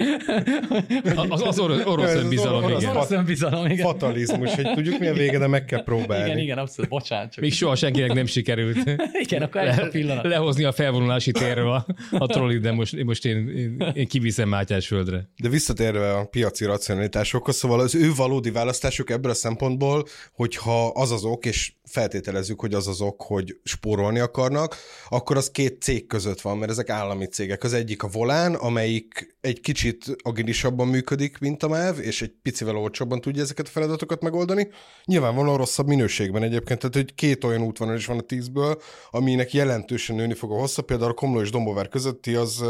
Az, 1.30 1.42
az 1.42 1.60
orosz, 1.60 1.86
orosz 1.86 2.10
az 2.10 2.16
önbizalom, 2.16 2.64
orosz 2.64 2.76
az 2.76 2.82
igen. 2.82 2.96
orosz 2.96 3.12
önbizalom, 3.12 3.66
igen. 3.66 3.86
Fatalizmus, 3.86 4.56
hogy 4.56 4.72
tudjuk 4.74 5.00
mi 5.00 5.08
a 5.08 5.14
vége, 5.14 5.38
de 5.38 5.48
meg 5.48 5.66
kell 5.66 5.84
próbálni. 5.84 6.26
Igen, 6.26 6.38
igen, 6.38 6.58
abszolút, 6.58 6.90
bocsánat. 6.90 7.32
Csak. 7.32 7.44
Még 7.44 7.54
soha 7.54 7.76
senkinek 7.76 8.14
nem 8.14 8.26
sikerült 8.26 8.78
Igen, 9.26 9.35
akkor 9.42 9.62
ez 9.62 9.78
a 9.78 9.88
pillanat. 9.88 10.26
lehozni 10.26 10.64
a 10.64 10.72
felvonulási 10.72 11.32
térről 11.32 11.72
a, 11.72 11.86
a 12.12 12.26
trollit, 12.26 12.62
de 12.62 12.72
most, 12.72 13.04
most 13.04 13.26
én, 13.26 13.50
én, 13.50 13.92
én 13.94 14.08
kiviszem 14.08 14.50
Mátyás 14.50 14.88
földre. 14.88 15.30
De 15.42 15.50
visszatérve 15.50 16.14
a 16.14 16.26
piaci 16.26 16.66
racionalitásokhoz, 16.66 17.56
szóval 17.56 17.80
az 17.80 17.96
ő 17.96 18.14
valódi 18.14 18.52
választásuk 18.52 19.10
ebből 19.10 19.32
a 19.32 19.36
szempontból, 19.36 20.06
hogyha 20.34 20.88
az 20.88 21.12
az 21.12 21.24
ok, 21.24 21.46
és 21.46 21.74
feltételezzük, 21.84 22.60
hogy 22.60 22.74
az 22.74 22.88
az 22.88 23.02
ok, 23.02 23.22
hogy 23.22 23.58
spórolni 23.64 24.20
akarnak, 24.20 24.76
akkor 25.10 25.38
az 25.38 25.52
két 25.52 25.82
cég 25.82 26.08
között 26.08 26.42
van, 26.42 26.58
mert 26.58 26.72
ezek 26.72 26.90
állami 26.90 27.26
cégek. 27.26 27.64
Az 27.64 27.74
egyik 27.74 28.04
a 28.04 28.08
Volán, 28.08 28.54
amelyik 28.54 29.36
egy 29.42 29.62
kicsit 29.62 30.16
agilisabban 30.24 30.88
működik, 30.88 31.38
mint 31.38 31.64
a 31.64 31.68
MÁV, 31.68 32.00
és 32.00 32.22
egy 32.22 32.34
picivel 32.42 32.78
olcsóbban 32.78 33.22
tudja 33.22 33.42
ezeket 33.42 33.68
a 33.68 33.70
feladatokat 33.70 34.22
megoldani. 34.22 34.68
Nyilvánvalóan 35.06 35.58
rosszabb 35.58 35.88
minőségben 35.88 36.44
egyébként, 36.44 36.80
tehát 36.80 36.96
hogy 36.96 37.16
két 37.16 37.44
olyan 37.44 37.62
útvonal 37.62 37.96
is 37.96 38.06
van 38.06 38.18
a 38.18 38.22
tízből, 38.22 38.82
aminek 39.26 39.54
jelentősen 39.54 40.16
nőni 40.16 40.34
fog 40.34 40.52
a 40.52 40.56
hossza, 40.56 40.82
például 40.82 41.12
a 41.12 41.14
Komló 41.14 41.42
és 41.42 41.50
Dombóvár 41.50 41.88
közötti 41.88 42.36
az 42.36 42.64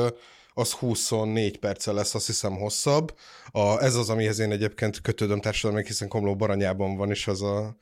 az 0.58 0.72
24 0.72 1.58
perccel 1.58 1.94
lesz, 1.94 2.16
azt 2.16 2.26
hiszem 2.26 2.56
hosszabb. 2.56 3.16
A, 3.52 3.84
ez 3.84 3.96
az, 3.96 4.10
amihez 4.10 4.40
én 4.40 4.52
egyébként 4.52 5.02
kötődöm 5.02 5.42
társadalmi, 5.42 5.84
hiszen 5.86 6.08
Komló 6.08 6.36
Baranyában 6.36 6.96
van, 6.96 7.10
és 7.10 7.28
az 7.28 7.42
a, 7.42 7.78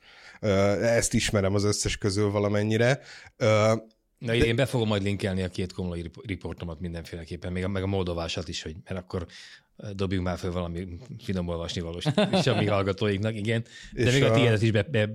ezt 0.80 1.14
ismerem 1.14 1.54
az 1.54 1.64
összes 1.64 1.96
közül 1.96 2.30
valamennyire. 2.30 3.00
Na, 4.18 4.34
én 4.34 4.56
be 4.56 4.66
fogom 4.66 4.88
majd 4.88 5.02
linkelni 5.02 5.42
a 5.42 5.48
két 5.48 5.72
komlói 5.72 6.00
rip- 6.00 6.26
riportomat 6.26 6.80
mindenféleképpen, 6.80 7.52
még 7.52 7.64
a, 7.64 7.68
meg 7.68 7.82
a 7.82 7.86
moldovásat 7.86 8.48
is, 8.48 8.62
hogy, 8.62 8.76
mert 8.84 9.00
akkor 9.00 9.26
dobjunk 9.92 10.26
már 10.26 10.38
föl 10.38 10.52
valami 10.52 10.86
finom 11.24 11.48
olvasni 11.48 11.80
valós 11.80 12.04
is 12.40 12.46
a 12.46 12.54
mi 12.54 12.66
hallgatóinknak, 12.66 13.34
igen. 13.34 13.64
De 13.92 14.02
És 14.02 14.12
még 14.12 14.22
a, 14.22 14.30
a- 14.30 14.34
tiédet 14.34 14.62
is 14.62 14.70
be, 14.70 14.82
be 14.82 15.10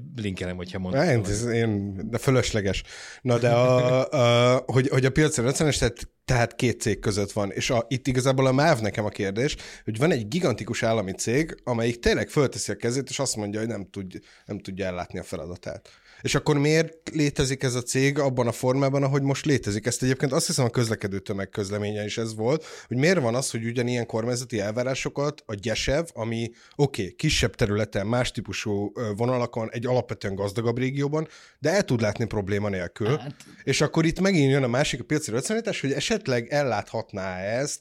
hogyha 0.56 0.80
mondod. 0.80 1.04
én, 1.04 1.20
ez, 1.20 1.46
én, 1.46 1.96
de 2.10 2.18
fölösleges. 2.18 2.84
Na 3.22 3.38
de 3.38 3.50
a, 3.50 4.10
a, 4.54 4.64
hogy, 4.66 4.88
hogy 4.88 5.06
a 5.06 5.10
piaci 5.12 5.42
rendszeres, 5.42 5.78
tehát, 5.78 6.10
tehát 6.26 6.56
két 6.56 6.82
cég 6.82 7.00
között 7.00 7.32
van, 7.32 7.52
és 7.52 7.70
a, 7.70 7.86
itt 7.88 8.08
igazából 8.08 8.46
a 8.46 8.52
MÁV 8.52 8.80
nekem 8.80 9.06
a 9.06 9.10
kérdés, 9.10 9.56
hogy 9.84 9.98
van 9.98 10.12
egy 10.12 10.28
gigantikus 10.28 10.84
állami 10.84 11.12
cég, 11.12 11.58
amelyik 11.64 12.00
tényleg 12.00 12.30
fölteszi 12.30 12.72
a 12.72 12.76
kezét, 12.76 13.10
és 13.10 13.20
azt 13.20 13.36
mondja, 13.36 13.60
hogy 13.60 13.70
nem, 13.70 13.88
tud, 13.90 14.20
nem 14.46 14.60
tudja 14.60 14.86
ellátni 14.86 15.20
a 15.20 15.24
feladatát. 15.24 15.90
És 16.22 16.36
akkor 16.36 16.58
miért 16.58 17.10
létezik 17.14 17.64
ez 17.64 17.76
a 17.76 17.82
cég 17.82 18.20
abban 18.20 18.48
a 18.48 18.52
formában, 18.52 19.04
ahogy 19.04 19.22
most 19.22 19.46
létezik? 19.46 19.86
Ezt 19.86 20.04
egyébként 20.04 20.32
azt 20.32 20.48
hiszem 20.48 20.66
a 20.66 20.70
közlekedő 20.70 21.20
tömegközleménye 21.20 22.06
is 22.06 22.18
ez 22.18 22.36
volt, 22.36 22.66
hogy 22.88 22.98
miért 22.98 23.20
van 23.20 23.36
az, 23.36 23.52
hogy 23.52 23.66
ugyanilyen 23.66 24.06
kormányzati 24.06 24.60
elvárásokat 24.60 25.44
a 25.46 25.56
GYESEV, 25.56 26.06
ami 26.14 26.52
oké, 26.76 27.02
okay, 27.02 27.16
kisebb 27.16 27.56
területen, 27.56 28.08
más 28.08 28.32
típusú 28.32 28.92
vonalakon, 29.16 29.70
egy 29.72 29.86
alapvetően 29.86 30.36
gazdagabb 30.36 30.78
régióban, 30.78 31.28
de 31.60 31.70
el 31.70 31.84
tud 31.84 32.02
látni 32.02 32.26
probléma 32.26 32.70
nélkül. 32.70 33.18
Hát- 33.18 33.36
És 33.64 33.82
akkor 33.82 34.06
itt 34.06 34.20
megint 34.20 34.52
jön 34.52 34.64
a 34.64 34.68
másik 34.68 35.00
a 35.00 35.04
piaci 35.04 35.32
racionalitás, 35.32 35.82
hogy 35.82 35.92
esetleg 35.92 36.48
elláthatná 36.50 37.38
ezt 37.38 37.80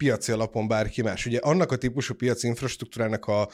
piaci 0.00 0.32
alapon 0.32 0.68
bárki 0.68 1.02
más. 1.02 1.26
Ugye 1.26 1.38
annak 1.38 1.72
a 1.72 1.76
típusú 1.76 2.14
piaci 2.14 2.46
infrastruktúrának 2.46 3.26
a, 3.26 3.48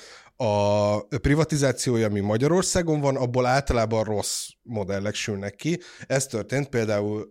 a 0.44 0.98
privatizációja, 0.98 2.06
ami 2.06 2.20
Magyarországon 2.20 3.00
van, 3.00 3.16
abból 3.16 3.46
általában 3.46 4.04
rossz 4.04 4.48
modellek 4.62 5.14
sülnek 5.14 5.54
ki. 5.54 5.80
Ez 6.06 6.26
történt 6.26 6.68
például 6.68 7.28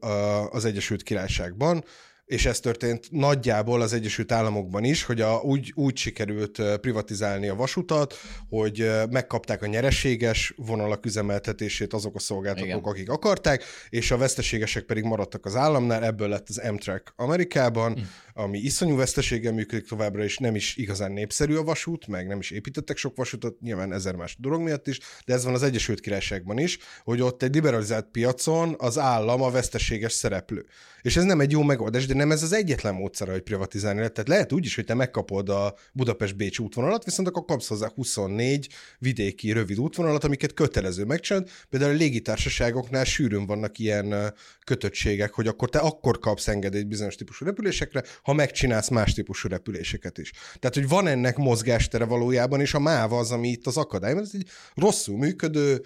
az 0.49 0.65
Egyesült 0.65 1.03
Királyságban, 1.03 1.83
és 2.25 2.45
ez 2.45 2.59
történt 2.59 3.11
nagyjából 3.11 3.81
az 3.81 3.93
Egyesült 3.93 4.31
Államokban 4.31 4.83
is, 4.83 5.03
hogy 5.03 5.21
a, 5.21 5.35
úgy, 5.35 5.71
úgy 5.75 5.97
sikerült 5.97 6.61
privatizálni 6.81 7.47
a 7.47 7.55
vasutat, 7.55 8.13
hogy 8.49 8.91
megkapták 9.09 9.61
a 9.61 9.65
nyereséges 9.65 10.53
vonalak 10.57 11.05
üzemeltetését 11.05 11.93
azok 11.93 12.15
a 12.15 12.19
szolgáltatók, 12.19 12.67
Igen. 12.67 12.79
akik 12.79 13.09
akarták, 13.09 13.63
és 13.89 14.11
a 14.11 14.17
veszteségesek 14.17 14.83
pedig 14.83 15.03
maradtak 15.03 15.45
az 15.45 15.55
államnál, 15.55 16.03
ebből 16.03 16.27
lett 16.27 16.49
az 16.49 16.57
Amtrak 16.57 17.13
Amerikában, 17.15 17.91
mm. 17.91 18.03
Ami 18.37 18.59
iszonyú 18.59 18.95
veszteséggel 18.95 19.53
működik 19.53 19.87
továbbra, 19.87 20.23
és 20.23 20.37
nem 20.37 20.55
is 20.55 20.75
igazán 20.75 21.11
népszerű 21.11 21.55
a 21.55 21.63
vasút, 21.63 22.07
meg 22.07 22.27
nem 22.27 22.39
is 22.39 22.51
építettek 22.51 22.97
sok 22.97 23.15
vasutat, 23.15 23.59
nyilván 23.59 23.93
ezer 23.93 24.15
más 24.15 24.35
dolog 24.39 24.61
miatt 24.61 24.87
is, 24.87 24.99
de 25.25 25.33
ez 25.33 25.43
van 25.43 25.53
az 25.53 25.63
Egyesült 25.63 25.99
Királyságban 25.99 26.57
is, 26.57 26.77
hogy 27.03 27.21
ott 27.21 27.43
egy 27.43 27.53
liberalizált 27.53 28.07
piacon 28.11 28.75
az 28.77 28.97
állam 28.97 29.41
a 29.41 29.51
veszteséges 29.51 30.13
szereplő. 30.13 30.65
És 31.01 31.15
ez 31.15 31.23
nem 31.23 31.39
egy 31.39 31.51
jó 31.51 31.61
megoldás, 31.61 32.05
de 32.05 32.13
nem 32.13 32.31
ez 32.31 32.43
az 32.43 32.53
egyetlen 32.53 32.93
módszer, 32.93 33.27
hogy 33.27 33.41
privatizálni 33.41 33.97
lehet. 33.97 34.13
Tehát 34.13 34.29
lehet 34.29 34.53
úgy 34.53 34.65
is, 34.65 34.75
hogy 34.75 34.85
te 34.85 34.93
megkapod 34.93 35.49
a 35.49 35.75
Budapest-Bécs 35.93 36.59
útvonalat, 36.59 37.03
viszont 37.03 37.27
akkor 37.27 37.45
kapsz 37.45 37.67
hozzá 37.67 37.91
24 37.95 38.69
vidéki 38.99 39.51
rövid 39.51 39.79
útvonalat, 39.79 40.23
amiket 40.23 40.53
kötelező 40.53 41.03
megcsinálni. 41.03 41.49
Például 41.69 41.91
a 41.91 41.95
légitársaságoknál 41.95 43.03
sűrűn 43.03 43.45
vannak 43.45 43.79
ilyen 43.79 44.33
kötöttségek, 44.63 45.33
hogy 45.33 45.47
akkor 45.47 45.69
te 45.69 45.79
akkor 45.79 46.19
kapsz 46.19 46.47
engedélyt 46.47 46.87
bizonyos 46.87 47.15
típusú 47.15 47.45
repülésekre, 47.45 48.03
ha 48.25 48.33
megcsinálsz 48.33 48.89
más 48.89 49.13
típusú 49.13 49.49
repüléseket 49.49 50.17
is. 50.17 50.31
Tehát, 50.31 50.75
hogy 50.75 50.87
van 50.87 51.07
ennek 51.07 51.37
mozgástere 51.37 52.05
valójában, 52.05 52.61
és 52.61 52.73
a 52.73 52.79
MÁV 52.79 53.13
az, 53.13 53.31
ami 53.31 53.47
itt 53.47 53.67
az 53.67 53.77
akadály, 53.77 54.13
mert 54.13 54.25
ez 54.25 54.31
egy 54.33 54.47
rosszul 54.73 55.17
működő, 55.17 55.81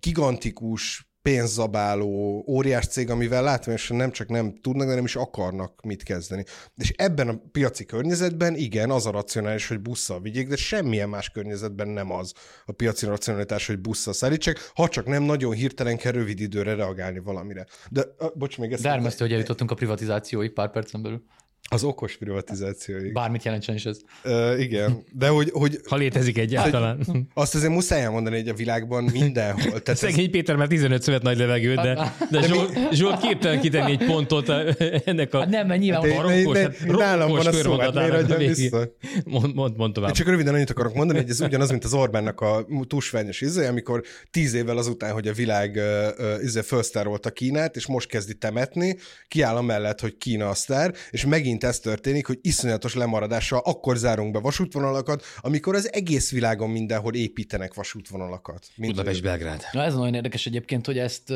gigantikus, 0.00 1.06
pénzzabáló, 1.22 2.44
óriás 2.48 2.86
cég, 2.86 3.10
amivel 3.10 3.42
látványosan 3.42 3.96
nem 3.96 4.10
csak 4.10 4.28
nem 4.28 4.54
tudnak, 4.60 4.88
de 4.88 4.94
nem 4.94 5.04
is 5.04 5.16
akarnak 5.16 5.80
mit 5.82 6.02
kezdeni. 6.02 6.44
És 6.76 6.92
ebben 6.96 7.28
a 7.28 7.40
piaci 7.52 7.84
környezetben 7.84 8.54
igen, 8.54 8.90
az 8.90 9.06
a 9.06 9.10
racionális, 9.10 9.68
hogy 9.68 9.80
busszal 9.80 10.20
vigyék, 10.20 10.48
de 10.48 10.56
semmilyen 10.56 11.08
más 11.08 11.30
környezetben 11.30 11.88
nem 11.88 12.12
az 12.12 12.32
a 12.64 12.72
piaci 12.72 13.06
racionalitás, 13.06 13.66
hogy 13.66 13.78
busszal 13.78 14.12
szállítsák, 14.12 14.70
ha 14.74 14.88
csak 14.88 15.06
nem 15.06 15.22
nagyon 15.22 15.52
hirtelen 15.52 15.96
kell 15.96 16.12
rövid 16.12 16.40
időre 16.40 16.74
reagálni 16.74 17.18
valamire. 17.18 17.66
De, 17.90 18.04
a, 18.18 18.32
bocs, 18.34 18.58
még 18.58 18.72
ezt... 18.72 18.82
De 18.82 19.12
hogy 19.18 19.32
eljutottunk 19.32 19.70
a 19.70 19.74
privatizációig 19.74 20.52
pár 20.52 20.70
percen 20.70 21.02
belül. 21.02 21.24
Az 21.70 21.84
okos 21.84 22.16
privatizáció. 22.16 22.96
Bármit 23.12 23.44
jelentsen 23.44 23.74
is 23.74 23.86
ez. 23.86 23.98
Uh, 24.24 24.60
igen, 24.60 25.04
de 25.12 25.28
hogy, 25.28 25.50
hogy... 25.52 25.80
Ha 25.88 25.96
létezik 25.96 26.38
egyáltalán. 26.38 27.06
Azt 27.34 27.54
azért 27.54 27.72
muszáj 27.72 28.02
elmondani, 28.02 28.36
hogy 28.36 28.48
a 28.48 28.54
világban 28.54 29.04
mindenhol. 29.04 29.82
Tehát 29.82 30.00
Szegény 30.00 30.24
ez... 30.24 30.30
Péter 30.30 30.56
már 30.56 30.66
15 30.66 31.02
szövet 31.02 31.22
nagy 31.22 31.38
levegőt, 31.38 31.76
de, 31.76 31.94
de, 31.94 32.14
de 32.30 32.42
Zsolt, 32.46 32.74
mi... 32.74 32.80
Zsolt 32.92 33.20
képtelen 33.20 33.60
kitenni 33.60 33.90
egy 33.90 34.04
pontot 34.04 34.48
ennek 35.04 35.34
a... 35.34 35.38
Hát 35.38 35.48
nem, 35.48 35.66
mert 35.66 35.80
nyilván 35.80 36.10
hát 36.10 36.22
barokkos, 36.22 36.58
hát 36.58 36.86
nálam 36.86 37.30
van 37.30 37.46
a 37.46 37.52
szó, 37.52 37.78
hát 37.78 37.94
miért 37.94 38.12
adjam 38.12 38.38
vissza? 38.38 38.88
Mond, 39.24 39.54
mond, 39.54 39.76
mond 39.76 39.94
tovább. 39.94 40.12
Csak 40.12 40.26
röviden 40.26 40.54
annyit 40.54 40.70
akarok 40.70 40.94
mondani, 40.94 41.18
hogy 41.18 41.30
ez 41.30 41.40
ugyanaz, 41.40 41.70
mint 41.70 41.84
az 41.84 41.94
Orbánnak 41.94 42.40
a 42.40 42.66
tusványos 42.86 43.40
izé, 43.40 43.66
amikor 43.66 44.02
tíz 44.30 44.54
évvel 44.54 44.76
azután, 44.76 45.12
hogy 45.12 45.28
a 45.28 45.32
világ 45.32 45.80
izé 46.42 46.60
felsztárolta 46.60 47.30
Kínát, 47.30 47.76
és 47.76 47.86
most 47.86 48.08
kezdi 48.08 48.34
temetni, 48.34 48.96
kiáll 49.28 49.60
mellett, 49.60 50.00
hogy 50.00 50.16
Kína 50.16 50.48
a 50.48 50.54
sztár, 50.54 50.94
és 51.10 51.26
megint 51.26 51.51
ez 51.60 51.78
történik, 51.78 52.26
hogy 52.26 52.38
iszonyatos 52.42 52.94
lemaradással 52.94 53.60
akkor 53.64 53.96
zárunk 53.96 54.32
be 54.32 54.38
vasútvonalakat, 54.38 55.24
amikor 55.40 55.74
az 55.74 55.92
egész 55.92 56.30
világon 56.30 56.70
mindenhol 56.70 57.14
építenek 57.14 57.74
vasútvonalakat. 57.74 58.66
Budapest-Belgrád. 58.76 59.62
Na 59.72 59.82
ez 59.82 59.94
nagyon 59.94 60.14
érdekes 60.14 60.46
egyébként, 60.46 60.86
hogy 60.86 60.98
ezt 60.98 61.32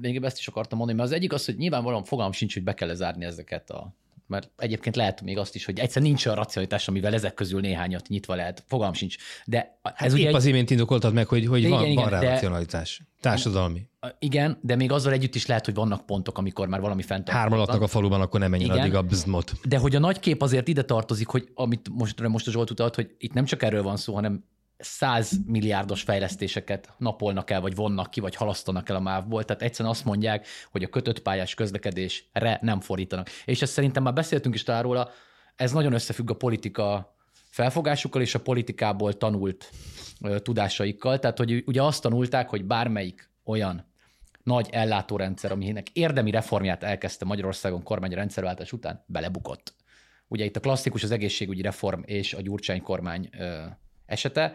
még 0.00 0.24
ezt 0.24 0.38
is 0.38 0.46
akartam 0.46 0.78
mondani, 0.78 0.98
mert 0.98 1.10
az 1.10 1.16
egyik 1.16 1.32
az, 1.32 1.44
hogy 1.44 1.56
nyilvánvalóan 1.56 2.04
fogalmam 2.04 2.32
sincs, 2.32 2.54
hogy 2.54 2.64
be 2.64 2.74
kell 2.74 2.94
zárni 2.94 3.24
ezeket 3.24 3.70
a 3.70 3.94
mert 4.32 4.50
egyébként 4.56 4.96
lehet 4.96 5.22
még 5.22 5.38
azt 5.38 5.54
is, 5.54 5.64
hogy 5.64 5.78
egyszer 5.78 6.02
nincs 6.02 6.26
a 6.26 6.34
racionalitás, 6.34 6.88
amivel 6.88 7.14
ezek 7.14 7.34
közül 7.34 7.60
néhányat 7.60 8.08
nyitva 8.08 8.34
lehet. 8.34 8.64
Fogalm 8.66 8.92
sincs. 8.92 9.16
De 9.44 9.78
ez 9.82 9.92
hát 9.94 10.12
ugye 10.12 10.22
épp 10.22 10.28
egy... 10.28 10.34
az 10.34 10.44
imént 10.44 10.70
indokoltad 10.70 11.12
meg, 11.12 11.26
hogy, 11.26 11.46
hogy 11.46 11.68
van, 11.68 11.82
igen, 11.82 11.94
van 11.94 12.08
rá 12.08 12.20
de... 12.20 12.30
racionalitás. 12.30 13.02
Társadalmi. 13.20 13.88
Igen, 14.18 14.58
de 14.60 14.76
még 14.76 14.92
azzal 14.92 15.12
együtt 15.12 15.34
is 15.34 15.46
lehet, 15.46 15.64
hogy 15.64 15.74
vannak 15.74 16.06
pontok, 16.06 16.38
amikor 16.38 16.68
már 16.68 16.80
valami 16.80 17.02
fent. 17.02 17.28
Hármalatnak 17.28 17.82
a 17.82 17.86
faluban, 17.86 18.20
akkor 18.20 18.40
nem 18.40 18.50
menjen 18.50 18.70
addig 18.70 18.94
a 18.94 19.02
bzmot. 19.02 19.52
De 19.68 19.78
hogy 19.78 19.96
a 19.96 19.98
nagy 19.98 20.20
kép 20.20 20.42
azért 20.42 20.68
ide 20.68 20.82
tartozik, 20.82 21.26
hogy 21.26 21.48
amit 21.54 21.88
most, 21.92 22.28
most 22.28 22.46
a 22.46 22.50
Zsolt 22.50 22.70
utalt, 22.70 22.94
hogy 22.94 23.14
itt 23.18 23.32
nem 23.32 23.44
csak 23.44 23.62
erről 23.62 23.82
van 23.82 23.96
szó, 23.96 24.14
hanem 24.14 24.44
100 24.82 25.32
milliárdos 25.46 26.02
fejlesztéseket 26.02 26.92
napolnak 26.98 27.50
el, 27.50 27.60
vagy 27.60 27.74
vonnak 27.74 28.10
ki, 28.10 28.20
vagy 28.20 28.34
halasztanak 28.34 28.88
el 28.88 28.96
a 28.96 29.00
MÁV-ból. 29.00 29.44
Tehát 29.44 29.62
egyszerűen 29.62 29.94
azt 29.94 30.04
mondják, 30.04 30.46
hogy 30.70 30.82
a 30.82 30.88
kötött 30.88 31.20
pályás 31.20 31.54
közlekedésre 31.54 32.58
nem 32.62 32.80
fordítanak. 32.80 33.28
És 33.44 33.62
ezt 33.62 33.72
szerintem 33.72 34.02
már 34.02 34.12
beszéltünk 34.12 34.54
is 34.54 34.62
talán 34.62 34.82
róla, 34.82 35.10
ez 35.56 35.72
nagyon 35.72 35.92
összefügg 35.92 36.30
a 36.30 36.34
politika 36.34 37.16
felfogásukkal 37.50 38.22
és 38.22 38.34
a 38.34 38.40
politikából 38.40 39.16
tanult 39.16 39.70
ö, 40.20 40.38
tudásaikkal. 40.38 41.18
Tehát, 41.18 41.38
hogy 41.38 41.62
ugye 41.66 41.82
azt 41.82 42.02
tanulták, 42.02 42.48
hogy 42.48 42.64
bármelyik 42.64 43.30
olyan 43.44 43.90
nagy 44.42 44.68
ellátórendszer, 44.70 45.52
aminek 45.52 45.88
érdemi 45.92 46.30
reformját 46.30 46.82
elkezdte 46.82 47.24
Magyarországon 47.24 47.82
kormány 47.82 48.10
rendszerváltás 48.10 48.72
után, 48.72 49.04
belebukott. 49.06 49.74
Ugye 50.28 50.44
itt 50.44 50.56
a 50.56 50.60
klasszikus 50.60 51.02
az 51.02 51.10
egészségügyi 51.10 51.62
reform 51.62 52.00
és 52.04 52.34
a 52.34 52.40
Gyurcsány 52.40 52.82
kormány 52.82 53.30
esete, 54.06 54.54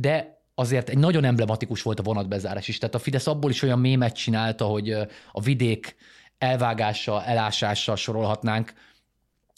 de 0.00 0.42
azért 0.54 0.88
egy 0.88 0.98
nagyon 0.98 1.24
emblematikus 1.24 1.82
volt 1.82 1.98
a 1.98 2.02
vonatbezárás 2.02 2.68
is. 2.68 2.78
Tehát 2.78 2.94
a 2.94 2.98
Fidesz 2.98 3.26
abból 3.26 3.50
is 3.50 3.62
olyan 3.62 3.78
mémet 3.78 4.14
csinálta, 4.14 4.64
hogy 4.64 4.90
a 5.32 5.40
vidék 5.42 5.96
elvágással, 6.38 7.22
elásással 7.22 7.96
sorolhatnánk, 7.96 8.72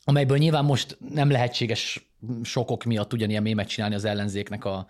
amelyből 0.05 0.37
nyilván 0.37 0.64
most 0.64 0.98
nem 1.11 1.31
lehetséges 1.31 2.11
sokok 2.42 2.85
miatt 2.85 3.12
ugyanilyen 3.12 3.42
mémet 3.42 3.68
csinálni 3.68 3.94
az 3.94 4.05
ellenzéknek 4.05 4.64
a, 4.64 4.87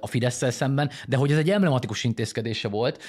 a 0.00 0.06
fidesz 0.06 0.52
szemben, 0.52 0.90
de 1.08 1.16
hogy 1.16 1.32
ez 1.32 1.38
egy 1.38 1.50
emblematikus 1.50 2.04
intézkedése 2.04 2.68
volt, 2.68 3.02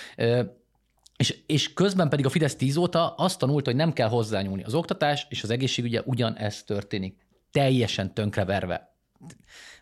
és, 1.18 1.38
és 1.46 1.74
közben 1.74 2.10
pedig 2.10 2.26
a 2.26 2.30
Fidesz 2.30 2.56
tíz 2.56 2.78
óta 2.78 3.10
azt 3.10 3.40
tanult, 3.40 3.66
hogy 3.66 3.76
nem 3.76 3.94
kell 3.94 4.08
hozzányúlni. 4.08 4.64
Az 4.64 4.74
oktatás 4.74 5.26
és 5.30 5.44
az 5.44 5.50
egészségügye 5.50 6.02
ugyanez 6.06 6.64
történik. 6.64 7.18
Teljesen 7.52 8.14
tönkreverve 8.14 8.95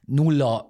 nulla 0.05 0.69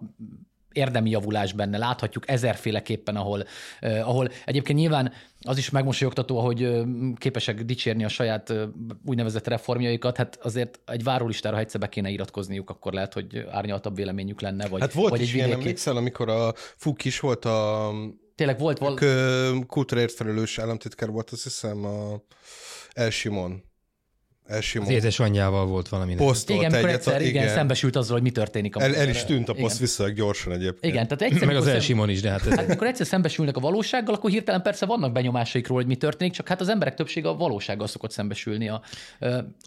érdemi 0.73 1.09
javulás 1.09 1.53
benne, 1.53 1.77
láthatjuk 1.77 2.29
ezerféleképpen, 2.29 3.15
ahol, 3.15 3.45
eh, 3.79 4.09
ahol 4.09 4.29
egyébként 4.45 4.79
nyilván 4.79 5.11
az 5.41 5.57
is 5.57 5.69
megmosolyogtató, 5.69 6.39
hogy 6.39 6.83
képesek 7.15 7.61
dicsérni 7.61 8.03
a 8.03 8.07
saját 8.07 8.49
eh, 8.49 8.67
úgynevezett 9.05 9.47
reformjaikat, 9.47 10.17
hát 10.17 10.39
azért 10.41 10.79
egy 10.85 11.03
várólistára, 11.03 11.55
ha 11.55 11.61
egyszer 11.61 11.79
be 11.79 11.89
kéne 11.89 12.09
iratkozniuk, 12.09 12.69
akkor 12.69 12.93
lehet, 12.93 13.13
hogy 13.13 13.45
árnyaltabb 13.51 13.95
véleményük 13.95 14.41
lenne. 14.41 14.67
Vagy, 14.67 14.81
hát 14.81 14.93
volt 14.93 15.09
vagy 15.09 15.21
is 15.21 15.29
egy 15.29 15.35
ilyen, 15.35 15.47
vidéki... 15.47 15.65
emlékszel, 15.65 15.97
amikor 15.97 16.29
a 16.29 16.53
Fuk 16.55 17.05
is 17.05 17.19
volt 17.19 17.45
a 17.45 17.91
Tényleg 18.35 18.59
volt 18.59 18.77
val... 18.77 18.95
Kultúraért 19.67 20.13
felelős 20.13 20.59
államtitkár 20.59 21.09
volt, 21.09 21.29
azt 21.29 21.43
hiszem, 21.43 21.85
a 21.85 22.23
El 22.91 23.09
Simon 23.09 23.63
Elsimó. 24.45 24.85
Az 24.85 24.91
édesanyjával 24.91 25.65
volt 25.65 25.89
valami. 25.89 26.15
Posztolt 26.15 26.59
igen, 26.59 26.73
egyet, 26.73 26.91
egyszer, 26.91 27.21
igen, 27.21 27.43
igen, 27.43 27.53
szembesült 27.53 27.95
azzal, 27.95 28.13
hogy 28.13 28.21
mi 28.21 28.31
történik. 28.31 28.75
El, 28.75 28.95
el 28.95 29.09
is 29.09 29.23
tűnt 29.23 29.49
a 29.49 29.53
poszt 29.53 29.79
vissza 29.79 30.09
gyorsan 30.09 30.53
egyébként. 30.53 30.93
Igen, 30.93 31.07
tehát 31.07 31.21
egyszer, 31.21 31.47
Meg 31.47 31.55
az 31.55 31.67
Elsimon 31.67 32.09
is, 32.09 32.21
de 32.21 32.29
hát... 32.29 32.45
Ez 32.45 32.55
hát 32.55 32.65
amikor 32.65 32.87
egyszer 32.87 33.05
szembesülnek 33.05 33.57
a 33.57 33.59
valósággal, 33.59 34.15
akkor 34.15 34.29
hirtelen 34.29 34.61
persze 34.61 34.85
vannak 34.85 35.11
benyomásaik 35.11 35.67
róla, 35.67 35.79
hogy 35.79 35.89
mi 35.89 35.95
történik, 35.95 36.33
csak 36.33 36.47
hát 36.47 36.61
az 36.61 36.69
emberek 36.69 36.93
többsége 36.93 37.27
a 37.29 37.35
valósággal 37.35 37.87
szokott 37.87 38.11
szembesülni. 38.11 38.69
A, 38.69 38.81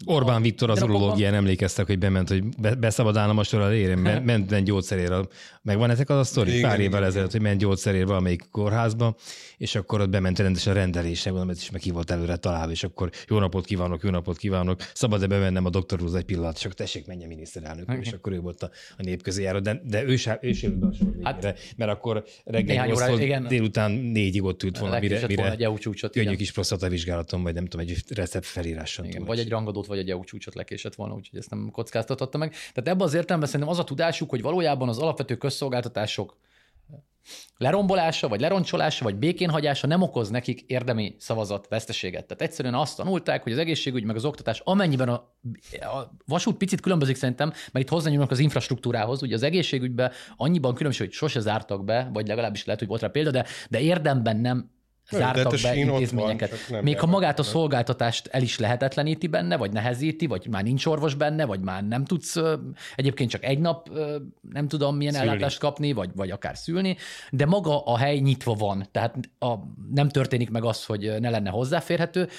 Orbán 0.05 0.41
Viktor 0.41 0.69
az 0.69 0.81
urológián 0.81 1.33
emlékeztek, 1.33 1.85
hogy 1.85 1.99
bement, 1.99 2.29
hogy 2.29 2.43
be, 2.57 2.75
beszabad 2.75 3.17
állam 3.17 3.37
a 3.37 3.43
sor 3.43 3.61
elére, 3.61 3.95
ment, 3.95 4.25
ment 4.25 4.63
gyógyszerére. 4.63 5.17
Megvan 5.61 5.89
ezek 5.89 6.09
az 6.09 6.17
a 6.17 6.23
sztori? 6.23 6.61
Pár 6.61 6.79
évvel 6.79 7.05
ezelőtt, 7.05 7.31
hogy 7.31 7.41
ment 7.41 7.59
gyógyszerére 7.59 8.05
valamelyik 8.05 8.43
kórházba, 8.51 9.15
és 9.57 9.75
akkor 9.75 10.01
ott 10.01 10.09
bement 10.09 10.39
rendesen 10.39 10.73
rendelésre, 10.73 11.29
gondolom, 11.29 11.55
ez 11.55 11.61
is 11.61 11.71
meg 11.71 11.81
ki 11.81 11.91
volt 11.91 12.11
előre 12.11 12.35
találva, 12.35 12.71
és 12.71 12.83
akkor 12.83 13.09
jó 13.27 13.39
napot 13.39 13.65
kívánok, 13.65 14.03
jó 14.03 14.09
napot 14.09 14.37
kívánok, 14.37 14.65
szabad-e 14.93 15.27
bemennem 15.27 15.65
a 15.65 15.69
doktorhoz 15.69 16.15
egy 16.15 16.25
pillanat, 16.25 16.59
csak 16.59 16.73
tessék, 16.73 17.05
menjen 17.05 17.27
miniszterelnök, 17.27 17.89
okay. 17.89 17.99
és 18.01 18.11
akkor 18.11 18.31
ő 18.33 18.39
volt 18.39 18.63
a, 18.63 18.69
a 18.97 19.03
nép 19.03 19.21
közé 19.21 19.43
járó, 19.43 19.59
de, 19.59 19.81
de 19.83 20.03
ő, 20.03 20.15
sem, 20.15 20.37
ő 20.41 20.53
sem 20.53 20.77
a 20.81 20.93
sor 20.93 21.07
hát, 21.23 21.59
mert 21.77 21.91
akkor 21.91 22.23
reggel 22.43 22.93
óra, 22.93 23.19
igen, 23.19 23.47
délután 23.47 23.91
négyig 23.91 24.43
ott 24.43 24.63
ült 24.63 24.77
volna, 24.77 24.99
mire, 24.99 25.27
mire 25.27 25.51
egy 25.51 25.63
EU 25.63 25.77
csúcsot, 25.77 26.11
könnyű 26.11 26.35
kis 26.35 26.53
vizsgálatom, 26.89 27.43
vagy 27.43 27.53
nem 27.53 27.65
tudom, 27.65 27.85
egy 27.87 28.03
recept 28.09 28.45
felíráson. 28.45 29.05
Igen, 29.05 29.25
vagy 29.25 29.39
egy 29.39 29.49
rangadót, 29.49 29.85
vagy 29.85 29.97
egy 29.97 30.09
EU 30.09 30.23
csúcsot 30.23 30.55
lekésett 30.55 30.95
volna, 30.95 31.13
úgyhogy 31.13 31.39
ezt 31.39 31.49
nem 31.49 31.69
kockáztatotta 31.71 32.37
meg. 32.37 32.49
Tehát 32.49 32.89
ebben 32.89 33.01
az 33.01 33.13
értelemben 33.13 33.49
szerintem 33.49 33.75
az 33.75 33.79
a 33.79 33.83
tudásuk, 33.83 34.29
hogy 34.29 34.41
valójában 34.41 34.89
az 34.89 34.97
alapvető 34.97 35.35
közszolgáltatások 35.35 36.37
lerombolása, 37.57 38.27
vagy 38.27 38.39
leroncsolása, 38.39 39.03
vagy 39.03 39.15
békénhagyása 39.15 39.87
nem 39.87 40.01
okoz 40.01 40.29
nekik 40.29 40.61
érdemi 40.61 41.15
szavazat 41.19 41.67
veszteséget. 41.67 42.25
Tehát 42.25 42.41
egyszerűen 42.41 42.73
azt 42.73 42.97
tanulták, 42.97 43.43
hogy 43.43 43.51
az 43.51 43.57
egészségügy 43.57 44.03
meg 44.03 44.15
az 44.15 44.25
oktatás, 44.25 44.61
amennyiben 44.63 45.09
a, 45.09 45.13
a 45.71 46.15
vasút 46.25 46.57
picit 46.57 46.81
különbözik 46.81 47.15
szerintem, 47.15 47.47
mert 47.47 47.85
itt 47.85 47.91
hozzányúlnak 47.91 48.31
az 48.31 48.39
infrastruktúrához, 48.39 49.21
ugye 49.21 49.35
az 49.35 49.43
egészségügyben 49.43 50.11
annyiban 50.35 50.73
különbség, 50.73 51.05
hogy 51.05 51.15
sose 51.15 51.39
zártak 51.39 51.83
be, 51.83 52.09
vagy 52.13 52.27
legalábbis 52.27 52.65
lehet, 52.65 52.79
hogy 52.79 52.89
volt 52.89 53.01
rá 53.01 53.07
példa, 53.07 53.31
de, 53.31 53.45
de 53.69 53.79
érdemben 53.79 54.37
nem 54.37 54.75
zártak 55.11 55.53
be 55.61 55.75
intézményeket. 55.75 56.67
Van, 56.67 56.83
Még 56.83 56.99
ha 56.99 57.05
magát 57.05 57.39
a 57.39 57.43
szolgáltatást 57.43 58.27
el 58.27 58.41
is 58.41 58.59
lehetetleníti 58.59 59.27
benne, 59.27 59.57
vagy 59.57 59.71
nehezíti, 59.71 60.27
vagy 60.27 60.47
már 60.49 60.63
nincs 60.63 60.85
orvos 60.85 61.13
benne, 61.13 61.45
vagy 61.45 61.59
már 61.59 61.87
nem 61.87 62.05
tudsz 62.05 62.35
egyébként 62.95 63.29
csak 63.29 63.43
egy 63.43 63.59
nap 63.59 63.89
nem 64.51 64.67
tudom 64.67 64.95
milyen 64.95 65.13
szülni. 65.13 65.27
ellátást 65.27 65.59
kapni, 65.59 65.93
vagy, 65.93 66.09
vagy 66.15 66.29
akár 66.29 66.57
szülni, 66.57 66.97
de 67.31 67.45
maga 67.45 67.83
a 67.83 67.97
hely 67.97 68.17
nyitva 68.17 68.53
van, 68.53 68.87
tehát 68.91 69.15
a, 69.39 69.53
nem 69.93 70.09
történik 70.09 70.49
meg 70.49 70.63
az, 70.63 70.85
hogy 70.85 71.15
ne 71.19 71.29
lenne 71.29 71.49
hozzáférhető, 71.49 72.29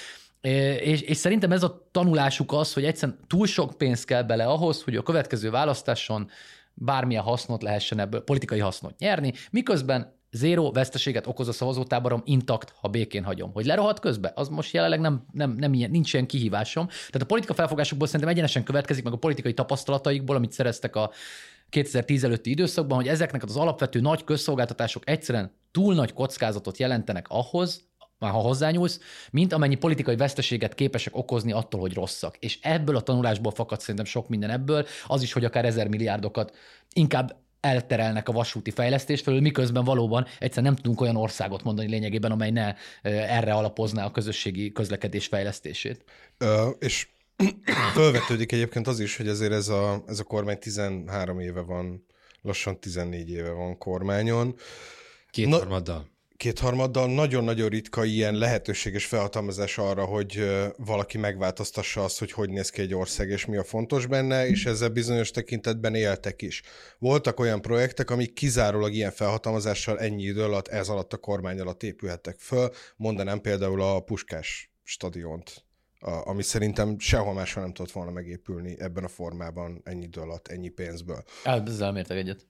és, 0.81 1.01
és 1.01 1.17
szerintem 1.17 1.53
ez 1.53 1.63
a 1.63 1.89
tanulásuk 1.91 2.53
az, 2.53 2.73
hogy 2.73 2.85
egyszerűen 2.85 3.19
túl 3.27 3.47
sok 3.47 3.79
pénz 3.79 4.05
kell 4.05 4.23
bele 4.23 4.45
ahhoz, 4.45 4.83
hogy 4.83 4.97
a 4.97 5.03
következő 5.03 5.51
választáson 5.51 6.31
bármilyen 6.75 7.23
hasznot 7.23 7.63
lehessen 7.63 7.99
ebből, 7.99 8.25
politikai 8.25 8.59
hasznot 8.59 8.99
nyerni, 8.99 9.33
miközben 9.51 10.18
zéró 10.31 10.73
veszteséget 10.73 11.27
okoz 11.27 11.49
a 11.49 11.53
szavazótáborom 11.53 12.23
intakt, 12.25 12.75
ha 12.81 12.89
békén 12.89 13.25
hagyom. 13.25 13.53
Hogy 13.53 13.65
lerohadt 13.65 14.01
közbe, 14.01 14.33
az 14.35 14.49
most 14.49 14.73
jelenleg 14.73 15.01
nem, 15.01 15.25
nem, 15.33 15.55
nem 15.59 15.75
ilyen, 15.75 15.91
nincs 15.91 16.13
ilyen 16.13 16.27
kihívásom. 16.27 16.87
Tehát 16.87 17.23
a 17.23 17.27
politika 17.27 17.55
felfogásukból 17.55 18.07
szerintem 18.07 18.31
egyenesen 18.31 18.65
következik, 18.65 19.05
meg 19.05 19.13
a 19.13 19.17
politikai 19.17 19.55
tapasztalataikból, 19.55 20.37
amit 20.37 20.53
szereztek 20.53 20.97
a 20.97 21.11
2010 21.69 22.25
előtti 22.25 22.51
időszakban, 22.51 22.97
hogy 22.97 23.09
ezeknek 23.09 23.43
az 23.43 23.57
alapvető 23.57 24.01
nagy 24.01 24.25
közszolgáltatások 24.25 25.09
egyszerűen 25.09 25.53
túl 25.71 25.95
nagy 25.95 26.13
kockázatot 26.13 26.79
jelentenek 26.79 27.27
ahhoz, 27.29 27.87
már 28.19 28.31
ha 28.31 28.39
hozzányúlsz, 28.39 29.01
mint 29.31 29.53
amennyi 29.53 29.75
politikai 29.75 30.17
veszteséget 30.17 30.75
képesek 30.75 31.17
okozni 31.17 31.53
attól, 31.53 31.81
hogy 31.81 31.95
rosszak. 31.95 32.37
És 32.37 32.59
ebből 32.63 32.97
a 32.97 33.01
tanulásból 33.01 33.53
fakad 33.53 33.81
szerintem 33.81 34.05
sok 34.05 34.29
minden 34.29 34.51
ebből, 34.51 34.87
az 35.07 35.23
is, 35.23 35.33
hogy 35.33 35.45
akár 35.45 35.65
ezer 35.65 35.89
milliárdokat 35.89 36.57
inkább 36.93 37.37
elterelnek 37.61 38.29
a 38.29 38.33
vasúti 38.33 38.71
fejlesztés 38.71 39.21
felől, 39.21 39.41
miközben 39.41 39.85
valóban 39.85 40.27
egyszer 40.39 40.63
nem 40.63 40.77
tudunk 40.77 41.01
olyan 41.01 41.17
országot 41.17 41.63
mondani 41.63 41.89
lényegében, 41.89 42.31
amely 42.31 42.51
ne 42.51 42.75
erre 43.03 43.53
alapozná 43.53 44.05
a 44.05 44.11
közösségi 44.11 44.73
közlekedés 44.73 45.27
fejlesztését. 45.27 46.05
Ö, 46.39 46.69
és 46.79 47.09
fölvetődik 47.95 48.53
egyébként 48.53 48.87
az 48.87 49.01
is, 49.01 49.17
hogy 49.17 49.29
azért 49.29 49.53
ez 49.53 49.69
a, 49.69 50.05
ez 50.07 50.19
a 50.19 50.25
kormány 50.25 50.59
13 50.59 51.41
éve 51.41 51.61
van, 51.61 52.07
lassan 52.43 52.81
14 52.81 53.31
éve 53.31 53.51
van 53.51 53.79
kormányon. 53.79 54.55
Kétharmaddal 55.31 56.17
kétharmaddal 56.39 57.15
nagyon-nagyon 57.15 57.69
ritka 57.69 58.05
ilyen 58.05 58.35
lehetőséges 58.35 59.07
felhatalmazás 59.07 59.79
arra, 59.79 60.05
hogy 60.05 60.45
valaki 60.77 61.19
megváltoztassa 61.19 62.05
azt, 62.05 62.19
hogy 62.19 62.33
hogy 62.33 62.51
néz 62.51 62.71
ki 62.71 62.81
egy 62.81 62.95
ország, 62.95 63.29
és 63.29 63.47
mi 63.47 63.57
a 63.57 63.65
fontos 63.65 64.07
benne, 64.07 64.49
és 64.49 64.67
ezzel 64.67 64.89
bizonyos 64.89 65.31
tekintetben 65.31 65.95
éltek 65.95 66.43
is. 66.43 66.63
Voltak 66.99 67.41
olyan 67.41 67.61
projektek, 67.61 68.11
amik 68.11 68.33
kizárólag 68.33 68.93
ilyen 68.93 69.11
felhatalmazással 69.11 69.99
ennyi 69.99 70.23
idő 70.23 70.43
alatt, 70.43 70.69
ez 70.69 70.89
alatt 70.89 71.13
a 71.13 71.17
kormány 71.17 71.61
alatt 71.61 71.83
épülhettek 71.83 72.39
föl. 72.39 72.71
Mondanám 72.97 73.41
például 73.41 73.83
a 73.83 74.01
Puskás 74.01 74.73
stadiont, 74.83 75.65
ami 76.01 76.43
szerintem 76.43 76.99
sehol 76.99 77.33
máshol 77.33 77.63
nem 77.63 77.73
tudott 77.73 77.93
volna 77.93 78.11
megépülni 78.11 78.77
ebben 78.79 79.05
a 79.05 79.09
formában 79.09 79.81
ennyi 79.85 80.05
idő 80.05 80.21
alatt, 80.21 80.49
ennyi 80.49 80.69
pénzből. 80.69 81.25
Ezzel 81.45 81.93
mértek 81.93 82.17
egyet. 82.17 82.47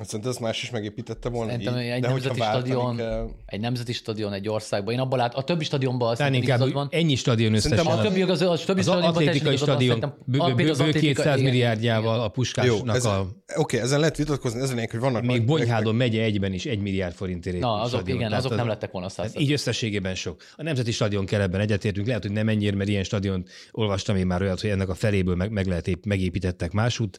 Szerintem 0.00 0.30
ezt 0.30 0.40
más 0.40 0.62
is 0.62 0.70
megépítette 0.70 1.28
volna 1.28 1.50
Szerintem 1.50 1.78
így, 1.78 1.88
egy 1.88 2.00
de 2.00 2.08
nemzeti 2.08 2.40
stadion, 2.40 2.96
kell... 2.96 3.28
egy 3.46 3.60
nemzeti 3.60 3.92
stadion 3.92 4.32
egy 4.32 4.48
országban. 4.48 4.94
Én 4.94 5.00
abban 5.00 5.18
lát, 5.18 5.34
a 5.34 5.42
többi 5.42 5.64
stadionban 5.64 6.10
azt 6.10 6.34
inkább 6.34 6.72
van. 6.72 6.88
ennyi 6.90 7.14
stadion 7.14 7.54
összesen. 7.54 7.76
Szerintem 7.78 7.98
a 7.98 8.02
többi, 8.02 8.22
az, 8.22 8.40
az, 8.40 8.60
többi 8.60 8.80
az 8.80 8.88
atlétikai 8.88 9.56
stadion 9.56 10.14
bő 10.26 10.92
200 10.92 11.40
milliárdjával 11.40 12.20
a 12.20 12.28
puskásnak 12.28 13.02
Jó, 13.02 13.10
a... 13.10 13.28
Oké, 13.56 13.78
ezen 13.78 14.00
lehet 14.00 14.16
vitatkozni, 14.16 14.60
ezen 14.60 14.88
hogy 14.90 15.00
vannak... 15.00 15.22
Még 15.22 15.44
Bonyhádon 15.44 15.94
megye 15.94 16.22
egyben 16.22 16.52
is 16.52 16.66
egy 16.66 16.80
milliárd 16.80 17.14
forintért 17.14 17.58
Na, 17.58 17.80
azok, 17.80 18.08
igen, 18.08 18.32
azok 18.32 18.54
nem 18.54 18.66
lettek 18.66 18.90
volna 18.90 19.08
száz. 19.08 19.32
Így 19.38 19.52
összességében 19.52 20.14
sok. 20.14 20.42
A 20.56 20.62
nemzeti 20.62 20.92
stadion 20.92 21.26
kell 21.26 21.40
ebben 21.40 21.60
egyetértünk, 21.60 22.06
lehet, 22.06 22.22
hogy 22.22 22.32
nem 22.32 22.48
ennyire, 22.48 22.76
mert 22.76 22.88
ilyen 22.88 23.04
stadion 23.04 23.44
olvastam 23.70 24.16
én 24.16 24.26
már 24.26 24.42
olyat, 24.42 24.60
hogy 24.60 24.70
ennek 24.70 24.88
a 24.88 24.94
feléből 24.94 25.34
meg, 25.34 25.50
meg 25.50 25.66
lehet 25.66 25.90
megépítettek 26.04 26.72
másút, 26.72 27.18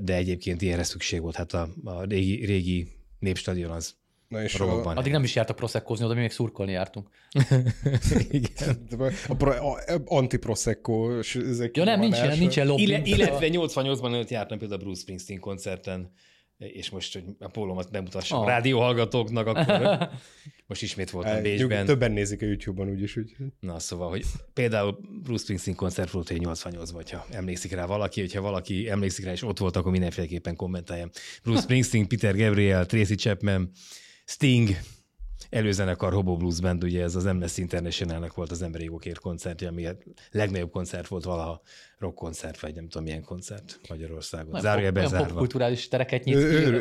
de 0.00 0.14
egyébként 0.14 0.62
ilyenre 0.62 0.82
szükség 0.82 1.20
volt. 1.20 1.36
Hát 1.36 1.52
a, 1.52 1.68
a 1.84 2.04
régi, 2.04 2.44
régi 2.44 2.88
népstadion 3.18 3.70
az 3.70 3.94
Na 4.32 4.42
és 4.42 4.54
a... 4.54 4.84
Addig 4.84 5.12
nem 5.12 5.22
is 5.22 5.34
jártak 5.34 5.56
proszekkozni, 5.56 6.04
oda 6.04 6.14
mi 6.14 6.20
még 6.20 6.30
szurkolni 6.30 6.72
jártunk. 6.72 7.08
Igen. 8.30 8.86
A, 9.28 9.34
pro, 9.34 9.50
a, 9.50 9.78
anti-proszekko 10.04 11.18
ezek 11.34 11.76
Ja 11.76 11.84
nem, 11.84 12.00
nincs 12.00 12.16
ilyen, 12.16 12.38
nincs 12.38 12.56
ilyen 12.56 12.68
lobby. 12.68 12.82
Illetve, 12.82 13.08
illetve 13.08 13.48
88-ban 13.50 14.12
előtt 14.12 14.28
jártam 14.28 14.58
például 14.58 14.80
a 14.80 14.82
Bruce 14.82 15.00
Springsteen 15.00 15.40
koncerten, 15.40 16.12
és 16.66 16.90
most, 16.90 17.12
hogy 17.12 17.24
a 17.38 17.48
pólómat 17.48 17.90
bemutassam 17.90 18.38
oh. 18.38 18.44
a 18.44 18.48
rádióhallgatóknak, 18.48 19.46
akkor 19.46 20.08
most 20.66 20.82
ismét 20.82 21.10
voltam 21.10 21.32
hát, 21.32 21.42
Bécsben. 21.42 21.86
Többen 21.86 22.12
nézik 22.12 22.42
a 22.42 22.44
YouTube-on 22.44 22.88
úgyis. 22.88 23.16
Úgy. 23.16 23.36
Na, 23.60 23.78
szóval, 23.78 24.08
hogy 24.08 24.24
például 24.52 24.98
Bruce 25.22 25.42
Springsteen 25.42 25.76
koncert 25.76 26.10
volt 26.10 26.38
88 26.38 26.90
vagy 26.90 27.10
ha 27.10 27.26
emlékszik 27.30 27.72
rá 27.72 27.86
valaki, 27.86 28.20
hogyha 28.20 28.40
valaki 28.40 28.88
emlékszik 28.88 29.24
rá, 29.24 29.32
és 29.32 29.42
ott 29.42 29.58
volt, 29.58 29.76
akkor 29.76 29.92
mindenféleképpen 29.92 30.56
kommentáljem. 30.56 31.10
Bruce 31.42 31.60
Springsteen, 31.60 32.08
Peter 32.08 32.36
Gabriel, 32.36 32.86
Tracy 32.86 33.14
Chapman, 33.14 33.70
Sting, 34.24 34.68
előzenekar 35.50 36.12
Hobo 36.12 36.36
Blues 36.36 36.60
Band, 36.60 36.84
ugye 36.84 37.02
ez 37.02 37.14
az 37.14 37.26
Amnesty 37.26 37.58
international 37.58 38.30
volt 38.34 38.50
az 38.50 38.62
emberi 38.62 38.84
jogokért 38.84 39.18
koncertje, 39.18 39.68
ami 39.68 39.86
a 39.86 39.96
legnagyobb 40.30 40.70
koncert 40.70 41.08
volt 41.08 41.24
valaha 41.24 41.62
rock 41.98 42.14
koncert, 42.14 42.60
vagy 42.60 42.74
nem 42.74 42.88
tudom 42.88 43.02
milyen 43.02 43.22
koncert 43.22 43.80
Magyarországon. 43.88 44.60
Zárja 44.60 44.92
bezárva. 44.92 45.26
popkulturális 45.26 45.88
tereket 45.88 46.24
nyit 46.24 46.36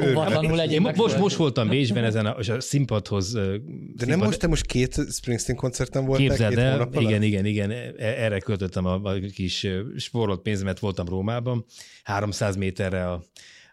óvatlanul 0.10 0.56
legyen 0.56 0.86
Én 0.86 0.94
most, 0.96 1.18
most 1.18 1.36
voltam 1.36 1.70
Bécsben 1.70 2.04
ezen 2.04 2.26
a, 2.26 2.38
a 2.38 2.60
színpadhoz. 2.60 3.32
De 3.32 3.42
színpad... 3.42 4.08
nem 4.08 4.20
most, 4.20 4.40
te 4.40 4.48
most 4.48 4.66
két 4.66 5.00
Springsteen 5.12 5.58
koncerten 5.58 6.06
voltál? 6.06 6.28
Képzeld 6.28 6.58
el, 6.58 6.90
igen, 6.92 7.22
igen, 7.22 7.46
igen, 7.46 7.72
e- 7.72 7.94
erre 7.98 8.40
költöttem 8.40 8.86
a, 8.86 8.94
a 9.04 9.20
kis 9.34 9.68
sporolt 9.98 10.42
pénzemet, 10.42 10.80
voltam 10.80 11.08
Rómában, 11.08 11.66
300 12.04 12.56
méterre 12.56 13.10
a, 13.10 13.24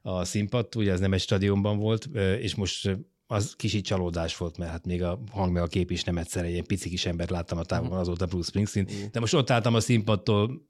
a 0.02 0.24
színpad, 0.24 0.66
ugye 0.76 0.92
ez 0.92 1.00
nem 1.00 1.12
egy 1.12 1.20
stadionban 1.20 1.78
volt, 1.78 2.08
és 2.40 2.54
most 2.54 2.98
az 3.30 3.54
kicsit 3.56 3.84
csalódás 3.84 4.36
volt, 4.36 4.58
mert 4.58 4.70
hát 4.70 4.86
még 4.86 5.02
a 5.02 5.20
hang 5.30 5.52
meg 5.52 5.62
a 5.62 5.66
kép 5.66 5.90
is 5.90 6.04
nem 6.04 6.18
egyszer 6.18 6.44
egy 6.44 6.50
ilyen 6.50 6.64
pici 6.64 6.88
kis 6.88 7.06
embert 7.06 7.30
láttam 7.30 7.58
a 7.58 7.64
távol, 7.64 7.96
mm. 7.96 8.00
azóta 8.00 8.26
Bruce 8.26 8.48
Springsteen, 8.48 8.88
mm. 8.92 9.04
de 9.12 9.20
most 9.20 9.34
ott 9.34 9.50
álltam 9.50 9.74
a 9.74 9.80
színpadtól 9.80 10.68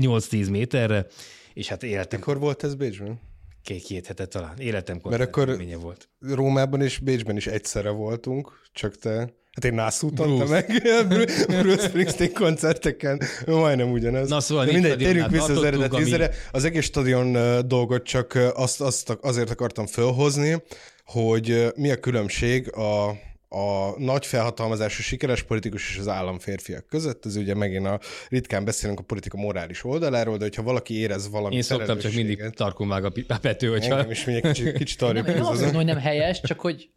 8-10 0.00 0.50
méterre, 0.50 1.06
és 1.52 1.68
hát 1.68 1.82
életem... 1.82 2.18
Mikor 2.18 2.38
volt 2.38 2.64
ez 2.64 2.74
Bécsben? 2.74 3.20
Két, 3.62 3.82
két 3.82 4.06
hetet 4.06 4.28
talán. 4.28 4.58
Életem 4.58 5.00
Mert 5.02 5.22
akkor 5.22 5.62
volt. 5.80 6.08
Rómában 6.20 6.80
és 6.80 6.98
Bécsben 6.98 7.36
is 7.36 7.46
egyszerre 7.46 7.90
voltunk, 7.90 8.60
csak 8.72 8.96
te 8.96 9.34
Hát 9.54 9.64
én 9.64 9.74
nászúton, 9.74 10.38
te 10.38 10.44
meg 10.44 10.82
Bruce 11.62 11.88
Springsteen 11.88 12.32
koncerteken, 12.32 13.22
majdnem 13.46 13.90
ugyanaz. 13.90 14.28
Na 14.28 14.40
szóval 14.40 14.64
De 14.64 14.72
mindegy, 14.72 14.96
térjünk 14.96 15.30
vissza 15.30 15.52
az 15.52 15.62
eredeti 15.62 16.14
ami... 16.14 16.26
Az 16.52 16.64
egész 16.64 16.84
stadion 16.84 17.36
dolgot 17.68 18.02
csak 18.02 18.38
azt, 18.54 18.80
azt 18.80 19.18
azért 19.20 19.50
akartam 19.50 19.86
fölhozni, 19.86 20.62
hogy 21.04 21.66
mi 21.76 21.90
a 21.90 21.96
különbség 21.96 22.72
a, 22.72 23.08
a 23.48 23.94
nagy 23.98 24.26
felhatalmazású 24.26 25.02
sikeres 25.02 25.42
politikus 25.42 25.90
és 25.90 25.98
az 25.98 26.08
államférfiak 26.08 26.86
között. 26.86 27.26
Ez 27.26 27.36
ugye 27.36 27.54
megint 27.54 27.86
a 27.86 28.00
ritkán 28.28 28.64
beszélünk 28.64 28.98
a 28.98 29.02
politika 29.02 29.36
morális 29.36 29.84
oldaláról, 29.84 30.36
de 30.36 30.44
hogyha 30.44 30.62
valaki 30.62 30.98
érez 30.98 31.30
valami 31.30 31.54
Én 31.54 31.62
szoktam 31.62 31.98
csak 31.98 32.12
mindig 32.12 32.50
tarkon 32.50 32.88
vág 32.88 33.04
a 33.04 33.38
Pető, 33.40 33.68
hogyha... 33.68 33.94
Engem 33.94 34.10
is 34.10 34.24
mindig 34.24 34.42
kicsit, 34.42 34.76
kicsit 34.76 35.02
arra 35.02 35.22
nem, 35.22 35.54
nem, 35.60 35.74
hogy 35.74 35.84
nem 35.84 35.98
helyes, 35.98 36.40
csak 36.40 36.60
hogy 36.60 36.88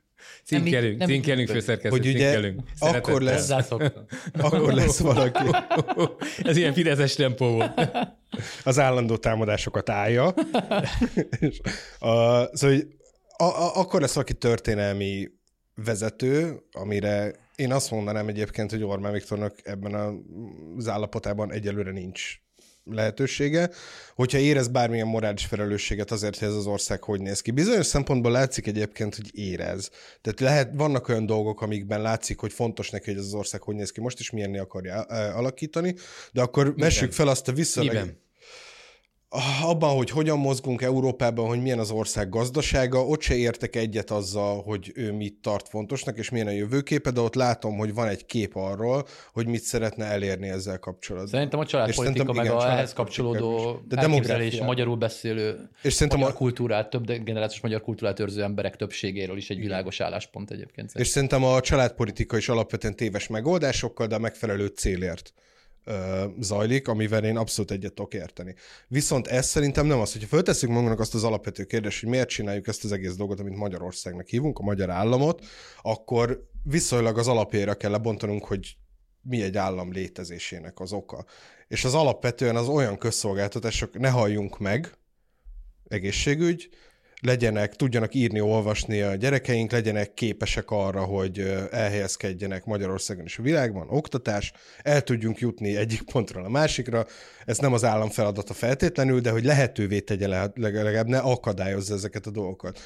Cinkelünk, 0.44 0.98
nem, 0.98 1.08
cinkelünk 1.08 1.50
főszerkesztő, 1.50 1.90
hogy 1.90 2.08
ugye 2.08 2.32
cinkelünk. 2.32 2.62
Akkor 2.80 3.22
lesz, 3.22 3.50
akkor 4.32 4.74
lesz 4.74 5.00
valaki. 5.00 5.50
Ez 6.38 6.58
ilyen 6.58 6.74
fideszes 6.74 7.16
tempó 7.16 7.52
volt. 7.52 7.90
Az 8.64 8.80
állandó 8.80 9.18
támadásokat 9.18 9.90
állja. 9.90 10.34
és 11.40 11.60
a, 12.00 12.44
szóval, 12.56 12.76
hogy 12.76 12.88
a, 13.38 13.44
a, 13.44 13.76
akkor 13.76 14.02
lesz 14.02 14.14
valaki 14.14 14.34
történelmi 14.34 15.28
vezető, 15.76 16.64
amire 16.72 17.36
én 17.56 17.72
azt 17.72 17.92
mondanám 17.92 18.28
egyébként, 18.28 18.72
hogy 18.72 18.84
Orbán 18.84 19.12
Viktornak 19.12 19.56
ebben 19.64 20.24
az 20.78 20.88
állapotában 20.88 21.52
egyelőre 21.52 21.92
nincs 21.92 22.40
lehetősége, 22.90 23.70
hogyha 24.16 24.38
érez 24.38 24.68
bármilyen 24.68 25.08
morális 25.08 25.46
felelősséget 25.46 26.12
azért, 26.12 26.38
hogy 26.38 26.48
ez 26.48 26.54
az 26.54 26.66
ország 26.66 27.04
hogy 27.04 27.22
néz 27.22 27.42
ki. 27.42 27.52
Bizonyos 27.52 27.86
szempontból 27.86 28.32
látszik 28.32 28.68
egyébként, 28.68 29.16
hogy 29.16 29.30
érez. 29.32 29.90
Tehát 30.22 30.40
lehet, 30.40 30.72
vannak 30.76 31.10
olyan 31.10 31.26
dolgok, 31.26 31.62
amikben 31.62 32.02
látszik, 32.02 32.40
hogy 32.40 32.54
fontos 32.54 32.90
neki, 32.90 33.10
hogy 33.10 33.20
ez 33.20 33.26
az 33.26 33.34
ország 33.34 33.62
hogy 33.62 33.76
néz 33.76 33.92
ki. 33.92 34.02
Most, 34.02 34.20
is 34.20 34.30
milyenné 34.30 34.58
akarja 34.58 35.02
alakítani, 35.34 35.96
de 36.32 36.42
akkor 36.42 36.76
vessük 36.76 37.12
fel 37.12 37.28
azt 37.28 37.48
a 37.48 37.52
visszaleg 37.52 38.18
abban, 39.64 39.96
hogy 39.96 40.10
hogyan 40.10 40.40
mozgunk 40.40 40.82
Európában, 40.82 41.48
hogy 41.48 41.62
milyen 41.62 41.80
az 41.80 41.92
ország 41.92 42.30
gazdasága, 42.30 43.06
ott 43.06 43.22
se 43.22 43.36
értek 43.36 43.76
egyet 43.76 44.12
azzal, 44.12 44.62
hogy 44.62 44.92
ő 44.96 45.12
mit 45.12 45.34
tart 45.42 45.68
fontosnak, 45.68 46.18
és 46.18 46.30
milyen 46.30 46.48
a 46.48 46.52
jövőképe, 46.52 47.12
de 47.12 47.20
ott 47.20 47.36
látom, 47.36 47.78
hogy 47.78 47.94
van 47.94 48.08
egy 48.08 48.26
kép 48.26 48.56
arról, 48.56 49.08
hogy 49.34 49.48
mit 49.48 49.62
szeretne 49.62 50.06
elérni 50.06 50.48
ezzel 50.48 50.80
kapcsolatban. 50.80 51.32
Szerintem 51.32 51.60
a 51.60 51.66
családpolitika 51.66 52.34
meg 52.34 52.46
igen, 52.46 52.58
a 52.58 52.72
ehhez 52.72 52.94
kapcsolódó 52.94 53.80
de 53.88 53.96
elképzelés, 53.96 54.60
a 54.60 54.64
magyarul 54.64 54.96
beszélő 54.96 55.70
és 55.82 55.94
szerintem 55.94 56.20
magyar 56.20 56.36
a... 56.36 56.38
kultúrát, 56.38 56.90
több 56.90 57.06
generációs 57.06 57.62
magyar 57.62 57.82
kultúrát 57.82 58.20
őrző 58.20 58.44
emberek 58.44 58.76
többségéről 58.76 59.38
is 59.38 59.50
egy 59.50 59.60
világos 59.60 60.00
álláspont 60.00 60.52
egyébként. 60.52 60.90
Szerintem. 60.90 61.02
És 61.02 61.08
szerintem 61.08 61.44
a 61.44 61.62
családpolitika 61.62 62.38
is 62.38 62.50
alapvetően 62.50 62.96
téves 62.96 63.28
megoldásokkal, 63.28 64.08
de 64.08 64.16
a 64.16 64.20
megfelelő 64.20 64.68
célért 64.68 65.34
zajlik, 66.40 66.88
amivel 66.88 67.24
én 67.24 67.38
abszolút 67.38 67.72
egyet 67.72 67.94
tudok 67.94 68.14
érteni. 68.14 68.56
Viszont 68.88 69.28
ez 69.28 69.48
szerintem 69.48 69.86
nem 69.86 70.00
az, 70.00 70.12
hogyha 70.12 70.28
föltesszük 70.28 70.70
magunknak 70.70 71.00
azt 71.00 71.14
az 71.14 71.24
alapvető 71.24 71.64
kérdést, 71.64 72.00
hogy 72.00 72.10
miért 72.10 72.30
csináljuk 72.30 72.68
ezt 72.68 72.84
az 72.84 72.92
egész 72.92 73.16
dolgot, 73.16 73.40
amit 73.40 73.56
Magyarországnak 73.56 74.28
hívunk, 74.28 74.60
a 74.60 74.64
magyar 74.64 74.90
államot, 74.90 75.46
akkor 75.82 76.50
viszonylag 76.64 77.18
az 77.18 77.28
alapjára 77.28 77.74
kell 77.74 77.92
lebontanunk, 77.92 78.46
hogy 78.46 78.78
mi 79.22 79.42
egy 79.42 79.58
állam 79.58 79.92
létezésének 79.92 80.80
az 80.80 80.94
oka. 80.94 81.26
És 81.68 81.86
az 81.86 81.94
alapvetően 81.94 82.56
az 82.56 82.68
olyan 82.68 82.98
közszolgáltatások, 82.98 84.00
ne 84.00 84.10
halljunk 84.10 84.60
meg, 84.60 84.98
egészségügy, 85.88 86.70
legyenek, 87.22 87.76
tudjanak 87.76 88.14
írni, 88.14 88.42
olvasni 88.42 89.02
a 89.02 89.16
gyerekeink, 89.16 89.72
legyenek 89.72 90.14
képesek 90.14 90.72
arra, 90.72 91.04
hogy 91.04 91.40
elhelyezkedjenek 91.72 92.66
Magyarországon 92.66 93.26
és 93.26 93.38
a 93.38 93.44
világban, 93.44 93.88
oktatás, 93.90 94.54
el 94.84 95.02
tudjunk 95.02 95.40
jutni 95.40 95.76
egyik 95.76 96.02
pontról 96.02 96.46
a 96.46 96.50
másikra. 96.50 97.06
Ez 97.46 97.58
nem 97.58 97.74
az 97.74 97.84
állam 97.84 98.10
feladata 98.10 98.54
feltétlenül, 98.54 99.20
de 99.20 99.30
hogy 99.30 99.46
lehetővé 99.46 100.00
tegye 100.00 100.28
legalább 100.54 101.08
ne 101.08 101.18
akadályozza 101.18 101.94
ezeket 101.94 102.26
a 102.26 102.32
dolgokat. 102.32 102.80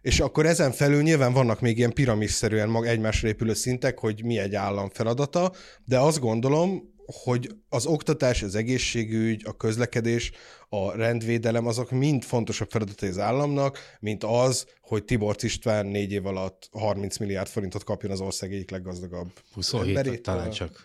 És 0.00 0.20
akkor 0.20 0.46
ezen 0.46 0.72
felül 0.72 1.02
nyilván 1.02 1.32
vannak 1.32 1.60
még 1.60 1.78
ilyen 1.78 1.92
piramisszerűen 1.92 2.68
mag 2.68 2.86
egymásra 2.86 3.28
épülő 3.28 3.54
szintek, 3.54 3.98
hogy 3.98 4.24
mi 4.24 4.38
egy 4.38 4.54
állam 4.54 4.90
feladata, 4.90 5.52
de 5.84 5.98
azt 5.98 6.20
gondolom, 6.20 6.96
hogy 7.06 7.50
az 7.68 7.86
oktatás, 7.86 8.42
az 8.42 8.54
egészségügy, 8.54 9.42
a 9.46 9.56
közlekedés, 9.56 10.32
a 10.68 10.96
rendvédelem, 10.96 11.66
azok 11.66 11.90
mind 11.90 12.24
fontosabb 12.24 12.70
feladatai 12.70 13.08
az 13.08 13.18
államnak, 13.18 13.78
mint 14.00 14.24
az, 14.24 14.66
hogy 14.80 15.04
Tibor 15.04 15.36
István 15.40 15.86
négy 15.86 16.12
év 16.12 16.26
alatt 16.26 16.68
30 16.72 17.16
milliárd 17.16 17.48
forintot 17.48 17.84
kapjon 17.84 18.12
az 18.12 18.20
ország 18.20 18.52
egyik 18.52 18.70
leggazdagabb 18.70 19.30
27 19.54 19.96
emberét, 19.96 20.22
talán 20.22 20.50
csak 20.50 20.84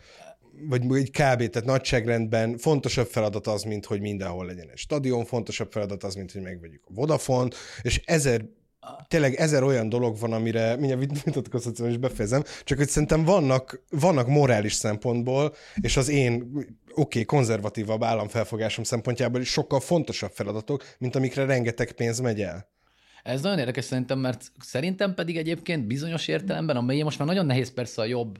vagy 0.69 0.81
egy 0.95 1.09
kb. 1.09 1.49
Tehát 1.49 1.65
nagyságrendben 1.65 2.57
fontosabb 2.57 3.07
feladat 3.07 3.47
az, 3.47 3.63
mint 3.63 3.85
hogy 3.85 4.01
mindenhol 4.01 4.45
legyen 4.45 4.69
egy 4.69 4.77
stadion, 4.77 5.25
fontosabb 5.25 5.71
feladat 5.71 6.03
az, 6.03 6.15
mint 6.15 6.31
hogy 6.31 6.41
megvegyük 6.41 6.83
a 6.85 6.93
vodafone 6.93 7.49
és 7.81 8.01
ezer 8.05 8.45
tényleg 9.07 9.35
ezer 9.35 9.63
olyan 9.63 9.89
dolog 9.89 10.19
van, 10.19 10.33
amire 10.33 10.75
mindjárt 10.75 11.23
vitatkozhatom 11.23 11.87
és 11.87 11.97
befejezem, 11.97 12.43
csak 12.63 12.77
hogy 12.77 12.89
szerintem 12.89 13.23
vannak, 13.23 13.83
vannak 13.89 14.27
morális 14.27 14.73
szempontból, 14.73 15.53
és 15.81 15.97
az 15.97 16.09
én 16.09 16.51
okay, 16.95 17.25
konzervatívabb 17.25 18.03
államfelfogásom 18.03 18.83
szempontjából 18.83 19.41
is 19.41 19.49
sokkal 19.49 19.79
fontosabb 19.79 20.31
feladatok, 20.31 20.83
mint 20.97 21.15
amikre 21.15 21.45
rengeteg 21.45 21.91
pénz 21.91 22.19
megy 22.19 22.41
el. 22.41 22.71
Ez 23.23 23.41
nagyon 23.41 23.59
érdekes 23.59 23.85
szerintem, 23.85 24.19
mert 24.19 24.51
szerintem 24.59 25.13
pedig 25.13 25.37
egyébként 25.37 25.87
bizonyos 25.87 26.27
értelemben, 26.27 26.75
amely 26.75 27.01
most 27.01 27.19
már 27.19 27.27
nagyon 27.27 27.45
nehéz 27.45 27.73
persze 27.73 28.01
a 28.01 28.05
jobb 28.05 28.39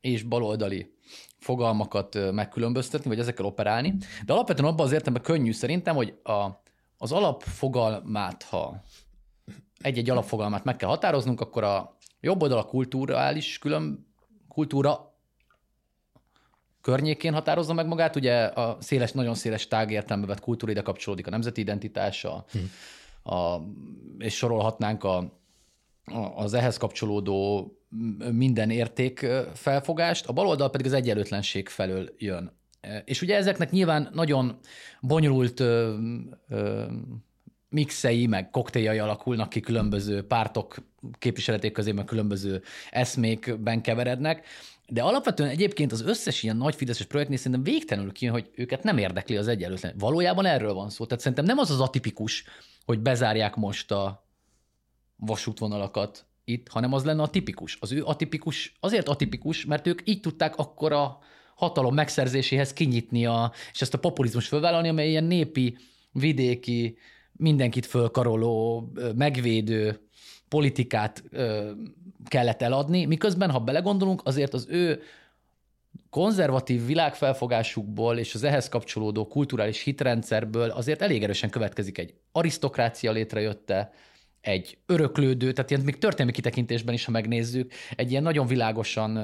és 0.00 0.22
baloldali 0.22 0.94
fogalmakat 1.38 2.32
megkülönböztetni, 2.32 3.08
vagy 3.08 3.18
ezekkel 3.18 3.44
operálni, 3.44 3.94
de 4.24 4.32
alapvetően 4.32 4.68
abban 4.68 4.86
az 4.86 4.92
értelemben 4.92 5.22
könnyű 5.22 5.52
szerintem, 5.52 5.96
hogy 5.96 6.14
a, 6.22 6.62
az 6.98 7.12
alapfogalmát, 7.12 8.42
ha 8.42 8.82
egy-egy 9.80 10.10
alapfogalmát 10.10 10.64
meg 10.64 10.76
kell 10.76 10.88
határoznunk, 10.88 11.40
akkor 11.40 11.64
a 11.64 11.96
jobb 12.20 12.42
oldal 12.42 12.58
a 12.58 12.64
kulturális 12.64 13.58
külön, 13.58 14.06
kultúra 14.48 15.15
környékén 16.86 17.32
határozza 17.32 17.72
meg 17.72 17.86
magát, 17.86 18.16
ugye 18.16 18.42
a 18.44 18.76
széles, 18.80 19.12
nagyon 19.12 19.34
széles 19.34 19.68
tág 19.68 19.90
értelme 19.90 20.26
vett 20.26 20.40
kultúra 20.40 20.72
ide 20.72 20.80
kapcsolódik 20.80 21.26
a 21.26 21.30
nemzeti 21.30 21.60
identitása, 21.60 22.44
hm. 22.50 22.58
a, 23.34 23.60
és 24.18 24.34
sorolhatnánk 24.36 25.04
a, 25.04 25.16
a, 26.04 26.18
az 26.36 26.54
ehhez 26.54 26.76
kapcsolódó 26.76 27.70
minden 28.32 28.70
érték 28.70 29.26
felfogást, 29.54 30.26
a 30.26 30.32
baloldal 30.32 30.70
pedig 30.70 30.86
az 30.86 30.92
egyenlőtlenség 30.92 31.68
felől 31.68 32.14
jön. 32.18 32.52
És 33.04 33.22
ugye 33.22 33.36
ezeknek 33.36 33.70
nyilván 33.70 34.10
nagyon 34.12 34.58
bonyolult 35.00 35.60
ö, 35.60 35.96
ö, 36.48 36.84
mixei, 37.68 38.26
meg 38.26 38.50
koktéljai 38.50 38.98
alakulnak 38.98 39.48
ki 39.48 39.60
különböző 39.60 40.26
pártok 40.26 40.76
képviseleték 41.18 41.72
közé, 41.72 41.92
meg 41.92 42.04
különböző 42.04 42.62
eszmékben 42.90 43.82
keverednek, 43.82 44.46
de 44.88 45.02
alapvetően 45.02 45.48
egyébként 45.48 45.92
az 45.92 46.02
összes 46.02 46.42
ilyen 46.42 46.56
nagy 46.56 46.74
fideszes 46.74 47.06
projektnél 47.06 47.38
szerintem 47.38 47.62
végtelenül 47.62 48.12
kijön, 48.12 48.32
hogy 48.32 48.50
őket 48.54 48.82
nem 48.82 48.98
érdekli 48.98 49.36
az 49.36 49.48
egyenlőtlen. 49.48 49.94
Valójában 49.98 50.46
erről 50.46 50.74
van 50.74 50.90
szó. 50.90 51.04
Tehát 51.04 51.20
szerintem 51.20 51.44
nem 51.44 51.58
az 51.58 51.70
az 51.70 51.80
atipikus, 51.80 52.44
hogy 52.84 53.00
bezárják 53.00 53.56
most 53.56 53.90
a 53.90 54.26
vasútvonalakat 55.16 56.26
itt, 56.44 56.68
hanem 56.68 56.92
az 56.92 57.04
lenne 57.04 57.22
a 57.22 57.28
tipikus. 57.28 57.76
Az 57.80 57.92
ő 57.92 58.04
atipikus 58.04 58.76
azért 58.80 59.08
atipikus, 59.08 59.64
mert 59.64 59.86
ők 59.86 60.00
így 60.04 60.20
tudták 60.20 60.56
akkor 60.56 60.92
a 60.92 61.18
hatalom 61.54 61.94
megszerzéséhez 61.94 62.72
kinyitni 62.72 63.26
a, 63.26 63.52
és 63.72 63.80
ezt 63.80 63.94
a 63.94 63.98
populizmus 63.98 64.48
fölvállalni, 64.48 64.88
amely 64.88 65.08
ilyen 65.08 65.24
népi, 65.24 65.78
vidéki, 66.12 66.98
mindenkit 67.32 67.86
fölkaroló, 67.86 68.88
megvédő 69.14 70.08
politikát 70.48 71.24
kellett 72.28 72.62
eladni, 72.62 73.04
miközben, 73.04 73.50
ha 73.50 73.58
belegondolunk, 73.58 74.20
azért 74.24 74.54
az 74.54 74.66
ő 74.68 75.02
konzervatív 76.10 76.86
világfelfogásukból 76.86 78.18
és 78.18 78.34
az 78.34 78.42
ehhez 78.42 78.68
kapcsolódó 78.68 79.26
kulturális 79.26 79.82
hitrendszerből 79.82 80.70
azért 80.70 81.02
elég 81.02 81.22
erősen 81.22 81.50
következik 81.50 81.98
egy 81.98 82.14
arisztokrácia 82.32 83.12
létrejötte, 83.12 83.92
egy 84.40 84.78
öröklődő, 84.86 85.52
tehát 85.52 85.70
ilyen 85.70 85.82
még 85.82 85.98
történelmi 85.98 86.32
kitekintésben 86.32 86.94
is, 86.94 87.04
ha 87.04 87.10
megnézzük, 87.10 87.72
egy 87.96 88.10
ilyen 88.10 88.22
nagyon 88.22 88.46
világosan 88.46 89.18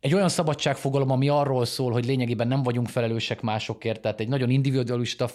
egy 0.00 0.14
olyan 0.14 0.28
szabadságfogalom, 0.28 1.10
ami 1.10 1.28
arról 1.28 1.64
szól, 1.64 1.92
hogy 1.92 2.06
lényegében 2.06 2.48
nem 2.48 2.62
vagyunk 2.62 2.88
felelősek 2.88 3.40
másokért, 3.40 4.00
tehát 4.00 4.20
egy 4.20 4.28
nagyon 4.28 4.50
individualista 4.50 5.28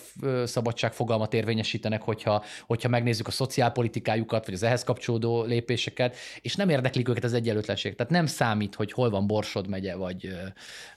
szabadságfogalmat 0.45 1.33
érvényesítenek, 1.33 2.01
hogyha, 2.01 2.43
hogyha 2.65 2.89
megnézzük 2.89 3.27
a 3.27 3.31
szociálpolitikájukat, 3.31 4.45
vagy 4.45 4.53
az 4.53 4.63
ehhez 4.63 4.83
kapcsolódó 4.83 5.43
lépéseket, 5.43 6.15
és 6.41 6.55
nem 6.55 6.69
érdeklik 6.69 7.09
őket 7.09 7.23
az 7.23 7.33
egyenlőtlenség. 7.33 7.95
Tehát 7.95 8.11
nem 8.11 8.25
számít, 8.25 8.75
hogy 8.75 8.91
hol 8.91 9.09
van 9.09 9.27
Borsod 9.27 9.67
megye, 9.67 9.95
vagy, 9.95 10.29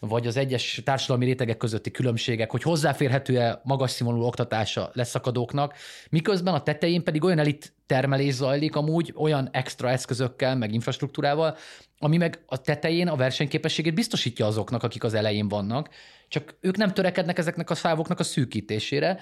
vagy 0.01 0.27
az 0.27 0.37
egyes 0.37 0.81
társadalmi 0.85 1.25
rétegek 1.25 1.57
közötti 1.57 1.91
különbségek, 1.91 2.51
hogy 2.51 2.63
hozzáférhető-e 2.63 3.61
magas 3.65 3.91
színvonalú 3.91 4.25
oktatása 4.25 4.91
leszakadóknak, 4.93 5.75
miközben 6.11 6.55
a 6.55 6.63
tetején 6.63 7.05
pedig 7.05 7.25
olyan 7.25 7.39
elit 7.39 7.73
termelés 7.87 8.35
zajlik 8.35 8.77
amúgy 8.77 9.13
olyan 9.17 9.49
extra 9.53 9.91
eszközökkel, 9.91 10.57
meg 10.57 10.73
infrastruktúrával, 10.73 11.57
ami 11.99 12.17
meg 12.17 12.43
a 12.47 12.61
tetején 12.61 13.09
a 13.09 13.17
versenyképességét 13.17 13.95
biztosítja 13.95 14.47
azoknak, 14.47 14.83
akik 14.83 15.05
az 15.05 15.15
elején 15.15 15.49
vannak, 15.49 15.89
csak 16.29 16.57
ők 16.61 16.77
nem 16.77 16.93
törekednek 16.93 17.39
ezeknek 17.39 17.71
a 17.71 17.75
szávoknak 17.75 18.19
a 18.19 18.25
szűkítésére, 18.25 19.21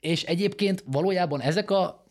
és 0.00 0.22
egyébként 0.22 0.82
valójában 0.86 1.40
ezek 1.40 1.70
a 1.70 2.03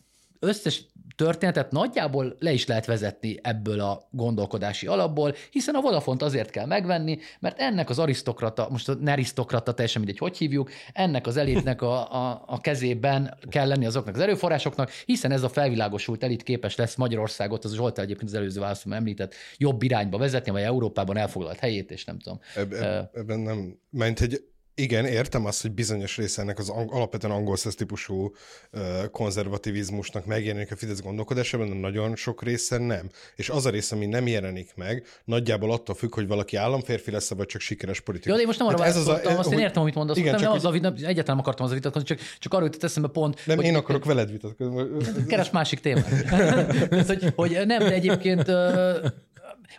összes 0.43 0.85
történetet 1.15 1.71
nagyjából 1.71 2.35
le 2.39 2.51
is 2.51 2.65
lehet 2.65 2.85
vezetni 2.85 3.39
ebből 3.41 3.79
a 3.79 4.07
gondolkodási 4.11 4.87
alapból, 4.87 5.35
hiszen 5.51 5.75
a 5.75 5.81
Vodafont 5.81 6.21
azért 6.21 6.49
kell 6.49 6.65
megvenni, 6.65 7.17
mert 7.39 7.59
ennek 7.59 7.89
az 7.89 7.99
arisztokrata, 7.99 8.67
most 8.69 8.89
a 8.89 8.93
nerisztokrata, 8.93 9.73
teljesen 9.73 10.01
mindegy, 10.01 10.19
hogy 10.19 10.37
hívjuk, 10.37 10.71
ennek 10.93 11.27
az 11.27 11.37
elitnek 11.37 11.81
a, 11.81 12.13
a, 12.13 12.43
a 12.45 12.61
kezében 12.61 13.37
kell 13.49 13.67
lenni 13.67 13.85
azoknak 13.85 14.15
az 14.15 14.21
erőforrásoknak, 14.21 14.89
hiszen 15.05 15.31
ez 15.31 15.43
a 15.43 15.49
felvilágosult 15.49 16.23
elit 16.23 16.43
képes 16.43 16.75
lesz 16.75 16.95
Magyarországot, 16.95 17.63
az 17.63 17.75
Zsoltál 17.75 18.05
egyébként 18.05 18.29
az 18.29 18.35
előző 18.35 18.59
válaszomban 18.59 18.99
említett, 18.99 19.33
jobb 19.57 19.83
irányba 19.83 20.17
vezetni, 20.17 20.51
vagy 20.51 20.61
Európában 20.61 21.17
elfoglalt 21.17 21.59
helyét, 21.59 21.91
és 21.91 22.05
nem 22.05 22.19
tudom. 22.19 22.39
Eb, 22.55 22.73
eb, 22.73 23.07
ebben 23.13 23.39
nem, 23.39 23.79
mert 23.89 24.21
egy 24.21 24.43
igen, 24.75 25.05
értem 25.05 25.45
azt, 25.45 25.61
hogy 25.61 25.71
bizonyos 25.71 26.17
része 26.17 26.41
ennek 26.41 26.59
az 26.59 26.69
ang- 26.69 26.91
alapvetően 26.91 27.33
angol 27.33 27.57
típusú 27.57 28.33
uh, 28.71 28.81
konzervativizmusnak 29.11 30.25
megjelenik 30.25 30.71
a 30.71 30.75
Fidesz 30.75 31.01
gondolkodásában, 31.01 31.69
de 31.69 31.75
nagyon 31.75 32.15
sok 32.15 32.43
része 32.43 32.77
nem. 32.77 33.09
És 33.35 33.49
az 33.49 33.65
a 33.65 33.69
része, 33.69 33.95
ami 33.95 34.05
nem 34.05 34.27
jelenik 34.27 34.71
meg, 34.75 35.05
nagyjából 35.25 35.71
attól 35.71 35.95
függ, 35.95 36.13
hogy 36.13 36.27
valaki 36.27 36.55
államférfi 36.55 37.11
lesz, 37.11 37.29
vagy 37.29 37.45
csak 37.45 37.61
sikeres 37.61 37.99
politikus. 37.99 38.31
Jó, 38.31 38.35
de 38.35 38.41
én 38.41 38.47
most 38.47 38.59
nem 38.59 38.67
arra 38.67 38.77
hát 38.77 38.87
ez 38.87 38.95
az 38.95 39.07
a, 39.07 39.13
azt 39.13 39.47
hogy... 39.47 39.53
én 39.53 39.59
értem, 39.59 39.81
amit 39.81 39.95
mondasz. 39.95 40.17
Igen, 40.17 40.31
nem, 40.31 40.39
csak, 40.39 40.61
nem, 40.61 40.71
az 40.73 40.83
a, 40.83 41.05
egyáltalán 41.05 41.39
akartam 41.39 41.65
az 41.65 41.71
a 41.71 41.75
vitatkozni, 41.75 42.07
csak, 42.07 42.19
csak 42.39 42.53
arról 42.53 42.65
jutott 42.65 42.83
eszembe 42.83 43.09
pont. 43.09 43.45
Nem, 43.45 43.57
hogy, 43.57 43.65
én 43.65 43.75
akarok 43.75 44.05
veled 44.05 44.31
vitatkozni. 44.31 45.25
Keres 45.27 45.49
másik 45.49 45.79
témát. 45.79 46.09
hogy, 47.07 47.33
hogy 47.35 47.61
nem, 47.65 47.79
de 47.79 47.93
egyébként 47.93 48.51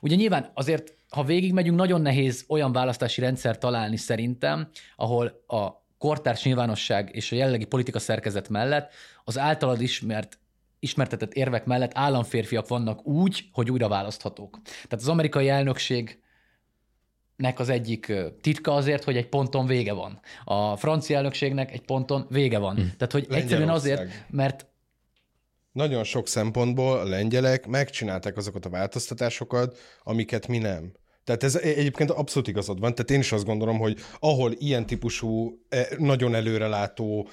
Ugye 0.01 0.15
nyilván 0.15 0.51
azért, 0.55 0.95
ha 1.11 1.25
végigmegyünk, 1.25 1.77
nagyon 1.77 2.01
nehéz 2.01 2.45
olyan 2.49 2.73
választási 2.73 3.21
rendszer 3.21 3.59
találni 3.59 3.97
szerintem, 3.97 4.69
ahol 4.97 5.45
a 5.47 5.83
kortárs 5.99 6.45
nyilvánosság 6.45 7.11
és 7.13 7.33
a 7.33 7.37
jelenlegi 7.37 7.65
politika 7.65 7.99
szerkezet 7.99 8.49
mellett 8.49 8.93
az 9.25 9.39
általad 9.39 9.81
ismert 9.81 10.39
ismertetett 10.79 11.33
érvek 11.33 11.65
mellett 11.65 11.91
államférfiak 11.95 12.69
vannak 12.69 13.07
úgy, 13.07 13.49
hogy 13.53 13.71
újra 13.71 13.89
választhatók. 13.89 14.61
Tehát 14.63 14.93
az 14.93 15.09
amerikai 15.09 15.49
elnökség 15.49 16.23
nek 17.37 17.59
az 17.59 17.69
egyik 17.69 18.13
titka 18.41 18.75
azért, 18.75 19.05
hogy 19.05 19.17
egy 19.17 19.29
ponton 19.29 19.67
vége 19.67 19.93
van. 19.93 20.21
A 20.45 20.77
francia 20.77 21.17
elnökségnek 21.17 21.73
egy 21.73 21.81
ponton 21.81 22.27
vége 22.29 22.59
van. 22.59 22.75
Hmm. 22.75 22.93
Tehát, 22.97 23.13
hogy 23.13 23.27
egyszerűen 23.31 23.69
azért, 23.69 24.11
mert 24.31 24.67
nagyon 25.75 26.05
sok 26.05 26.29
szempontból 26.29 26.99
a 26.99 27.05
lengyelek 27.05 27.67
megcsinálták 27.67 28.37
azokat 28.37 28.67
a 28.67 28.69
változtatásokat, 28.69 29.79
amiket 30.03 30.47
mi 30.47 30.59
nem. 30.59 30.93
Tehát 31.25 31.43
ez 31.43 31.57
egyébként 31.57 32.11
abszolút 32.11 32.49
igazad 32.49 32.81
van. 32.81 32.95
Tehát 32.95 33.11
én 33.11 33.19
is 33.19 33.33
azt 33.33 33.45
gondolom, 33.45 33.79
hogy 33.79 33.99
ahol 34.19 34.53
ilyen 34.59 34.87
típusú, 34.87 35.59
e, 35.69 35.89
nagyon 35.99 36.35
előrelátó 36.35 37.29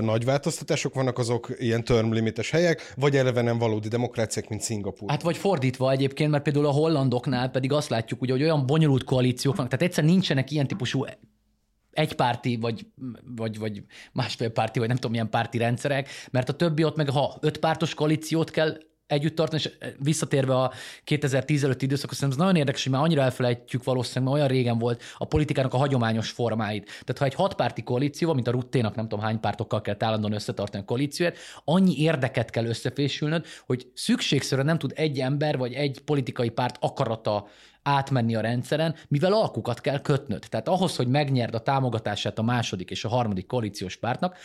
nagy 0.00 0.24
változtatások 0.24 0.94
vannak, 0.94 1.18
azok 1.18 1.54
ilyen 1.58 1.84
term 1.84 2.12
limites 2.12 2.50
helyek, 2.50 2.92
vagy 2.96 3.16
eleve 3.16 3.42
nem 3.42 3.58
valódi 3.58 3.88
demokráciák, 3.88 4.48
mint 4.48 4.60
Szingapur. 4.60 5.10
Hát 5.10 5.22
vagy 5.22 5.36
fordítva 5.36 5.90
egyébként, 5.90 6.30
mert 6.30 6.42
például 6.42 6.66
a 6.66 6.70
hollandoknál 6.70 7.50
pedig 7.50 7.72
azt 7.72 7.88
látjuk, 7.88 8.20
ugye, 8.20 8.32
hogy 8.32 8.42
olyan 8.42 8.66
bonyolult 8.66 9.04
koalíciók 9.04 9.56
vannak, 9.56 9.70
tehát 9.70 9.86
egyszer 9.86 10.04
nincsenek 10.04 10.50
ilyen 10.50 10.66
típusú 10.66 11.04
egypárti, 11.98 12.56
vagy, 12.56 12.86
vagy, 13.36 13.58
vagy 13.58 13.82
másfél 14.12 14.50
párti, 14.50 14.78
vagy 14.78 14.88
nem 14.88 14.96
tudom 14.96 15.10
milyen 15.10 15.30
párti 15.30 15.58
rendszerek, 15.58 16.08
mert 16.30 16.48
a 16.48 16.52
többi 16.52 16.84
ott 16.84 16.96
meg, 16.96 17.10
ha 17.10 17.38
öt 17.40 17.58
pártos 17.58 17.94
koalíciót 17.94 18.50
kell 18.50 18.76
együtt 19.06 19.34
tartani, 19.34 19.62
és 19.62 19.70
visszatérve 19.98 20.54
a 20.54 20.72
2010 21.04 21.64
előtti 21.64 21.84
időszakhoz, 21.84 22.16
szerintem 22.16 22.40
ez 22.40 22.46
nagyon 22.46 22.60
érdekes, 22.60 22.82
hogy 22.82 22.92
már 22.92 23.02
annyira 23.02 23.22
elfelejtjük 23.22 23.84
valószínűleg, 23.84 24.24
mert 24.24 24.36
olyan 24.36 24.56
régen 24.56 24.78
volt 24.78 25.02
a 25.18 25.24
politikának 25.24 25.74
a 25.74 25.76
hagyományos 25.76 26.30
formáit. 26.30 26.84
Tehát 26.84 27.18
ha 27.18 27.24
egy 27.24 27.34
hatpárti 27.34 27.82
koalíció, 27.82 28.32
mint 28.32 28.48
a 28.48 28.50
Rutténak 28.50 28.94
nem 28.94 29.08
tudom 29.08 29.24
hány 29.24 29.40
pártokkal 29.40 29.80
kell 29.80 29.96
állandóan 29.98 30.32
összetartani 30.32 30.82
a 30.82 30.86
koalíciót, 30.86 31.36
annyi 31.64 32.00
érdeket 32.00 32.50
kell 32.50 32.66
összefésülnöd, 32.66 33.46
hogy 33.66 33.90
szükségszerűen 33.94 34.66
nem 34.66 34.78
tud 34.78 34.92
egy 34.94 35.18
ember 35.18 35.58
vagy 35.58 35.72
egy 35.72 36.00
politikai 36.00 36.48
párt 36.48 36.76
akarata 36.80 37.48
átmenni 37.82 38.34
a 38.34 38.40
rendszeren, 38.40 38.94
mivel 39.08 39.32
alkukat 39.32 39.80
kell 39.80 40.00
kötnöd. 40.00 40.46
Tehát 40.48 40.68
ahhoz, 40.68 40.96
hogy 40.96 41.08
megnyerd 41.08 41.54
a 41.54 41.62
támogatását 41.62 42.38
a 42.38 42.42
második 42.42 42.90
és 42.90 43.04
a 43.04 43.08
harmadik 43.08 43.46
koalíciós 43.46 43.96
pártnak, 43.96 44.36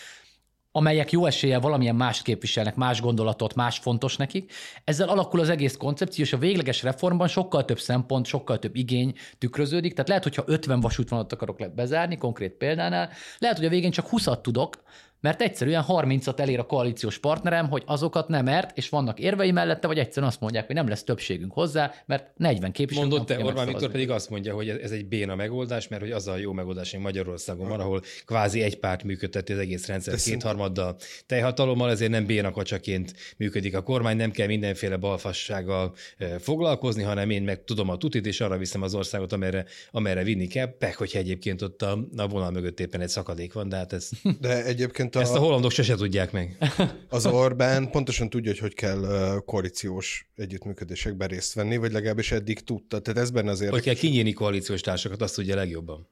amelyek 0.76 1.12
jó 1.12 1.26
eséllyel 1.26 1.60
valamilyen 1.60 1.96
más 1.96 2.22
képviselnek, 2.22 2.76
más 2.76 3.02
gondolatot, 3.02 3.56
más 3.56 3.78
fontos 3.78 4.18
nekik. 4.18 4.52
Ezzel 4.84 5.10
alakul 5.10 5.40
az 5.40 5.50
egész 5.50 5.78
koncepció, 5.78 6.24
és 6.24 6.34
a 6.34 6.38
végleges 6.38 6.84
reformban 6.84 7.28
sokkal 7.28 7.66
több 7.66 7.80
szempont, 7.80 8.26
sokkal 8.26 8.60
több 8.60 8.76
igény 8.76 9.14
tükröződik. 9.38 9.92
Tehát 9.92 10.08
lehet, 10.08 10.24
hogyha 10.24 10.44
50 10.46 10.80
vasútvonalat 10.80 11.34
akarok 11.34 11.74
bezárni, 11.76 12.18
konkrét 12.18 12.54
példánál, 12.54 13.10
lehet, 13.38 13.58
hogy 13.58 13.66
a 13.66 13.70
végén 13.70 13.92
csak 13.92 14.08
20 14.08 14.28
tudok, 14.42 14.84
mert 15.24 15.42
egyszerűen 15.42 15.84
30-at 15.88 16.40
elér 16.40 16.60
a 16.60 16.66
koalíciós 16.66 17.18
partnerem, 17.18 17.70
hogy 17.70 17.84
azokat 17.86 18.28
nem 18.28 18.48
ért, 18.48 18.78
és 18.78 18.90
vannak 18.90 19.20
érvei 19.20 19.52
mellette, 19.52 19.88
vagy 19.88 19.98
egyszerűen 19.98 20.32
azt 20.32 20.42
mondják, 20.42 20.66
hogy 20.66 20.76
nem 20.76 20.88
lesz 20.88 21.04
többségünk 21.04 21.54
hozzá, 21.54 21.94
mert 22.06 22.32
40 22.38 22.72
képviselő. 22.72 23.08
Mondott 23.08 23.28
te, 23.28 23.44
Orbán 23.44 23.68
Viktor 23.68 23.92
pedig 23.92 24.10
azt 24.10 24.30
mondja, 24.30 24.54
hogy 24.54 24.70
ez 24.70 24.92
egy 24.92 25.06
béna 25.06 25.36
megoldás, 25.36 25.88
mert 25.88 26.02
hogy 26.02 26.12
az 26.12 26.28
a 26.28 26.38
jó 26.38 26.52
megoldás, 26.52 26.92
hogy 26.92 27.00
Magyarországon 27.00 27.68
van, 27.68 27.80
ahol 27.80 28.02
kvázi 28.26 28.62
egy 28.62 28.80
párt 28.80 29.04
működteti 29.04 29.54
az 29.54 29.60
egész 29.60 29.88
rendszer 29.88 30.16
kétharmaddal 30.16 30.96
teljhatalommal, 31.26 31.90
ezért 31.90 32.12
nem 32.12 32.26
béna 32.26 32.52
kacsaként 32.52 33.14
működik 33.38 33.76
a 33.76 33.82
kormány, 33.82 34.18
nem 34.18 34.32
kell 34.32 34.48
mindenféle 34.48 34.98
balfassággal 34.98 35.96
foglalkozni, 36.40 37.04
hanem 37.04 37.30
én 37.30 37.44
meg 37.44 37.64
tudom 37.64 37.90
a 37.90 37.98
tutit, 37.98 38.26
és 38.26 38.42
arra 38.42 38.58
viszem 38.58 38.82
az 38.82 38.96
országot, 38.96 39.32
amerre, 39.32 39.66
amerre 39.92 40.24
vinni 40.24 40.48
kell. 40.48 40.78
Pek, 40.78 40.96
hogyha 40.96 41.20
egyébként 41.20 41.62
ott 41.62 41.82
a, 41.82 42.08
a 42.18 42.28
vonal 42.28 42.52
mögött 42.52 42.80
éppen 42.80 43.02
egy 43.02 43.10
szakadék 43.10 43.54
van, 43.54 43.70
de 43.70 43.76
hát 43.76 43.94
ez... 43.94 44.10
De 44.40 44.66
egyébként 44.66 45.13
a... 45.16 45.20
Ezt 45.20 45.36
a 45.36 45.40
hollandok 45.40 45.72
sose 45.72 45.96
tudják 45.96 46.32
meg. 46.32 46.58
Az 47.10 47.26
Orbán 47.26 47.90
pontosan 47.92 48.30
tudja, 48.30 48.52
hogy 48.52 48.60
hogy 48.60 48.74
kell 48.74 49.42
koalíciós 49.46 50.30
együttműködésekben 50.36 51.28
részt 51.28 51.54
venni, 51.54 51.78
vagy 51.78 51.92
legalábbis 51.92 52.32
eddig 52.32 52.60
tudta. 52.60 53.00
Tehát 53.00 53.20
ez 53.20 53.32
benne 53.32 53.52
azért... 53.52 53.72
Hogy 53.72 53.84
kell 53.84 53.94
kinyírni 53.94 54.34
koalíciós 54.34 54.82
társakat, 54.82 55.22
azt 55.22 55.36
tudja 55.36 55.56
legjobban. 55.56 56.08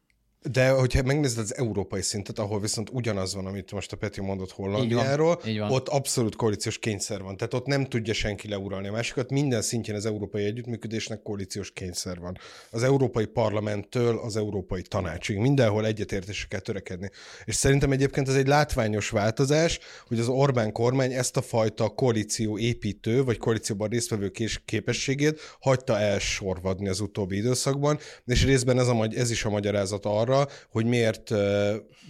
De 0.50 0.70
hogyha 0.70 1.04
megnézed 1.04 1.38
az 1.38 1.56
európai 1.56 2.02
szintet, 2.02 2.40
ahol 2.40 2.60
viszont 2.60 2.90
ugyanaz 2.90 3.36
van, 3.36 3.46
amit 3.46 3.72
most 3.72 3.92
a 3.92 3.98
Peti 3.98 4.22
mondott 4.22 4.52
Hollandiáról, 4.52 5.32
így 5.32 5.42
van, 5.44 5.54
így 5.54 5.60
van. 5.60 5.72
ott 5.72 5.88
abszolút 5.88 6.36
koalíciós 6.36 6.78
kényszer 6.78 7.22
van. 7.22 7.38
Tehát 7.38 7.54
ott 7.54 7.66
nem 7.66 7.86
tudja 7.86 8.14
senki 8.14 8.48
leuralni 8.48 8.88
a 8.88 8.92
másikat. 8.92 9.30
Minden 9.30 9.62
szintjén 9.62 9.96
az 9.96 10.06
európai 10.06 10.44
együttműködésnek 10.44 11.22
koalíciós 11.22 11.72
kényszer 11.72 12.20
van. 12.20 12.38
Az 12.72 12.84
Európai 12.84 13.26
Parlamenttől 13.26 14.18
az 14.18 14.36
Európai 14.36 14.82
Tanácsig. 14.82 15.38
Mindenhol 15.38 15.86
egyetértésre 15.86 16.48
kell 16.48 16.60
törekedni. 16.60 17.10
És 17.46 17.56
szerintem 17.56 17.92
egyébként 17.92 18.28
ez 18.28 18.36
egy 18.36 18.48
látványos 18.48 19.10
változás, 19.10 19.80
hogy 20.08 20.20
az 20.20 20.28
Orbán 20.28 20.72
kormány 20.72 21.14
ezt 21.14 21.38
a 21.38 21.42
fajta 21.42 21.90
koalíció 21.90 22.58
építő, 22.58 23.24
vagy 23.24 23.38
koalícióban 23.38 23.90
résztvevő 23.90 24.32
képességét 24.66 25.40
hagyta 25.60 26.00
elsorvadni 26.00 26.88
az 26.88 27.00
utóbbi 27.00 27.38
időszakban, 27.38 28.00
és 28.26 28.46
részben 28.46 28.80
ez, 28.80 28.88
a, 28.88 29.08
ez 29.16 29.32
is 29.32 29.46
a 29.46 29.50
magyarázat 29.50 30.06
arra, 30.06 30.31
arra, 30.32 30.48
hogy 30.70 30.86
miért 30.86 31.32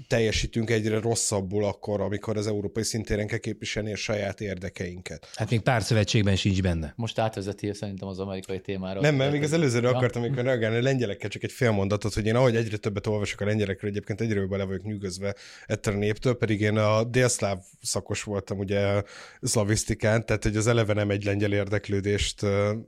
teljesítünk 0.08 0.70
egyre 0.70 1.00
rosszabbul 1.00 1.66
akkor, 1.66 2.02
amikor 2.02 2.38
az 2.38 2.48
európai 2.48 2.84
szintéren 2.84 3.28
kell 3.28 3.38
képviselni 3.38 3.92
a 3.92 3.96
saját 3.96 4.42
érdekeinket. 4.42 5.28
Hát 5.36 5.50
még 5.50 5.62
pár 5.62 5.82
szövetségben 5.82 6.36
sincs 6.36 6.62
benne. 6.62 6.94
Most 6.96 7.20
átvezeti 7.20 7.74
szerintem 7.74 8.08
az 8.08 8.20
amerikai 8.20 8.60
témára. 8.60 9.02
Nem, 9.02 9.16
mert 9.16 9.32
még 9.32 9.44
az 9.44 9.54
előzőre 9.54 9.90
ja. 9.90 9.96
akartam, 9.96 10.22
amikor 10.22 10.44
reagálni 10.44 10.78
a 10.78 10.82
lengyelekkel 10.82 11.30
csak 11.30 11.44
egy 11.44 11.52
fél 11.52 11.72
mondatot, 11.72 12.14
hogy 12.14 12.26
én 12.26 12.36
ahogy 12.36 12.56
egyre 12.56 12.78
többet 12.78 13.08
olvasok 13.08 13.42
a 13.42 13.46
lengyelekről, 13.46 13.90
egyébként 13.90 14.22
egyre 14.22 14.46
bele 14.46 14.64
vagyok 14.64 14.84
nyűgözve 14.84 15.36
ettől 15.66 15.94
a 15.94 15.98
néptől, 15.98 16.38
pedig 16.38 16.62
én 16.62 16.78
a 16.78 17.04
délszláv 17.04 17.58
szakos 17.82 18.24
voltam 18.24 18.58
ugye 18.58 19.02
szlavisztikán, 19.42 20.26
tehát 20.26 20.44
hogy 20.44 20.56
az 20.56 20.68
eleve 20.68 20.94
nem 20.94 21.10
egy 21.10 21.24
lengyel 21.24 21.54
érdeklődést 21.54 22.46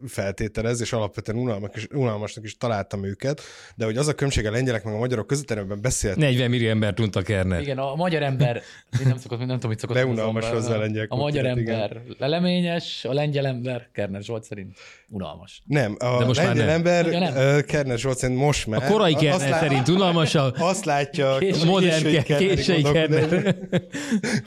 feltételez, 0.08 0.82
és 0.82 0.94
alapvetően 0.94 1.38
unalmas, 1.38 1.88
unalmasnak 1.92 2.44
is 2.44 2.58
találtam 2.58 3.04
őket, 3.04 3.42
de 3.76 3.86
hogy 3.86 3.98
az 3.98 4.08
a 4.08 4.14
különbség 4.14 4.46
a 4.46 4.52
lengyelek 4.52 4.84
meg 4.84 4.94
a 4.94 4.98
magyarok 4.98 5.23
között, 5.26 5.52
erről 5.52 5.76
beszélt. 5.82 6.16
40 6.16 6.50
millió 6.50 6.70
ember 6.70 6.94
tudta 6.94 7.22
Kerner. 7.22 7.62
Igen, 7.62 7.78
a 7.78 7.96
magyar 7.96 8.24
ember, 8.24 8.62
én 9.02 9.08
nem 9.08 9.18
szokott, 9.18 9.38
nem 9.38 9.48
tudom, 9.48 9.70
mit 9.70 9.80
szokott. 9.80 9.96
Beunalmas 9.96 10.50
hozzá 10.50 10.76
a 10.76 10.80
lengyel. 10.80 11.06
A 11.10 11.16
magyar 11.16 11.46
ember 11.46 11.92
igen. 11.92 12.16
leleményes, 12.18 13.06
a 13.06 13.14
lengyel 13.14 13.46
ember 13.46 13.90
Kerner 13.92 14.22
Zsolt 14.22 14.44
szerint 14.44 14.78
unalmas. 15.10 15.62
Nem, 15.66 15.96
a 16.00 16.18
De 16.18 16.26
most 16.26 16.44
lengyel 16.44 16.66
nem. 16.66 16.76
ember 16.76 17.06
ja, 17.06 17.20
nem. 17.20 17.62
Kerner 17.62 17.98
Zsolt 17.98 18.18
szerint 18.18 18.40
most 18.40 18.68
már. 18.68 18.84
A 18.84 18.88
korai 18.88 19.14
Kerner 19.14 19.50
lát, 19.50 19.60
szerint 19.60 19.88
unalmas 19.88 20.36
a... 20.36 20.54
Azt 20.72 20.86
látja, 20.86 21.38
késői, 21.38 21.70
modern 21.70 22.24
késői 22.24 22.82
Kerner. 22.82 23.56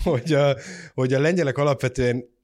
hogy, 0.03 0.33
a, 0.33 0.57
hogy 0.95 1.12
a 1.12 1.20
lengyelek 1.20 1.59
alapvetően 1.59 2.35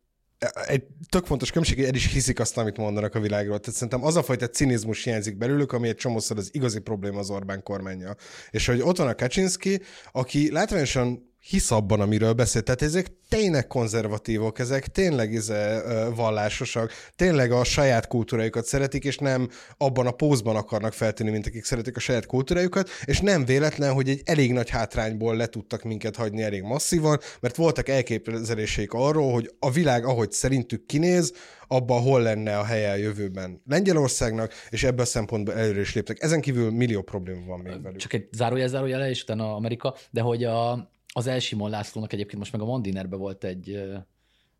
egy 0.66 0.82
tök 1.08 1.26
fontos 1.26 1.48
különbség, 1.48 1.76
hogy 1.76 1.86
el 1.86 1.94
is 1.94 2.12
hiszik 2.12 2.40
azt, 2.40 2.58
amit 2.58 2.76
mondanak 2.76 3.14
a 3.14 3.20
világról. 3.20 3.58
Tehát 3.58 3.74
szerintem 3.74 4.04
az 4.04 4.16
a 4.16 4.22
fajta 4.22 4.48
cinizmus 4.48 5.04
hiányzik 5.04 5.36
belőlük, 5.36 5.72
ami 5.72 5.88
egy 5.88 5.96
csomószor 5.96 6.38
az 6.38 6.48
igazi 6.52 6.78
probléma 6.78 7.18
az 7.18 7.30
Orbán 7.30 7.62
kormánya. 7.62 8.16
És 8.50 8.66
hogy 8.66 8.80
ott 8.80 8.96
van 8.96 9.08
a 9.08 9.14
Kaczynski, 9.14 9.80
aki 10.12 10.52
látványosan 10.52 11.31
hisz 11.42 11.70
abban, 11.70 12.00
amiről 12.00 12.32
beszélt. 12.32 12.64
Tehát 12.64 12.82
ezek 12.82 13.06
tényleg 13.28 13.66
konzervatívok, 13.66 14.58
ezek 14.58 14.86
tényleg 14.86 15.32
ize, 15.32 15.82
vallásosak, 16.14 16.92
tényleg 17.16 17.52
a 17.52 17.64
saját 17.64 18.06
kultúrájukat 18.06 18.64
szeretik, 18.64 19.04
és 19.04 19.18
nem 19.18 19.48
abban 19.76 20.06
a 20.06 20.10
pózban 20.10 20.56
akarnak 20.56 20.92
feltűnni, 20.92 21.32
mint 21.32 21.46
akik 21.46 21.64
szeretik 21.64 21.96
a 21.96 22.00
saját 22.00 22.26
kultúrájukat, 22.26 22.88
és 23.04 23.20
nem 23.20 23.44
véletlen, 23.44 23.92
hogy 23.92 24.08
egy 24.08 24.22
elég 24.24 24.52
nagy 24.52 24.70
hátrányból 24.70 25.36
le 25.36 25.46
tudtak 25.46 25.82
minket 25.82 26.16
hagyni 26.16 26.42
elég 26.42 26.62
masszívan, 26.62 27.18
mert 27.40 27.56
voltak 27.56 27.88
elképzeléseik 27.88 28.92
arról, 28.92 29.32
hogy 29.32 29.54
a 29.58 29.70
világ, 29.70 30.04
ahogy 30.04 30.32
szerintük 30.32 30.86
kinéz, 30.86 31.32
abban 31.66 32.02
hol 32.02 32.22
lenne 32.22 32.58
a 32.58 32.64
helye 32.64 32.90
a 32.90 32.94
jövőben 32.94 33.62
Lengyelországnak, 33.68 34.52
és 34.70 34.84
ebből 34.84 35.00
a 35.00 35.04
szempontból 35.04 35.54
előre 35.54 35.80
is 35.80 35.94
léptek. 35.94 36.22
Ezen 36.22 36.40
kívül 36.40 36.70
millió 36.70 37.02
probléma 37.02 37.46
van 37.46 37.60
még 37.60 37.82
velük. 37.82 37.98
Csak 37.98 38.12
egy 38.12 38.28
zárójel, 38.32 38.68
zárójel, 38.68 39.08
és 39.08 39.22
utána 39.22 39.54
Amerika, 39.54 39.94
de 40.10 40.20
hogy 40.20 40.44
a, 40.44 40.91
az 41.12 41.26
Elsimon 41.26 41.70
Lászlónak 41.70 42.12
egyébként 42.12 42.38
most 42.38 42.52
meg 42.52 42.60
a 42.60 42.64
Mandinerbe 42.64 43.16
volt 43.16 43.44
egy 43.44 43.82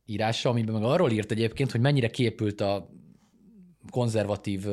írása, 0.04 0.48
amiben 0.48 0.74
meg 0.74 0.82
arról 0.82 1.10
írt 1.10 1.30
egyébként, 1.30 1.70
hogy 1.70 1.80
mennyire 1.80 2.10
képült 2.10 2.60
a 2.60 2.90
konzervatív 3.90 4.66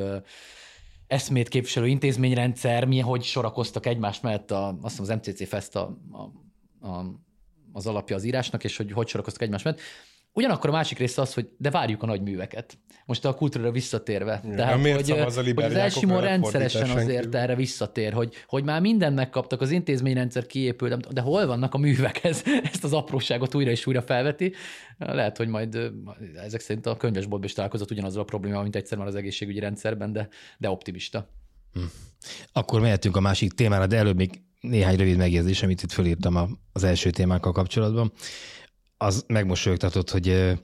eszmét 1.06 1.48
képviselő 1.48 1.86
intézményrendszer, 1.86 2.84
mi, 2.84 2.98
hogy 2.98 3.22
sorakoztak 3.22 3.86
egymás 3.86 4.20
mellett 4.20 4.50
a, 4.50 4.78
azt 4.82 4.98
hiszem 4.98 5.18
az 5.18 5.26
MCC 5.26 5.48
Fest 5.48 5.76
a, 5.76 5.98
a, 6.10 6.18
a, 6.88 7.04
az 7.72 7.86
alapja 7.86 8.16
az 8.16 8.24
írásnak, 8.24 8.64
és 8.64 8.76
hogy 8.76 8.92
hogy 8.92 9.08
sorakoztak 9.08 9.42
egymás 9.42 9.62
mellett. 9.62 9.80
Ugyanakkor 10.32 10.70
a 10.70 10.72
másik 10.72 10.98
része 10.98 11.20
az, 11.20 11.34
hogy 11.34 11.48
de 11.58 11.70
várjuk 11.70 12.02
a 12.02 12.06
nagy 12.06 12.22
műveket. 12.22 12.78
Most 13.06 13.24
a 13.24 13.34
kultúrára 13.34 13.70
visszatérve. 13.70 14.40
Ja, 14.44 14.54
Tehát, 14.54 14.80
hogy, 14.80 15.10
az, 15.10 15.36
hogy 15.36 15.62
az 15.62 15.74
Elsimon 15.74 16.20
rendszeresen 16.20 16.90
azért 16.90 17.34
erre 17.34 17.54
visszatér, 17.54 18.12
hogy, 18.12 18.34
hogy 18.46 18.64
már 18.64 18.80
mindent 18.80 19.14
megkaptak, 19.14 19.60
az 19.60 19.70
intézményrendszer 19.70 20.46
kiépült, 20.46 21.12
de 21.12 21.20
hol 21.20 21.46
vannak 21.46 21.74
a 21.74 21.78
művek? 21.78 22.24
Ez, 22.30 22.42
ezt 22.62 22.84
az 22.84 22.92
apróságot 22.92 23.54
újra 23.54 23.70
és 23.70 23.86
újra 23.86 24.02
felveti. 24.02 24.52
Lehet, 24.98 25.36
hogy 25.36 25.48
majd 25.48 25.92
ezek 26.44 26.60
szerint 26.60 26.86
a 26.86 26.96
könyvesboltban 26.96 27.48
is 27.48 27.52
találkozott 27.52 27.90
ugyanazzal 27.90 28.22
a 28.22 28.24
problémával, 28.24 28.62
mint 28.62 28.76
egyszer 28.76 28.98
már 28.98 29.06
az 29.06 29.14
egészségügyi 29.14 29.58
rendszerben, 29.58 30.12
de, 30.12 30.28
de 30.58 30.70
optimista. 30.70 31.30
Hm. 31.72 31.80
Akkor 32.52 32.80
mehetünk 32.80 33.16
a 33.16 33.20
másik 33.20 33.52
témára, 33.52 33.86
de 33.86 33.96
előbb 33.96 34.16
még 34.16 34.42
néhány 34.60 34.96
rövid 34.96 35.16
megjegyzés, 35.16 35.62
amit 35.62 35.82
itt 35.82 35.92
fölírtam 35.92 36.58
az 36.72 36.84
első 36.84 37.10
témákkal 37.10 37.52
kapcsolatban 37.52 38.12
az 39.02 39.24
megmosolyogtatott, 39.26 40.10
hogy 40.10 40.58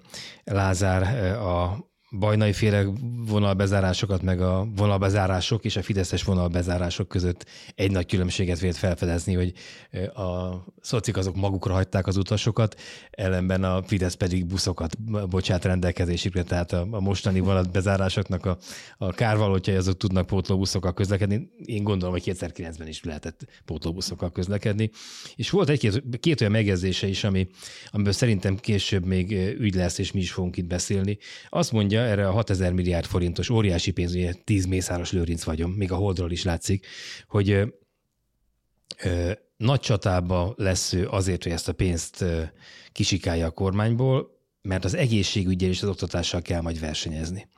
Lázár 0.44 1.32
a 1.36 1.86
bajnai 2.10 2.52
féle 2.52 2.84
vonalbezárásokat, 3.26 4.22
meg 4.22 4.40
a 4.40 4.68
vonalbezárások 4.76 5.64
és 5.64 5.76
a 5.76 5.82
fideszes 5.82 6.22
vonalbezárások 6.22 7.08
között 7.08 7.46
egy 7.74 7.90
nagy 7.90 8.06
különbséget 8.06 8.58
vélt 8.58 8.76
felfedezni, 8.76 9.34
hogy 9.34 9.52
a 10.14 10.54
szocik 10.80 11.16
azok 11.16 11.36
magukra 11.36 11.72
hagyták 11.72 12.06
az 12.06 12.16
utasokat, 12.16 12.80
ellenben 13.10 13.64
a 13.64 13.82
Fidesz 13.82 14.14
pedig 14.14 14.46
buszokat 14.46 14.98
bocsát 15.28 15.64
rendelkezésükre, 15.64 16.42
tehát 16.42 16.72
a, 16.72 16.86
a 16.90 17.00
mostani 17.00 17.40
vonatbezárásoknak 17.40 18.46
a, 18.46 18.58
a 18.98 19.12
kárvalótjai 19.12 19.76
azok 19.76 19.96
tudnak 19.96 20.26
pótlóbuszokkal 20.26 20.92
közlekedni. 20.92 21.50
Én 21.64 21.82
gondolom, 21.82 22.14
hogy 22.14 22.22
2009-ben 22.26 22.88
is 22.88 23.04
lehetett 23.04 23.44
pótlóbuszokkal 23.64 24.32
közlekedni. 24.32 24.90
És 25.36 25.50
volt 25.50 25.68
egy-két 25.68 26.02
két 26.20 26.40
olyan 26.40 26.52
megjegyzése 26.52 27.06
is, 27.06 27.24
ami, 27.24 27.48
amiből 27.90 28.12
szerintem 28.12 28.56
később 28.56 29.04
még 29.04 29.32
ügy 29.58 29.74
lesz, 29.74 29.98
és 29.98 30.12
mi 30.12 30.20
is 30.20 30.32
fogunk 30.32 30.56
itt 30.56 30.66
beszélni. 30.66 31.18
Azt 31.48 31.72
mondja, 31.72 31.95
erre 32.00 32.28
a 32.28 32.32
6000 32.32 32.72
milliárd 32.72 33.04
forintos 33.06 33.50
óriási 33.50 33.90
pénz, 33.90 34.14
ugye 34.14 34.32
10 34.44 34.64
mészáros 34.66 35.12
lőrinc 35.12 35.44
vagyom, 35.44 35.70
még 35.72 35.92
a 35.92 35.96
holdról 35.96 36.30
is 36.30 36.44
látszik, 36.44 36.86
hogy 37.28 37.50
ö, 37.50 37.66
ö, 39.02 39.32
nagy 39.56 39.80
csatába 39.80 40.54
lesz 40.56 40.92
ő 40.92 41.08
azért, 41.08 41.42
hogy 41.42 41.52
ezt 41.52 41.68
a 41.68 41.72
pénzt 41.72 42.20
ö, 42.20 42.42
kisikálja 42.92 43.46
a 43.46 43.50
kormányból, 43.50 44.38
mert 44.62 44.84
az 44.84 44.94
egészségügyel 44.94 45.68
és 45.68 45.82
az 45.82 45.88
oktatással 45.88 46.42
kell 46.42 46.60
majd 46.60 46.80
versenyezni. 46.80 47.48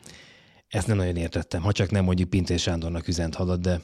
Ezt 0.69 0.87
nem 0.87 0.97
nagyon 0.97 1.17
értettem, 1.17 1.63
ha 1.63 1.73
csak 1.73 1.91
nem 1.91 2.05
mondjuk 2.05 2.31
Pintér 2.31 2.59
Sándornak 2.59 3.09
üzent 3.09 3.35
hadat, 3.35 3.61
de 3.61 3.81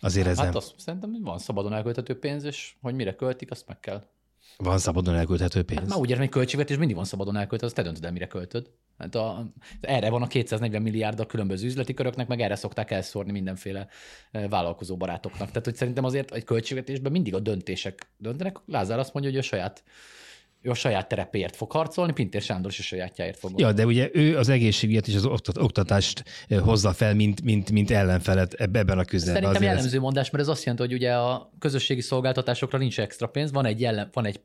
azért 0.00 0.26
ez 0.26 0.36
Hát 0.36 0.46
nem. 0.46 0.56
azt 0.56 0.74
szerintem 0.76 1.22
van 1.22 1.38
szabadon 1.38 1.72
elkölthető 1.72 2.18
pénz, 2.18 2.44
és 2.44 2.74
hogy 2.80 2.94
mire 2.94 3.14
költik, 3.14 3.50
azt 3.50 3.66
meg 3.66 3.80
kell. 3.80 4.06
Van 4.56 4.78
szabadon 4.78 5.14
elkölthető 5.14 5.62
pénz. 5.62 5.80
Hát 5.80 5.88
már 5.88 5.98
úgy 5.98 6.08
értem, 6.08 6.24
hogy 6.24 6.32
költségvetés 6.32 6.76
mindig 6.76 6.96
van 6.96 7.04
szabadon 7.04 7.36
elköltve, 7.36 7.66
azt 7.66 7.76
te 7.76 7.82
döntöd 7.82 8.04
el, 8.04 8.12
mire 8.12 8.26
költöd. 8.26 8.70
Hát 8.98 9.14
a, 9.14 9.46
erre 9.80 10.10
van 10.10 10.22
a 10.22 10.26
240 10.26 10.82
milliárd 10.82 11.20
a 11.20 11.26
különböző 11.26 11.66
üzleti 11.66 11.94
köröknek, 11.94 12.26
meg 12.28 12.40
erre 12.40 12.54
szokták 12.54 12.90
elszórni 12.90 13.32
mindenféle 13.32 13.88
eh, 14.30 14.48
vállalkozó 14.48 14.96
barátoknak. 14.96 15.48
Tehát, 15.48 15.64
hogy 15.64 15.74
szerintem 15.76 16.04
azért 16.04 16.30
egy 16.30 16.44
költségvetésben 16.44 17.12
mindig 17.12 17.34
a 17.34 17.38
döntések 17.40 18.06
döntenek. 18.16 18.56
Lázár 18.66 18.98
azt 18.98 19.12
mondja, 19.12 19.32
hogy 19.32 19.40
a 19.40 19.42
saját, 19.42 19.82
ő 20.62 20.70
a 20.70 20.74
saját 20.74 21.08
terepéért 21.08 21.56
fog 21.56 21.72
harcolni, 21.72 22.12
Pintér 22.12 22.42
Sándor 22.42 22.70
is 22.70 22.78
a 22.78 22.82
sajátjáért 22.82 23.38
fog. 23.38 23.60
Ja, 23.60 23.72
de 23.72 23.86
ugye 23.86 24.08
ő 24.12 24.38
az 24.38 24.48
egészségügyet 24.48 25.06
és 25.06 25.14
az 25.14 25.24
oktat- 25.24 25.58
oktatást 25.58 26.24
eh, 26.48 26.60
hozza 26.60 26.92
fel, 26.92 27.14
mint, 27.14 27.42
mint, 27.42 27.70
mint 27.70 27.90
ellenfelet 27.90 28.54
eb- 28.54 28.76
ebben 28.76 28.98
a 28.98 29.04
küzdelemben. 29.04 29.42
Szerintem 29.42 29.50
Azért 29.50 29.62
ez- 29.62 29.74
jellemző 29.76 30.00
mondás, 30.00 30.30
mert 30.30 30.44
ez 30.44 30.50
azt 30.50 30.64
jelenti, 30.64 30.86
hogy 30.86 30.94
ugye 30.94 31.14
a 31.14 31.52
közösségi 31.58 32.00
szolgáltatásokra 32.00 32.78
nincs 32.78 33.00
extra 33.00 33.26
pénz, 33.26 33.52
van 33.52 33.64
egy, 33.66 33.80
jellem, 33.80 34.08
van 34.12 34.26
egy 34.26 34.40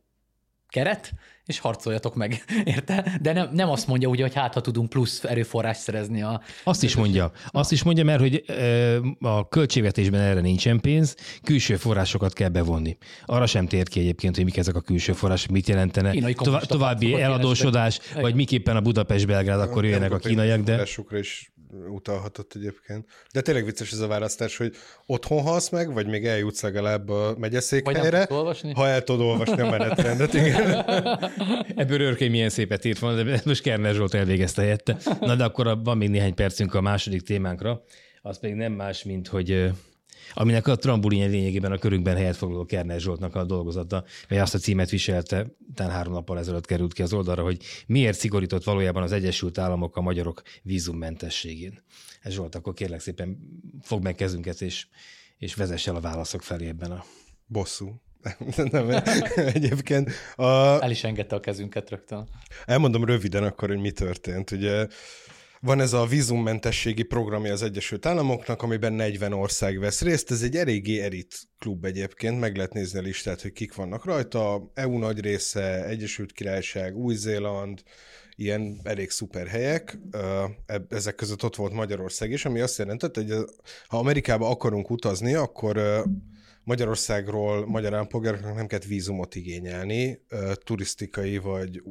keret, 0.69 1.11
és 1.45 1.59
harcoljatok 1.59 2.15
meg, 2.15 2.43
érte? 2.63 3.17
De 3.21 3.33
nem, 3.33 3.49
nem 3.53 3.69
azt 3.69 3.87
mondja 3.87 4.09
ugye, 4.09 4.23
hogy 4.23 4.33
hát 4.33 4.53
ha 4.53 4.61
tudunk 4.61 4.89
plusz 4.89 5.23
erőforrást 5.23 5.79
szerezni 5.79 6.21
a... 6.21 6.41
Azt 6.63 6.83
is 6.83 6.95
mondja. 6.95 7.31
Azt 7.47 7.71
is 7.71 7.83
mondja, 7.83 8.03
mert 8.03 8.19
hogy 8.19 8.43
ö, 8.47 8.97
a 9.19 9.47
költségvetésben 9.47 10.21
erre 10.21 10.41
nincsen 10.41 10.79
pénz, 10.79 11.15
külső 11.43 11.75
forrásokat 11.75 12.33
kell 12.33 12.49
bevonni. 12.49 12.97
Arra 13.25 13.45
sem 13.45 13.67
tér 13.67 13.87
ki 13.87 13.99
egyébként, 13.99 14.35
hogy 14.35 14.45
mik 14.45 14.57
ezek 14.57 14.75
a 14.75 14.81
külső 14.81 15.13
források, 15.13 15.51
mit 15.51 15.67
jelentene. 15.67 16.09
Kommunista 16.09 16.59
további 16.65 17.21
eladósodás, 17.21 17.99
vagy 18.13 18.35
miképpen 18.35 18.75
a 18.75 18.81
Budapest-Belgrád, 18.81 19.59
akkor 19.59 19.83
jöjjenek 19.83 20.11
a 20.11 20.17
kínaiak, 20.17 20.61
de 20.61 20.87
is 21.09 21.51
utalhatott 21.89 22.53
egyébként. 22.55 23.05
De 23.33 23.41
tényleg 23.41 23.65
vicces 23.65 23.91
ez 23.91 23.99
a 23.99 24.07
választás, 24.07 24.57
hogy 24.57 24.75
otthon 25.05 25.41
halsz 25.41 25.69
meg, 25.69 25.93
vagy 25.93 26.07
még 26.07 26.25
eljutsz 26.25 26.61
legalább 26.61 27.09
a 27.09 27.35
megyeszékhelyre, 27.37 28.27
ha 28.73 28.87
el 28.87 29.03
tudod 29.03 29.25
olvasni 29.25 29.61
a 29.61 29.69
menetrendet, 29.69 30.33
igen. 30.33 30.85
ebből 31.75 32.01
Örkény 32.01 32.31
milyen 32.31 32.49
szépet 32.49 32.85
írt 32.85 32.99
volna, 32.99 33.23
de 33.23 33.41
most 33.45 33.61
Kerner 33.61 33.93
Zsolt 33.93 34.13
elvégezte 34.13 34.61
helyette. 34.61 34.97
Na 35.19 35.35
de 35.35 35.43
akkor 35.43 35.79
van 35.83 35.97
még 35.97 36.09
néhány 36.09 36.33
percünk 36.33 36.73
a 36.73 36.81
második 36.81 37.21
témánkra, 37.21 37.83
az 38.21 38.39
pedig 38.39 38.55
nem 38.55 38.71
más, 38.71 39.03
mint 39.03 39.27
hogy 39.27 39.71
aminek 40.33 40.67
a 40.67 40.75
trambulinja 40.75 41.27
lényegében 41.27 41.71
a 41.71 41.77
körünkben 41.77 42.15
helyet 42.15 42.35
foglaló 42.35 42.65
Kerner 42.65 42.99
Zsoltnak 42.99 43.35
a 43.35 43.43
dolgozata, 43.43 44.03
mely 44.29 44.39
azt 44.39 44.53
a 44.53 44.57
címet 44.57 44.89
viselte, 44.89 45.55
talán 45.73 45.91
három 45.91 46.13
nappal 46.13 46.39
ezelőtt 46.39 46.65
került 46.65 46.93
ki 46.93 47.01
az 47.01 47.13
oldalra, 47.13 47.43
hogy 47.43 47.63
miért 47.87 48.17
szigorított 48.17 48.63
valójában 48.63 49.03
az 49.03 49.11
Egyesült 49.11 49.57
Államok 49.57 49.97
a 49.97 50.01
magyarok 50.01 50.41
vízummentességén. 50.63 51.83
Ez 52.21 52.33
Zsolt, 52.33 52.55
akkor 52.55 52.73
kérlek 52.73 52.99
szépen 52.99 53.37
fog 53.81 54.03
meg 54.03 54.15
kezünket, 54.15 54.61
és, 54.61 54.87
és 55.37 55.55
vezess 55.55 55.87
el 55.87 55.95
a 55.95 55.99
válaszok 55.99 56.41
felé 56.41 56.67
ebben 56.67 56.91
a... 56.91 57.03
Bosszú. 57.45 58.01
Nem, 58.71 58.89
egyébként 59.35 60.11
a, 60.35 60.43
El 60.81 60.91
is 60.91 61.03
engedte 61.03 61.35
a 61.35 61.39
kezünket 61.39 61.89
rögtön. 61.89 62.27
Elmondom 62.65 63.05
röviden 63.05 63.43
akkor, 63.43 63.69
hogy 63.69 63.79
mi 63.79 63.91
történt. 63.91 64.51
Ugye 64.51 64.87
van 65.61 65.79
ez 65.79 65.93
a 65.93 66.05
vízummentességi 66.05 67.03
programja 67.03 67.53
az 67.53 67.61
Egyesült 67.61 68.05
Államoknak, 68.05 68.61
amiben 68.61 68.93
40 68.93 69.33
ország 69.33 69.79
vesz 69.79 70.01
részt. 70.01 70.31
Ez 70.31 70.41
egy 70.41 70.55
eléggé 70.55 71.01
elit 71.01 71.39
klub 71.59 71.85
egyébként, 71.85 72.39
meg 72.39 72.55
lehet 72.55 72.73
nézni 72.73 72.99
a 72.99 73.01
listát, 73.01 73.41
hogy 73.41 73.51
kik 73.51 73.75
vannak 73.75 74.05
rajta. 74.05 74.71
EU 74.73 74.97
nagy 74.97 75.19
része, 75.19 75.85
Egyesült 75.85 76.31
Királyság, 76.31 76.97
Új-Zéland, 76.97 77.83
ilyen 78.41 78.79
elég 78.83 79.09
szuper 79.09 79.47
helyek. 79.47 79.99
Ezek 80.89 81.15
között 81.15 81.43
ott 81.43 81.55
volt 81.55 81.73
Magyarország 81.73 82.31
is, 82.31 82.45
ami 82.45 82.59
azt 82.59 82.77
jelentette, 82.77 83.21
hogy 83.21 83.45
ha 83.87 83.97
Amerikába 83.97 84.49
akarunk 84.49 84.89
utazni, 84.89 85.33
akkor 85.33 86.03
Magyarországról 86.63 87.67
magyar 87.67 87.93
állampolgároknak 87.93 88.55
nem 88.55 88.67
kellett 88.67 88.85
vízumot 88.85 89.35
igényelni 89.35 90.21
turisztikai 90.53 91.37
vagy 91.37 91.81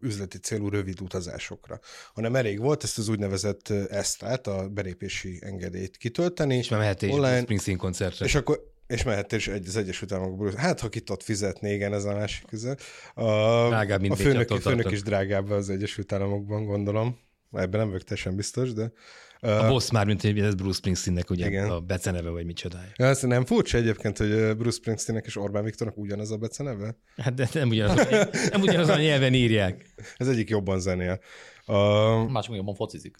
üzleti 0.00 0.38
célú 0.38 0.68
rövid 0.68 1.00
utazásokra, 1.00 1.80
hanem 2.14 2.34
elég 2.36 2.60
volt 2.60 2.82
ezt 2.82 2.98
az 2.98 3.08
úgynevezett 3.08 3.68
esztát, 3.88 4.46
a 4.46 4.68
belépési 4.68 5.38
engedélyt 5.40 5.96
kitölteni. 5.96 6.56
És 6.56 6.68
már 6.68 6.80
mehettél 6.80 7.08
is 7.08 7.14
online, 7.14 7.40
Springsteen 7.40 7.78
koncertre. 7.78 8.24
és 8.24 8.34
akkor 8.34 8.74
és 8.86 9.02
mehettél 9.02 9.38
is 9.38 9.48
egy, 9.48 9.66
az 9.66 9.76
Egyesült 9.76 10.12
Államokból. 10.12 10.52
Hát, 10.56 10.80
ha 10.80 10.88
ki 10.88 11.00
tudod 11.00 11.22
fizetni, 11.22 11.70
igen, 11.70 11.92
ez 11.92 12.04
a 12.04 12.14
másik 12.14 12.46
közel. 12.46 12.76
A, 13.14 13.66
Drágább, 13.68 14.00
mint 14.00 14.12
a 14.12 14.16
főnök, 14.16 14.36
Bécsától 14.36 14.60
főnök 14.60 14.90
is 14.90 15.02
drágább 15.02 15.50
az 15.50 15.70
Egyesült 15.70 16.12
Államokban, 16.12 16.64
gondolom. 16.64 17.18
Ebben 17.52 17.80
nem 17.80 17.88
vagyok 17.88 18.04
teljesen 18.04 18.36
biztos, 18.36 18.72
de... 18.72 18.92
A 19.40 19.68
boss 19.68 19.90
már, 19.90 20.06
mint 20.06 20.20
hogy 20.20 20.40
ez 20.40 20.54
Bruce 20.54 20.76
Springsteennek 20.76 21.30
ugye 21.30 21.46
Igen. 21.46 21.70
a 21.70 21.80
beceneve, 21.80 22.30
vagy 22.30 22.46
micsodája. 22.46 22.88
Ja, 22.96 23.06
Ez 23.06 23.22
nem 23.22 23.44
furcsa 23.44 23.78
egyébként, 23.78 24.18
hogy 24.18 24.56
Bruce 24.56 24.76
Springsteennek 24.76 25.26
és 25.26 25.36
Orbán 25.36 25.64
Viktornak 25.64 25.96
ugyanaz 25.96 26.30
a 26.30 26.36
beceneve? 26.36 26.96
Hát 27.16 27.34
de 27.34 27.48
nem 27.52 27.68
ugyanaz, 27.68 28.08
nem 28.50 28.60
ugyanaz 28.60 28.88
a 28.88 28.96
nyelven 28.96 29.34
írják. 29.34 29.94
Ez 30.16 30.28
egyik 30.28 30.48
jobban 30.48 30.80
zenél. 30.80 31.20
A, 31.64 31.78
Mások 32.24 32.48
még 32.48 32.58
jobban 32.58 32.74
focizik. 32.74 33.16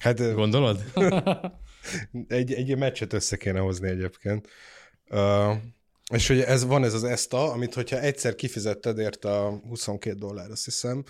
Hát 0.00 0.34
Gondolod? 0.34 0.84
egy, 2.28 2.52
egy 2.52 2.76
meccset 2.76 3.12
össze 3.12 3.36
kéne 3.36 3.58
hozni 3.58 3.88
egyébként. 3.88 4.48
Uh, 5.10 5.56
és 6.12 6.28
hogy 6.28 6.40
ez 6.40 6.64
van 6.64 6.84
ez 6.84 6.94
az 6.94 7.04
ESTA, 7.04 7.52
amit 7.52 7.74
hogyha 7.74 8.00
egyszer 8.00 8.34
kifizetted 8.34 8.98
érte 8.98 9.30
a 9.30 9.50
22 9.50 10.18
dollár, 10.18 10.50
azt 10.50 10.64
hiszem, 10.64 11.04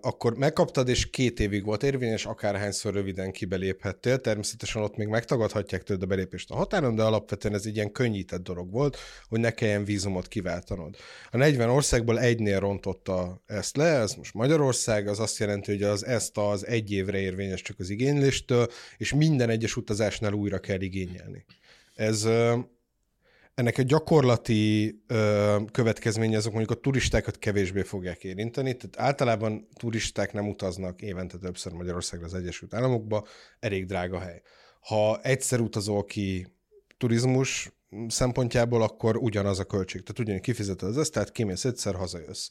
akkor 0.00 0.36
megkaptad, 0.36 0.88
és 0.88 1.10
két 1.10 1.40
évig 1.40 1.64
volt 1.64 1.82
érvényes, 1.82 2.26
akárhányszor 2.26 2.92
röviden 2.94 3.32
kibeléphettél. 3.32 4.20
Természetesen 4.20 4.82
ott 4.82 4.96
még 4.96 5.06
megtagadhatják 5.06 5.82
tőled 5.82 6.02
a 6.02 6.06
belépést 6.06 6.50
a 6.50 6.54
határon, 6.54 6.94
de 6.94 7.02
alapvetően 7.02 7.54
ez 7.54 7.66
egy 7.66 7.74
ilyen 7.74 7.92
könnyített 7.92 8.42
dolog 8.42 8.70
volt, 8.70 8.96
hogy 9.28 9.40
ne 9.40 9.50
kelljen 9.50 9.84
vízumot 9.84 10.28
kiváltanod. 10.28 10.96
A 11.30 11.36
40 11.36 11.68
országból 11.68 12.20
egynél 12.20 12.60
rontotta 12.60 13.42
ezt 13.46 13.76
le, 13.76 13.84
ez 13.84 14.14
most 14.14 14.34
Magyarország, 14.34 15.08
az 15.08 15.20
azt 15.20 15.38
jelenti, 15.38 15.70
hogy 15.70 15.82
az 15.82 16.06
ESTA 16.06 16.50
az 16.50 16.66
egy 16.66 16.92
évre 16.92 17.18
érvényes 17.18 17.62
csak 17.62 17.78
az 17.78 17.90
igényléstől, 17.90 18.66
és 18.96 19.14
minden 19.14 19.50
egyes 19.50 19.76
utazásnál 19.76 20.32
újra 20.32 20.58
kell 20.58 20.80
igényelni. 20.80 21.44
Ez 21.94 22.28
ennek 23.54 23.78
a 23.78 23.82
gyakorlati 23.82 24.96
ö, 25.06 25.56
következménye 25.72 26.36
azok 26.36 26.52
mondjuk 26.52 26.78
a 26.78 26.80
turistákat 26.80 27.38
kevésbé 27.38 27.82
fogják 27.82 28.24
érinteni, 28.24 28.76
tehát 28.76 29.10
általában 29.10 29.68
turisták 29.74 30.32
nem 30.32 30.48
utaznak 30.48 31.02
évente 31.02 31.38
többször 31.38 31.72
Magyarországra 31.72 32.26
az 32.26 32.34
Egyesült 32.34 32.74
Államokba, 32.74 33.26
elég 33.60 33.86
drága 33.86 34.18
hely. 34.18 34.42
Ha 34.80 35.20
egyszer 35.22 35.60
utazol 35.60 36.04
ki 36.04 36.46
turizmus 36.96 37.72
szempontjából, 38.08 38.82
akkor 38.82 39.16
ugyanaz 39.16 39.58
a 39.58 39.64
költség. 39.64 40.00
Tehát 40.02 40.18
ugyanúgy 40.18 40.40
kifizeted 40.40 40.88
az 40.88 40.98
ezt, 40.98 41.12
tehát 41.12 41.32
kimész 41.32 41.64
egyszer, 41.64 41.94
hazajössz. 41.94 42.48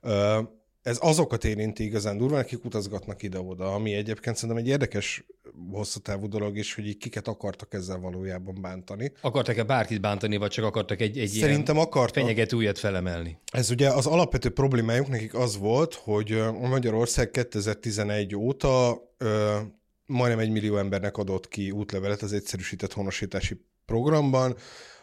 Ö, 0.00 0.40
ez 0.82 0.98
azokat 1.00 1.44
érinti 1.44 1.84
igazán 1.84 2.16
durván, 2.16 2.40
akik 2.40 2.64
utazgatnak 2.64 3.22
ide-oda, 3.22 3.74
ami 3.74 3.94
egyébként 3.94 4.36
szerintem 4.36 4.64
egy 4.64 4.70
érdekes 4.70 5.24
hosszú 5.70 6.00
távú 6.00 6.28
dolog 6.28 6.56
is, 6.56 6.74
hogy 6.74 6.86
így 6.86 6.96
kiket 6.96 7.28
akartak 7.28 7.74
ezzel 7.74 7.98
valójában 7.98 8.58
bántani. 8.60 9.12
Akartak-e 9.20 9.62
bárkit 9.62 10.00
bántani, 10.00 10.36
vagy 10.36 10.50
csak 10.50 10.64
akartak 10.64 11.00
egy, 11.00 11.18
egy 11.18 11.28
Szerintem 11.28 11.74
ilyen 11.74 11.86
akartak. 11.86 12.22
fenyegető 12.22 12.56
újat 12.56 12.78
felemelni? 12.78 13.38
Ez 13.52 13.70
ugye 13.70 13.88
az 13.88 14.06
alapvető 14.06 14.50
problémájuk 14.50 15.08
nekik 15.08 15.34
az 15.34 15.58
volt, 15.58 15.94
hogy 15.94 16.42
Magyarország 16.60 17.30
2011 17.30 18.36
óta 18.36 19.02
ö, 19.18 19.58
majdnem 20.06 20.38
egy 20.38 20.50
millió 20.50 20.76
embernek 20.76 21.16
adott 21.16 21.48
ki 21.48 21.70
útlevelet 21.70 22.22
az 22.22 22.32
egyszerűsített 22.32 22.92
honosítási 22.92 23.64
programban, 23.86 24.56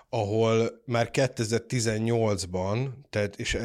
ahol 0.10 0.82
már 0.86 1.10
2018-ban, 1.14 2.88
tehát, 3.10 3.36
és 3.36 3.58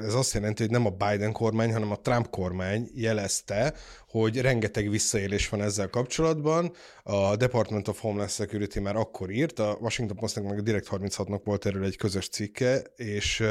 ez 0.00 0.14
azt 0.14 0.34
jelenti, 0.34 0.62
hogy 0.62 0.72
nem 0.72 0.86
a 0.86 0.90
Biden 0.90 1.32
kormány, 1.32 1.72
hanem 1.72 1.90
a 1.90 2.00
Trump 2.00 2.30
kormány 2.30 2.90
jelezte, 2.94 3.74
hogy 4.08 4.40
rengeteg 4.40 4.90
visszaélés 4.90 5.48
van 5.48 5.62
ezzel 5.62 5.88
kapcsolatban. 5.88 6.72
A 7.02 7.36
Department 7.36 7.88
of 7.88 8.00
Homeland 8.00 8.30
Security 8.30 8.78
már 8.78 8.96
akkor 8.96 9.30
írt, 9.30 9.58
a 9.58 9.78
Washington 9.80 10.16
Postnak 10.16 10.44
meg 10.44 10.58
a 10.58 10.62
Direct 10.62 10.88
36-nak 10.90 11.40
volt 11.44 11.66
erről 11.66 11.84
egy 11.84 11.96
közös 11.96 12.28
cikke, 12.28 12.82
és 12.96 13.42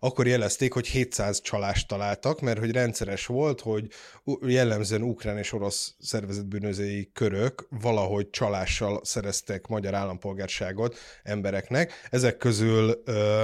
akkor 0.00 0.26
jelezték, 0.26 0.72
hogy 0.72 0.86
700 0.86 1.40
csalást 1.40 1.88
találtak, 1.88 2.40
mert 2.40 2.58
hogy 2.58 2.70
rendszeres 2.70 3.26
volt, 3.26 3.60
hogy 3.60 3.88
jellemzően 4.40 5.02
ukrán 5.02 5.38
és 5.38 5.52
orosz 5.52 5.94
szervezetbűnözői 5.98 7.10
körök 7.12 7.66
valahogy 7.70 8.30
csalással 8.30 9.00
szereztek 9.04 9.66
magyar 9.66 9.94
állampolgárságot 9.94 10.96
embereknek. 11.22 11.92
Ezek 12.10 12.36
közül 12.36 13.02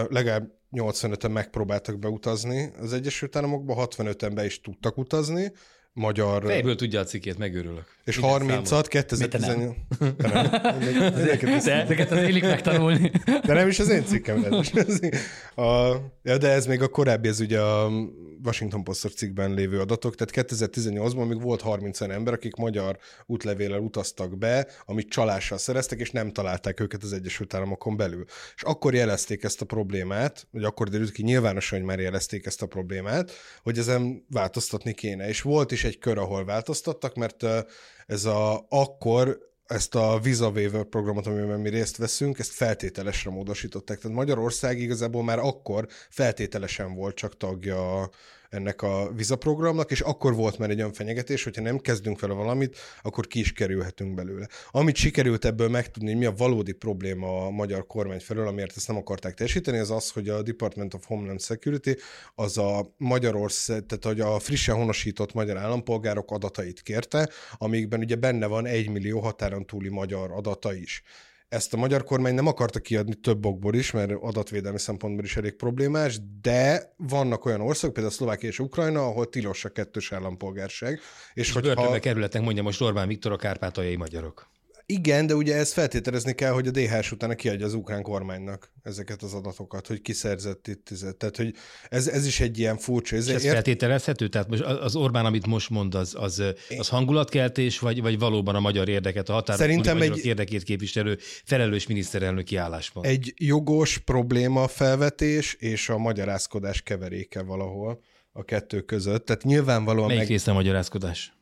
legalább 0.09 0.53
85-en 0.73 1.33
megpróbáltak 1.33 1.99
beutazni 1.99 2.73
az 2.81 2.93
Egyesült 2.93 3.37
Államokba, 3.37 3.87
65-en 3.89 4.31
be 4.35 4.45
is 4.45 4.61
tudtak 4.61 4.97
utazni, 4.97 5.53
magyar... 5.95 6.45
Fejből 6.47 6.75
tudja 6.75 7.01
a 7.01 7.05
cikkét, 7.05 7.39
megőrülök. 7.39 7.85
És 8.05 8.21
Minden 8.21 8.63
30-at 8.65 8.85
2018... 8.89 9.77
De 10.17 10.29
nem. 10.29 10.55
Ezeket 11.55 12.11
az 12.11 12.19
élik 12.19 12.43
megtanulni. 12.43 13.11
De 13.25 13.55
nem 13.55 13.69
is 13.69 13.79
az 13.79 13.89
én 13.89 14.05
cikkem. 14.05 14.47
Ez. 14.75 15.01
A, 15.55 15.97
ja, 16.23 16.39
de 16.39 16.51
ez 16.51 16.67
még 16.67 16.83
a 16.83 16.89
korábbi, 16.89 17.29
ez 17.29 17.41
ugye 17.41 17.61
a 17.61 17.91
Washington 18.45 18.85
Post 18.85 19.17
cikkben 19.17 19.55
lévő 19.55 19.81
adatok, 19.81 20.15
tehát 20.15 20.51
2018-ban 20.51 21.29
még 21.29 21.43
volt 21.43 21.61
30 21.61 22.01
ember, 22.01 22.33
akik 22.33 22.55
magyar 22.55 22.99
útlevéllel 23.27 23.81
utaztak 23.81 24.39
be, 24.39 24.67
amit 24.85 25.09
csalással 25.09 25.59
szereztek, 25.59 25.99
és 25.99 26.11
nem 26.11 26.33
találták 26.33 26.81
őket 26.81 27.03
az 27.03 27.13
Egyesült 27.13 27.55
Államokon 27.55 27.97
belül. 27.97 28.25
És 28.55 28.63
akkor 28.63 28.95
jelezték 28.95 29.43
ezt 29.43 29.61
a 29.61 29.65
problémát, 29.65 30.47
vagy 30.51 30.65
akkor 30.65 30.89
derült 30.89 31.13
ki 31.13 31.23
nyilvánosan, 31.23 31.79
hogy 31.79 31.89
már 31.89 32.01
jelezték 32.01 32.47
ezt 32.47 32.63
a 32.63 32.67
problémát, 32.67 33.33
hogy 33.63 33.79
ezen 33.79 34.27
változtatni 34.31 34.93
kéne. 34.93 35.29
És 35.29 35.43
volt 35.43 35.73
is 35.73 35.85
egy 35.85 35.99
kör, 35.99 36.19
ahol 36.19 36.45
változtattak, 36.45 37.15
mert 37.15 37.47
ez 38.07 38.25
a 38.25 38.67
akkor 38.69 39.53
ezt 39.67 39.95
a 39.95 40.19
Visa 40.23 40.49
Waiver 40.49 40.85
programot, 40.85 41.27
amiben 41.27 41.61
mi 41.61 41.69
részt 41.69 41.97
veszünk, 41.97 42.39
ezt 42.39 42.53
feltételesre 42.53 43.31
módosították. 43.31 43.99
Tehát 43.99 44.17
Magyarország 44.17 44.79
igazából 44.79 45.25
már 45.25 45.39
akkor 45.39 45.87
feltételesen 46.11 46.95
volt 46.95 47.15
csak 47.15 47.37
tagja 47.37 48.11
ennek 48.55 48.83
a 48.83 49.11
vizaprogramnak, 49.17 49.91
és 49.91 50.01
akkor 50.01 50.35
volt 50.35 50.59
már 50.59 50.71
egy 50.71 50.79
olyan 50.79 50.93
fenyegetés, 50.93 51.45
hogyha 51.45 51.63
nem 51.63 51.79
kezdünk 51.79 52.21
vele 52.21 52.35
valamit, 52.35 52.77
akkor 53.03 53.27
ki 53.27 53.39
is 53.39 53.53
kerülhetünk 53.53 54.15
belőle. 54.15 54.49
Amit 54.71 54.97
sikerült 54.97 55.45
ebből 55.45 55.69
megtudni, 55.69 56.09
hogy 56.09 56.19
mi 56.19 56.25
a 56.25 56.35
valódi 56.37 56.73
probléma 56.73 57.47
a 57.47 57.51
magyar 57.51 57.87
kormány 57.87 58.21
felől, 58.21 58.47
amiért 58.47 58.77
ezt 58.77 58.89
nem 58.89 58.97
akarták 58.97 59.35
teljesíteni, 59.35 59.79
az 59.79 59.91
az, 59.91 60.11
hogy 60.11 60.29
a 60.29 60.43
Department 60.43 60.95
of 60.95 61.07
Homeland 61.07 61.41
Security 61.41 61.91
az 62.35 62.59
a 62.59 62.95
Magyarország, 62.97 63.87
tehát 63.87 64.05
hogy 64.05 64.21
a 64.21 64.39
frissen 64.39 64.75
honosított 64.75 65.33
magyar 65.33 65.57
állampolgárok 65.57 66.31
adatait 66.31 66.83
kérte, 66.83 67.31
amikben 67.53 68.01
ugye 68.01 68.17
benne 68.17 68.47
van 68.47 68.67
egy 68.67 68.89
millió 68.89 69.21
határon 69.21 69.67
túli 69.67 69.89
magyar 69.89 70.31
adata 70.31 70.75
is. 70.75 71.03
Ezt 71.55 71.75
a 71.75 71.77
magyar 71.77 72.05
kormány 72.05 72.35
nem 72.35 72.47
akarta 72.47 72.79
kiadni 72.79 73.15
több 73.15 73.47
okból 73.47 73.75
is, 73.75 73.91
mert 73.91 74.13
adatvédelmi 74.21 74.79
szempontból 74.79 75.25
is 75.25 75.37
elég 75.37 75.53
problémás, 75.57 76.19
de 76.41 76.93
vannak 76.97 77.45
olyan 77.45 77.61
országok, 77.61 77.95
például 77.95 78.15
Szlovákia 78.15 78.49
és 78.49 78.59
Ukrajna, 78.59 79.07
ahol 79.07 79.29
tilos 79.29 79.65
a 79.65 79.69
kettős 79.69 80.13
állampolgárság. 80.13 80.93
És, 81.35 81.49
és 81.49 81.53
hogyha... 81.53 81.75
börtönbe 81.75 81.99
kerületnek, 81.99 82.43
mondja 82.43 82.63
most 82.63 82.81
Orbán 82.81 83.09
Viktor 83.09 83.33
a 83.33 83.37
kárpátaljai 83.37 83.97
magyarok. 83.97 84.53
Igen, 84.87 85.27
de 85.27 85.35
ugye 85.35 85.55
ezt 85.57 85.73
feltételezni 85.73 86.33
kell, 86.33 86.51
hogy 86.53 86.67
a 86.67 86.71
DHS 86.71 87.13
utána 87.13 87.35
kiadja 87.35 87.67
az 87.67 87.75
ukrán 87.75 88.03
kormánynak 88.03 88.73
ezeket 88.83 89.23
az 89.23 89.35
adatokat, 89.35 89.87
hogy 89.87 90.01
kiszerzett 90.01 90.69
itt. 90.69 90.91
Tehát, 91.19 91.37
hogy 91.37 91.55
ez, 91.89 92.09
ez 92.09 92.27
is 92.27 92.41
egy 92.41 92.59
ilyen 92.59 92.77
furcsa. 92.77 93.17
Ez, 93.17 93.29
ez 93.29 93.43
feltételezhető? 93.47 94.29
Tehát 94.29 94.49
most 94.49 94.63
az 94.63 94.97
Orbán, 94.97 95.25
amit 95.25 95.47
most 95.47 95.71
mond, 95.71 95.95
az, 95.95 96.15
az, 96.19 96.43
az 96.79 96.89
hangulatkeltés, 96.89 97.79
vagy, 97.79 98.01
vagy 98.01 98.19
valóban 98.19 98.55
a 98.55 98.61
magyar 98.61 98.89
érdeket, 98.89 99.29
a 99.29 99.33
határ 99.33 99.57
Szerintem 99.57 100.01
egy... 100.01 100.25
érdekét 100.25 100.63
képviselő 100.63 101.19
felelős 101.45 101.87
miniszterelnöki 101.87 102.57
álláspont? 102.57 103.07
Egy 103.07 103.35
jogos 103.37 103.99
probléma 103.99 104.69
felvetés 104.69 105.55
és 105.55 105.89
a 105.89 105.99
magyarázkodás 105.99 106.83
keveréke 106.83 107.43
valahol 107.43 108.01
a 108.33 108.45
kettő 108.45 108.81
között. 108.81 109.25
Tehát 109.25 109.43
nyilvánvalóan... 109.43 110.07
Melyik 110.07 110.21
meg... 110.21 110.31
része 110.31 110.51
a 110.51 110.55
magyarázkodás? 110.55 111.33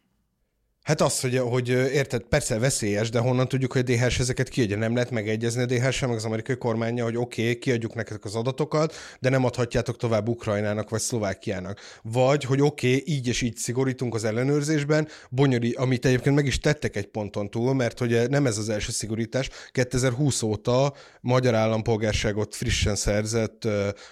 Hát 0.83 1.01
az, 1.01 1.21
hogy, 1.21 1.39
hogy 1.39 1.69
érted, 1.69 2.23
persze 2.23 2.59
veszélyes, 2.59 3.11
de 3.11 3.19
honnan 3.19 3.49
tudjuk, 3.49 3.73
hogy 3.73 3.81
a 3.91 3.95
DHS 3.95 4.19
ezeket 4.19 4.49
kiadja? 4.49 4.77
Nem 4.77 4.95
lehet 4.95 5.11
megegyezni 5.11 5.63
a 5.63 5.67
DHS 5.67 6.01
meg 6.01 6.11
az 6.11 6.25
amerikai 6.25 6.57
kormánya, 6.57 7.05
hogy 7.05 7.17
oké, 7.17 7.43
okay, 7.43 7.59
kiadjuk 7.59 7.95
nektek 7.95 8.25
az 8.25 8.35
adatokat, 8.35 8.95
de 9.21 9.29
nem 9.29 9.45
adhatjátok 9.45 9.97
tovább 9.97 10.29
Ukrajnának 10.29 10.91
vagy 10.91 11.01
Szlovákiának. 11.01 11.81
Vagy, 12.03 12.45
hogy 12.45 12.61
oké, 12.61 12.95
okay, 12.95 13.15
így 13.15 13.29
és 13.29 13.43
így 13.43 13.57
szigorítunk 13.57 14.15
az 14.15 14.25
ellenőrzésben, 14.25 15.09
bonyori, 15.31 15.73
amit 15.73 16.07
egyébként 16.07 16.35
meg 16.35 16.47
is 16.47 16.59
tettek 16.59 16.97
egy 16.97 17.07
ponton 17.07 17.51
túl, 17.51 17.75
mert 17.75 17.99
hogy 17.99 18.29
nem 18.29 18.47
ez 18.47 18.59
az 18.59 18.69
első 18.69 18.93
szigorítás. 18.93 19.49
2020 19.73 20.43
óta 20.43 20.95
magyar 21.21 21.55
állampolgárságot 21.55 22.55
frissen 22.55 22.97
szerzett 22.97 23.69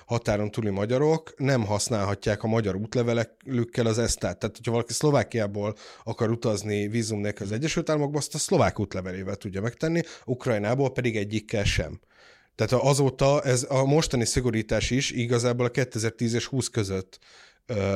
határon 0.07 0.51
túli 0.51 0.71
magyarok 0.71 1.35
nem 1.37 1.64
használhatják 1.64 2.43
a 2.43 2.49
magyar 2.49 2.77
útlevelekkel 2.77 3.87
az 3.87 3.99
esztát. 3.99 4.39
Tehát, 4.39 4.57
hogyha 4.57 4.73
valaki 4.73 4.93
Szlovákiából 4.93 5.75
akar 6.05 6.31
utazni, 6.31 6.59
utazni 6.61 6.89
vízum 6.89 7.21
nélkül 7.21 7.47
az 7.47 7.53
Egyesült 7.53 7.91
Államokba, 7.91 8.19
azt 8.19 8.35
a 8.35 8.39
szlovák 8.39 8.81
útlevelével 8.81 9.37
tudja 9.37 9.61
megtenni, 9.61 10.03
Ukrajnából 10.25 10.93
pedig 10.93 11.17
egyikkel 11.17 11.65
sem. 11.65 12.01
Tehát 12.55 12.85
azóta 12.85 13.43
ez 13.43 13.67
a 13.69 13.85
mostani 13.85 14.25
szigorítás 14.25 14.91
is 14.91 15.11
igazából 15.11 15.67
a 15.67 15.71
2010 15.71 16.35
és 16.35 16.47
20 16.47 16.69
között 16.69 17.19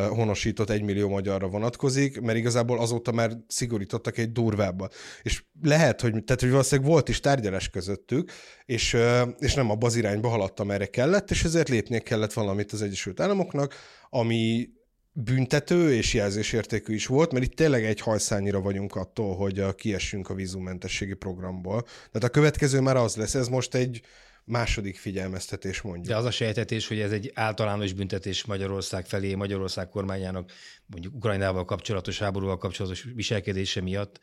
honosított 0.08 0.70
egy 0.70 0.82
millió 0.82 1.08
magyarra 1.08 1.48
vonatkozik, 1.48 2.20
mert 2.20 2.38
igazából 2.38 2.78
azóta 2.80 3.12
már 3.12 3.36
szigorítottak 3.48 4.18
egy 4.18 4.32
durvábba. 4.32 4.88
És 5.22 5.44
lehet, 5.62 6.00
hogy, 6.00 6.24
tehát, 6.24 6.40
hogy 6.40 6.50
valószínűleg 6.50 6.90
volt 6.90 7.08
is 7.08 7.20
tárgyalás 7.20 7.68
közöttük, 7.68 8.30
és, 8.64 8.96
és 9.38 9.54
nem 9.54 9.70
abba 9.70 9.86
az 9.86 9.96
irányba 9.96 10.28
haladtam, 10.28 10.70
erre 10.70 10.86
kellett, 10.86 11.30
és 11.30 11.44
ezért 11.44 11.68
lépnie 11.68 11.98
kellett 11.98 12.32
valamit 12.32 12.72
az 12.72 12.82
Egyesült 12.82 13.20
Államoknak, 13.20 13.74
ami 14.10 14.68
büntető 15.16 15.94
és 15.94 16.14
jelzésértékű 16.14 16.94
is 16.94 17.06
volt, 17.06 17.32
mert 17.32 17.44
itt 17.44 17.56
tényleg 17.56 17.84
egy 17.84 18.00
hajszányira 18.00 18.60
vagyunk 18.60 18.96
attól, 18.96 19.36
hogy 19.36 19.58
a, 19.58 19.72
kiessünk 19.72 20.28
a 20.28 20.34
vízummentességi 20.34 21.14
programból. 21.14 21.82
Tehát 21.82 22.24
a 22.24 22.28
következő 22.28 22.80
már 22.80 22.96
az 22.96 23.16
lesz, 23.16 23.34
ez 23.34 23.48
most 23.48 23.74
egy 23.74 24.02
második 24.44 24.98
figyelmeztetés 24.98 25.80
mondjuk. 25.80 26.06
De 26.06 26.16
az 26.16 26.24
a 26.24 26.30
sejtetés, 26.30 26.88
hogy 26.88 27.00
ez 27.00 27.12
egy 27.12 27.30
általános 27.34 27.92
büntetés 27.92 28.44
Magyarország 28.44 29.06
felé, 29.06 29.34
Magyarország 29.34 29.88
kormányának 29.88 30.52
mondjuk 30.86 31.14
Ukrajnával 31.14 31.64
kapcsolatos, 31.64 32.18
háborúval 32.18 32.58
kapcsolatos 32.58 33.06
viselkedése 33.14 33.80
miatt, 33.80 34.20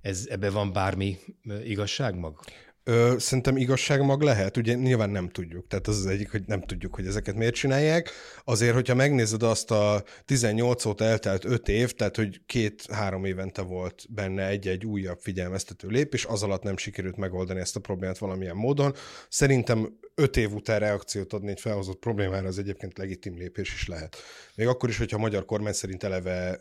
ez, 0.00 0.26
ebbe 0.30 0.50
van 0.50 0.72
bármi 0.72 1.18
igazság 1.64 2.14
mag? 2.14 2.40
Ö, 2.86 3.14
szerintem 3.18 3.56
igazságmag 3.56 4.22
lehet, 4.22 4.56
ugye 4.56 4.74
nyilván 4.74 5.10
nem 5.10 5.28
tudjuk. 5.28 5.66
Tehát 5.66 5.86
az 5.86 5.98
az 5.98 6.06
egyik, 6.06 6.30
hogy 6.30 6.42
nem 6.46 6.60
tudjuk, 6.62 6.94
hogy 6.94 7.06
ezeket 7.06 7.34
miért 7.34 7.54
csinálják. 7.54 8.10
Azért, 8.44 8.74
hogyha 8.74 8.94
megnézed 8.94 9.42
azt 9.42 9.70
a 9.70 10.04
18 10.24 10.84
óta 10.84 11.04
eltelt 11.04 11.44
5 11.44 11.68
év, 11.68 11.92
tehát 11.92 12.16
hogy 12.16 12.40
két-három 12.46 13.24
évente 13.24 13.62
volt 13.62 14.06
benne 14.08 14.46
egy-egy 14.46 14.84
újabb 14.84 15.18
figyelmeztető 15.20 15.88
lépés, 15.88 16.24
az 16.24 16.42
alatt 16.42 16.62
nem 16.62 16.76
sikerült 16.76 17.16
megoldani 17.16 17.60
ezt 17.60 17.76
a 17.76 17.80
problémát 17.80 18.18
valamilyen 18.18 18.56
módon. 18.56 18.94
Szerintem 19.28 19.98
5 20.14 20.36
év 20.36 20.52
után 20.52 20.78
reakciót 20.78 21.32
adni 21.32 21.50
egy 21.50 21.60
felhozott 21.60 21.98
problémára, 21.98 22.46
az 22.46 22.58
egyébként 22.58 22.98
legitim 22.98 23.36
lépés 23.36 23.72
is 23.72 23.88
lehet. 23.88 24.16
Még 24.54 24.66
akkor 24.66 24.88
is, 24.88 24.98
hogyha 24.98 25.16
a 25.16 25.20
magyar 25.20 25.44
kormány 25.44 25.72
szerint 25.72 26.02
eleve 26.02 26.60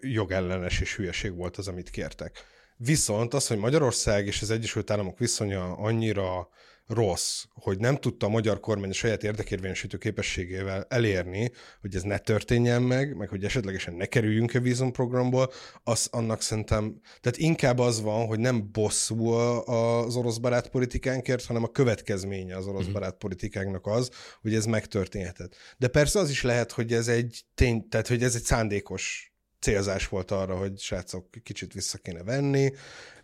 jogellenes 0.00 0.80
és 0.80 0.96
hülyeség 0.96 1.34
volt 1.34 1.56
az, 1.56 1.68
amit 1.68 1.90
kértek. 1.90 2.44
Viszont 2.82 3.34
az, 3.34 3.46
hogy 3.46 3.58
Magyarország 3.58 4.26
és 4.26 4.42
az 4.42 4.50
Egyesült 4.50 4.90
Államok 4.90 5.18
viszonya 5.18 5.76
annyira 5.76 6.48
rossz, 6.86 7.44
hogy 7.54 7.78
nem 7.78 7.96
tudta 7.96 8.26
a 8.26 8.28
magyar 8.28 8.60
kormány 8.60 8.90
a 8.90 8.92
saját 8.92 9.22
érdekérvényesítő 9.22 9.96
képességével 9.96 10.86
elérni, 10.88 11.52
hogy 11.80 11.94
ez 11.94 12.02
ne 12.02 12.18
történjen 12.18 12.82
meg, 12.82 13.16
meg 13.16 13.28
hogy 13.28 13.44
esetlegesen 13.44 13.94
ne 13.94 14.06
kerüljünk 14.06 14.54
a 14.54 14.60
vízumprogramból, 14.60 15.52
az 15.82 16.08
annak 16.10 16.42
szerintem, 16.42 17.00
tehát 17.20 17.38
inkább 17.38 17.78
az 17.78 18.00
van, 18.00 18.26
hogy 18.26 18.38
nem 18.38 18.70
bosszú 18.72 19.26
az 19.26 20.16
orosz 20.16 20.38
barát 20.38 20.68
politikánkért, 20.68 21.44
hanem 21.44 21.62
a 21.62 21.70
következménye 21.70 22.56
az 22.56 22.66
orosz 22.66 22.84
mhm. 22.84 22.92
barát 22.92 23.14
politikánknak 23.14 23.86
az, 23.86 24.10
hogy 24.40 24.54
ez 24.54 24.64
megtörténhetett. 24.64 25.56
De 25.78 25.88
persze 25.88 26.18
az 26.18 26.30
is 26.30 26.42
lehet, 26.42 26.72
hogy 26.72 26.92
ez 26.92 27.08
egy 27.08 27.44
tény, 27.54 27.88
tehát 27.88 28.08
hogy 28.08 28.22
ez 28.22 28.34
egy 28.34 28.42
szándékos 28.42 29.29
célzás 29.60 30.08
volt 30.08 30.30
arra, 30.30 30.56
hogy 30.56 30.78
srácok 30.78 31.26
kicsit 31.42 31.72
vissza 31.72 31.98
kéne 31.98 32.22
venni. 32.22 32.72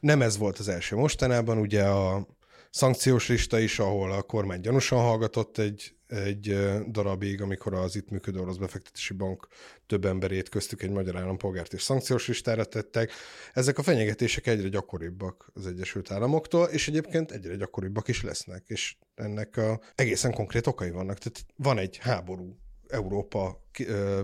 Nem 0.01 0.23
ez 0.23 0.37
volt 0.37 0.59
az 0.59 0.69
első 0.69 0.97
mostanában, 0.97 1.59
ugye 1.59 1.85
a 1.85 2.27
szankciós 2.71 3.29
lista 3.29 3.59
is, 3.59 3.79
ahol 3.79 4.13
a 4.13 4.23
kormány 4.23 4.61
gyanúsan 4.61 4.99
hallgatott 4.99 5.59
egy, 5.59 5.95
egy 6.07 6.59
darabig, 6.91 7.43
amikor 7.43 7.75
az 7.75 7.97
itt 7.97 8.11
működő 8.11 8.41
orosz 8.41 8.57
befektetési 8.57 9.15
bank 9.15 9.49
több 9.87 10.05
emberét, 10.05 10.49
köztük 10.49 10.83
egy 10.83 10.91
magyar 10.91 11.17
állampolgárt 11.17 11.73
is 11.73 11.83
szankciós 11.83 12.29
listára 12.29 12.65
tettek. 12.65 13.11
Ezek 13.53 13.79
a 13.79 13.83
fenyegetések 13.83 14.47
egyre 14.47 14.69
gyakoribbak 14.69 15.51
az 15.55 15.67
Egyesült 15.67 16.11
Államoktól, 16.11 16.67
és 16.67 16.89
egyébként 16.89 17.31
egyre 17.31 17.57
gyakoribbak 17.57 18.09
is 18.09 18.23
lesznek, 18.23 18.63
és 18.67 18.97
ennek 19.15 19.57
a 19.57 19.81
egészen 19.95 20.33
konkrét 20.33 20.67
okai 20.67 20.91
vannak. 20.91 21.19
Tehát 21.19 21.45
van 21.57 21.79
egy 21.79 21.97
háború 21.97 22.57
Európa 22.89 23.65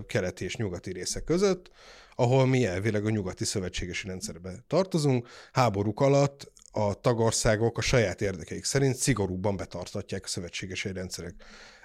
keleti 0.07 0.45
és 0.45 0.57
nyugati 0.57 0.93
része 0.93 1.21
között, 1.21 1.71
ahol 2.15 2.47
mi 2.47 2.67
elvileg 2.67 3.07
a 3.07 3.11
nyugati 3.11 3.45
szövetségesi 3.45 4.07
rendszerbe 4.07 4.65
tartozunk. 4.67 5.29
Háborúk 5.53 6.01
alatt 6.01 6.53
a 6.73 6.95
tagországok 6.95 7.79
a 7.79 7.81
saját 7.81 8.21
érdekeik 8.21 8.65
szerint 8.65 8.97
szigorúbban 8.97 9.57
betartatják 9.57 10.25
a 10.25 10.29
szövetségesi 10.29 10.93
rendszerek, 10.93 11.35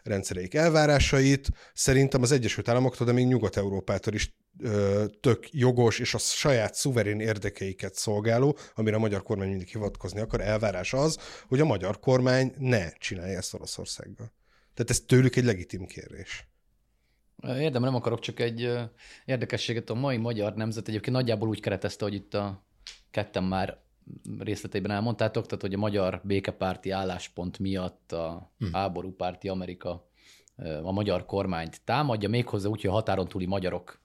rendszereik 0.03 0.53
elvárásait. 0.53 1.49
Szerintem 1.73 2.21
az 2.21 2.31
Egyesült 2.31 2.67
Államoktól, 2.67 3.07
de 3.07 3.13
még 3.13 3.27
Nyugat-Európától 3.27 4.13
is 4.13 4.35
ö, 4.59 5.05
tök 5.19 5.53
jogos 5.53 5.99
és 5.99 6.13
a 6.13 6.17
saját 6.17 6.75
szuverén 6.75 7.19
érdekeiket 7.19 7.95
szolgáló, 7.95 8.57
amire 8.75 8.95
a 8.95 8.99
magyar 8.99 9.23
kormány 9.23 9.49
mindig 9.49 9.67
hivatkozni 9.67 10.19
akar, 10.19 10.41
elvárás 10.41 10.93
az, 10.93 11.17
hogy 11.47 11.59
a 11.59 11.65
magyar 11.65 11.99
kormány 11.99 12.53
ne 12.57 12.91
csinálja 12.91 13.37
ezt 13.37 13.53
Oroszországgal. 13.53 14.33
Tehát 14.73 14.91
ez 14.91 14.99
tőlük 15.05 15.35
egy 15.35 15.45
legitim 15.45 15.85
kérés. 15.85 16.47
Érdem, 17.43 17.81
nem 17.81 17.95
akarok 17.95 18.19
csak 18.19 18.39
egy 18.39 18.73
érdekességet. 19.25 19.89
A 19.89 19.93
mai 19.93 20.17
magyar 20.17 20.53
nemzet 20.53 20.87
egyébként 20.87 21.15
nagyjából 21.15 21.47
úgy 21.47 21.59
keretezte, 21.59 22.03
hogy 22.03 22.13
itt 22.13 22.33
a 22.33 22.63
ketten 23.11 23.43
már 23.43 23.77
részleteiben 24.39 24.91
elmondtátok, 24.91 25.45
tehát 25.45 25.61
hogy 25.61 25.73
a 25.73 25.77
magyar 25.77 26.21
békepárti 26.23 26.91
álláspont 26.91 27.59
miatt 27.59 28.11
a 28.11 28.51
hmm. 28.57 28.73
háborúpárti 28.73 29.49
Amerika 29.49 30.09
a 30.83 30.91
magyar 30.91 31.25
kormányt 31.25 31.81
támadja, 31.83 32.29
méghozzá 32.29 32.69
úgy, 32.69 32.81
hogy 32.81 32.89
a 32.89 32.93
határon 32.93 33.27
túli 33.27 33.45
magyarok 33.45 33.99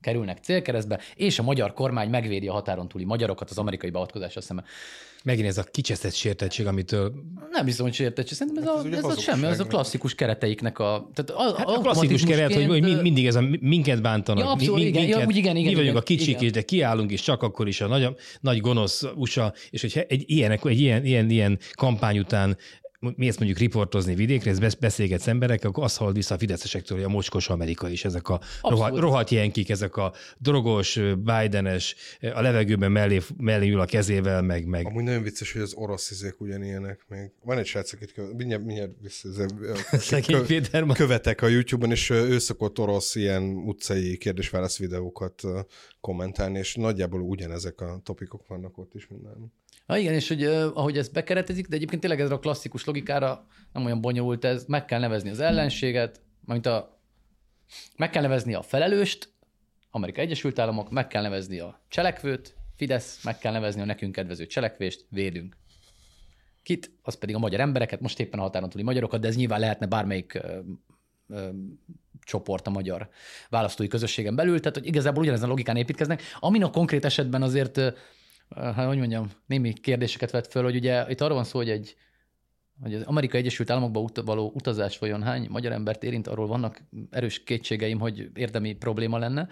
kerülnek 0.00 0.38
célkeresztbe, 0.38 1.00
és 1.14 1.38
a 1.38 1.42
magyar 1.42 1.72
kormány 1.72 2.10
megvédi 2.10 2.48
a 2.48 2.52
határon 2.52 2.88
túli 2.88 3.04
magyarokat 3.04 3.50
az 3.50 3.58
amerikai 3.58 3.90
beavatkozással 3.90 4.42
szemben. 4.42 4.64
Megint 5.24 5.46
ez 5.46 5.58
a 5.58 5.62
kicsesztett 5.62 6.14
sértettség, 6.14 6.66
amitől... 6.66 7.12
Nem 7.50 7.64
hiszem, 7.64 7.84
hogy 7.84 7.94
sértettség. 7.94 8.36
Szerintem 8.36 8.62
ez, 8.62 8.68
Hát 8.68 8.76
a, 8.76 8.80
ez 8.80 8.84
ugye 8.86 8.96
ez 8.96 9.04
a 9.04 9.20
semmi, 9.20 9.46
ez 9.46 9.60
a 9.60 9.64
klasszikus 9.64 10.14
kereteiknek 10.14 10.78
a... 10.78 11.10
Tehát 11.14 11.42
a, 11.42 11.56
Hát 11.56 11.68
a 11.68 11.80
klasszikus 11.80 12.24
keret, 12.24 12.54
hogy, 12.54 12.66
hogy 12.66 12.82
mi- 12.82 13.00
mindig 13.00 13.26
ez 13.26 13.34
a 13.34 13.40
minket 13.60 14.02
bántanak. 14.02 14.44
Ja, 14.44 14.50
abszolút, 14.50 14.76
mi, 14.76 14.82
mi, 14.82 14.88
igen, 14.88 15.02
ja, 15.02 15.08
minket, 15.08 15.26
úgy 15.26 15.36
igen, 15.36 15.56
igen, 15.56 15.68
mi 15.68 15.74
vagyunk 15.74 15.90
igen, 15.90 16.02
a 16.02 16.04
kicsik, 16.04 16.28
igen. 16.28 16.42
és 16.42 16.50
de 16.50 16.62
kiállunk, 16.62 17.10
és 17.10 17.20
csak 17.20 17.42
akkor 17.42 17.68
is 17.68 17.80
a 17.80 17.86
nagy, 17.86 18.08
nagy 18.40 18.60
gonosz 18.60 19.04
USA, 19.14 19.52
és 19.70 19.80
hogyha 19.80 20.00
egy, 20.00 20.24
ilyenek, 20.26 20.64
egy 20.64 20.80
ilyen, 20.80 21.04
ilyen, 21.04 21.30
ilyen 21.30 21.58
kampány 21.72 22.18
után 22.18 22.56
mi 23.00 23.28
ezt 23.28 23.38
mondjuk 23.38 23.60
riportozni 23.60 24.14
vidékre, 24.14 24.50
ez 24.50 24.74
beszélgetsz 24.74 25.26
emberekkel, 25.26 25.70
akkor 25.70 25.84
azt 25.84 25.96
hallod 25.96 26.14
vissza 26.14 26.34
a 26.34 26.38
fideszesektől, 26.38 26.98
hogy 26.98 27.06
a 27.06 27.10
mocskos 27.10 27.48
Amerika 27.48 27.88
is, 27.88 28.04
ezek 28.04 28.28
a 28.28 28.40
rohadt, 28.62 28.96
rohadt 28.96 29.30
jenkik, 29.30 29.70
ezek 29.70 29.96
a 29.96 30.12
drogos, 30.38 31.00
Bidenes, 31.16 31.94
a 32.20 32.40
levegőben 32.40 32.92
mellé, 32.92 33.20
mellé 33.36 33.68
ül 33.68 33.80
a 33.80 33.84
kezével, 33.84 34.42
meg, 34.42 34.66
meg 34.66 34.86
Amúgy 34.86 35.02
nagyon 35.02 35.22
vicces, 35.22 35.52
hogy 35.52 35.62
az 35.62 35.74
orosz 35.74 36.10
izék 36.10 36.40
ugyanilyenek 36.40 37.04
még. 37.08 37.30
Van 37.44 37.58
egy 37.58 37.66
srác, 37.66 37.92
akit 37.92 38.12
követ, 38.12 38.36
mindjárt, 38.36 38.64
mindjárt 38.64 38.92
vissza, 39.00 39.28
követek 40.94 41.42
a 41.42 41.46
YouTube-on, 41.46 41.90
és 41.90 42.10
ő 42.10 42.38
szokott 42.38 42.78
orosz 42.78 43.14
ilyen 43.14 43.42
utcai 43.42 44.16
kérdés-válasz 44.16 44.78
videókat 44.78 45.42
kommentálni, 46.00 46.58
és 46.58 46.74
nagyjából 46.74 47.20
ugyanezek 47.20 47.80
a 47.80 48.00
topikok 48.02 48.46
vannak 48.46 48.78
ott 48.78 48.94
is 48.94 49.06
minden. 49.06 49.52
Ha 49.86 49.98
igen, 49.98 50.14
és 50.14 50.28
hogy 50.28 50.44
ahogy 50.44 50.98
ez 50.98 51.08
bekeretezik, 51.08 51.66
de 51.66 51.76
egyébként 51.76 52.00
tényleg 52.00 52.20
ez 52.20 52.30
a 52.30 52.38
klasszikus 52.38 52.84
logikára 52.84 53.46
nem 53.72 53.84
olyan 53.84 54.00
bonyolult 54.00 54.44
ez, 54.44 54.64
meg 54.64 54.84
kell 54.84 55.00
nevezni 55.00 55.30
az 55.30 55.40
ellenséget, 55.40 56.20
mint 56.44 56.66
a 56.66 56.96
meg 57.96 58.10
kell 58.10 58.22
nevezni 58.22 58.54
a 58.54 58.62
felelőst, 58.62 59.32
Amerika 59.90 60.20
Egyesült 60.20 60.58
Államok, 60.58 60.90
meg 60.90 61.06
kell 61.06 61.22
nevezni 61.22 61.58
a 61.58 61.80
cselekvőt, 61.88 62.56
Fidesz, 62.76 63.24
meg 63.24 63.38
kell 63.38 63.52
nevezni 63.52 63.80
a 63.80 63.84
nekünk 63.84 64.12
kedvező 64.12 64.46
cselekvést, 64.46 65.06
védünk. 65.08 65.56
Kit? 66.62 66.90
Az 67.02 67.14
pedig 67.14 67.34
a 67.34 67.38
magyar 67.38 67.60
embereket, 67.60 68.00
most 68.00 68.20
éppen 68.20 68.38
a 68.38 68.42
határon 68.42 68.68
túli 68.68 68.84
magyarokat, 68.84 69.20
de 69.20 69.28
ez 69.28 69.36
nyilván 69.36 69.60
lehetne 69.60 69.86
bármelyik 69.86 70.38
csoport 72.20 72.66
a 72.66 72.70
magyar 72.70 73.08
választói 73.48 73.86
közösségen 73.86 74.34
belül, 74.34 74.60
tehát 74.60 74.76
hogy 74.76 74.86
igazából 74.86 75.22
ugyanezen 75.22 75.48
logikán 75.48 75.76
építkeznek, 75.76 76.22
amin 76.38 76.64
a 76.64 76.70
konkrét 76.70 77.04
esetben 77.04 77.42
azért, 77.42 77.80
hát 78.54 78.86
hogy 78.86 78.98
mondjam, 78.98 79.30
némi 79.46 79.72
kérdéseket 79.72 80.30
vett 80.30 80.50
föl, 80.50 80.62
hogy 80.62 80.76
ugye 80.76 81.04
itt 81.08 81.20
arról 81.20 81.34
van 81.34 81.44
szó, 81.44 81.58
hogy 81.58 81.70
egy 81.70 81.96
hogy 82.82 82.94
az 82.94 83.02
Amerika 83.02 83.36
Egyesült 83.36 83.70
Államokba 83.70 84.00
ut- 84.00 84.22
való 84.24 84.52
utazás 84.54 84.98
vajon 84.98 85.22
hány 85.22 85.46
magyar 85.50 85.72
embert 85.72 86.02
érint, 86.02 86.26
arról 86.26 86.46
vannak 86.46 86.82
erős 87.10 87.42
kétségeim, 87.42 87.98
hogy 87.98 88.30
érdemi 88.34 88.72
probléma 88.72 89.18
lenne. 89.18 89.48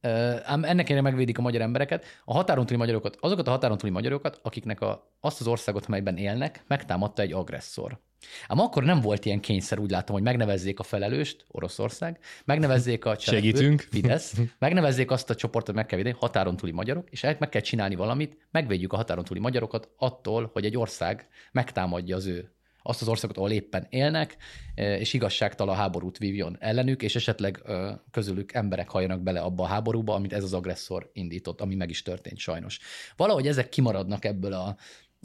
Ám 0.00 0.64
ennek 0.64 0.68
ellenére 0.68 1.00
megvédik 1.00 1.38
a 1.38 1.42
magyar 1.42 1.60
embereket, 1.60 2.04
a 2.24 2.32
határon 2.32 2.66
túli 2.66 2.78
magyarokat, 2.78 3.16
azokat 3.20 3.46
a 3.46 3.50
határon 3.50 3.78
túli 3.78 3.92
magyarokat, 3.92 4.40
akiknek 4.42 4.80
a, 4.80 5.12
azt 5.20 5.40
az 5.40 5.46
országot, 5.46 5.88
melyben 5.88 6.16
élnek, 6.16 6.64
megtámadta 6.66 7.22
egy 7.22 7.32
agresszor. 7.32 7.98
Ám 8.46 8.58
akkor 8.58 8.84
nem 8.84 9.00
volt 9.00 9.24
ilyen 9.24 9.40
kényszer, 9.40 9.78
úgy 9.78 9.90
látom, 9.90 10.14
hogy 10.14 10.24
megnevezzék 10.24 10.78
a 10.78 10.82
felelőst, 10.82 11.44
Oroszország, 11.48 12.18
megnevezzék 12.44 13.04
a 13.04 13.16
cselekvőt, 13.16 13.56
Segítünk. 13.56 13.80
Fidesz, 13.80 14.34
megnevezzék 14.58 15.10
azt 15.10 15.30
a 15.30 15.34
csoportot, 15.34 15.74
meg 15.74 15.86
kell 15.86 15.98
védeni, 15.98 16.16
határon 16.18 16.56
túli 16.56 16.72
magyarok, 16.72 17.10
és 17.10 17.20
meg 17.20 17.48
kell 17.48 17.60
csinálni 17.60 17.94
valamit, 17.94 18.46
megvédjük 18.50 18.92
a 18.92 18.96
határon 18.96 19.24
túli 19.24 19.40
magyarokat 19.40 19.88
attól, 19.96 20.50
hogy 20.52 20.64
egy 20.64 20.76
ország 20.76 21.28
megtámadja 21.52 22.16
az 22.16 22.26
ő 22.26 22.52
azt 22.88 23.02
az 23.02 23.08
országot, 23.08 23.36
ahol 23.36 23.50
éppen 23.50 23.86
élnek, 23.90 24.36
eh, 24.74 25.00
és 25.00 25.12
igazságtalan 25.12 25.76
háborút 25.76 26.18
vívjon 26.18 26.56
ellenük, 26.60 27.02
és 27.02 27.16
esetleg 27.16 27.60
ö, 27.64 27.90
közülük 28.10 28.52
emberek 28.52 28.88
halljanak 28.88 29.20
bele 29.20 29.40
abba 29.40 29.62
a 29.62 29.66
háborúba, 29.66 30.14
amit 30.14 30.32
ez 30.32 30.42
az 30.42 30.54
agresszor 30.54 31.10
indított, 31.12 31.60
ami 31.60 31.74
meg 31.74 31.90
is 31.90 32.02
történt 32.02 32.38
sajnos. 32.38 32.78
Valahogy 33.16 33.46
ezek 33.46 33.68
kimaradnak 33.68 34.24
ebből 34.24 34.52
a 34.52 34.76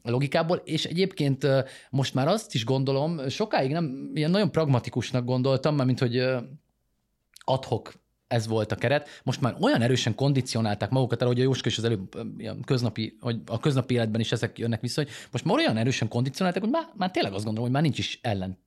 logikából, 0.04 0.58
és 0.58 0.86
egyébként 0.86 1.44
ö, 1.44 1.60
most 1.90 2.14
már 2.14 2.28
azt 2.28 2.54
is 2.54 2.66
gondolom, 2.66 3.30
sokáig 3.30 3.72
nem 3.72 4.12
ilyen 4.14 4.32
nagyon 4.32 4.52
pragmatikusnak 4.52 5.26
gondoltam, 5.26 5.76
mert 5.76 5.88
mint 5.88 6.00
hogy 6.00 6.26
adhok 7.44 7.94
ez 8.34 8.48
volt 8.48 8.72
a 8.72 8.76
keret. 8.76 9.10
Most 9.24 9.42
már 9.42 9.56
olyan 9.60 9.82
erősen 9.82 10.16
kondicionálták 10.16 10.90
magukat 10.90 11.22
el, 11.22 11.28
hogy 11.28 11.40
a 11.40 11.44
Jóska 11.44 11.68
is 11.68 11.78
az 11.78 11.84
előbb 11.84 12.18
köznapi, 12.66 13.18
hogy 13.20 13.38
a 13.46 13.60
köznapi 13.60 13.94
életben 13.94 14.22
is 14.22 14.32
ezek 14.32 14.60
jönnek 14.60 14.82
vissza, 14.82 15.02
hogy 15.02 15.12
most 15.32 15.46
már 15.46 15.56
olyan 15.56 15.78
erősen 15.78 16.08
kondicionálták, 16.08 16.62
hogy 16.62 16.72
már, 16.72 16.90
már 16.96 17.12
tényleg 17.12 17.34
azt 17.34 17.44
gondolom, 17.44 17.70
hogy 17.70 17.82
már 17.82 17.84
nincs 17.84 17.98
is 17.98 18.20
ellen 18.22 18.58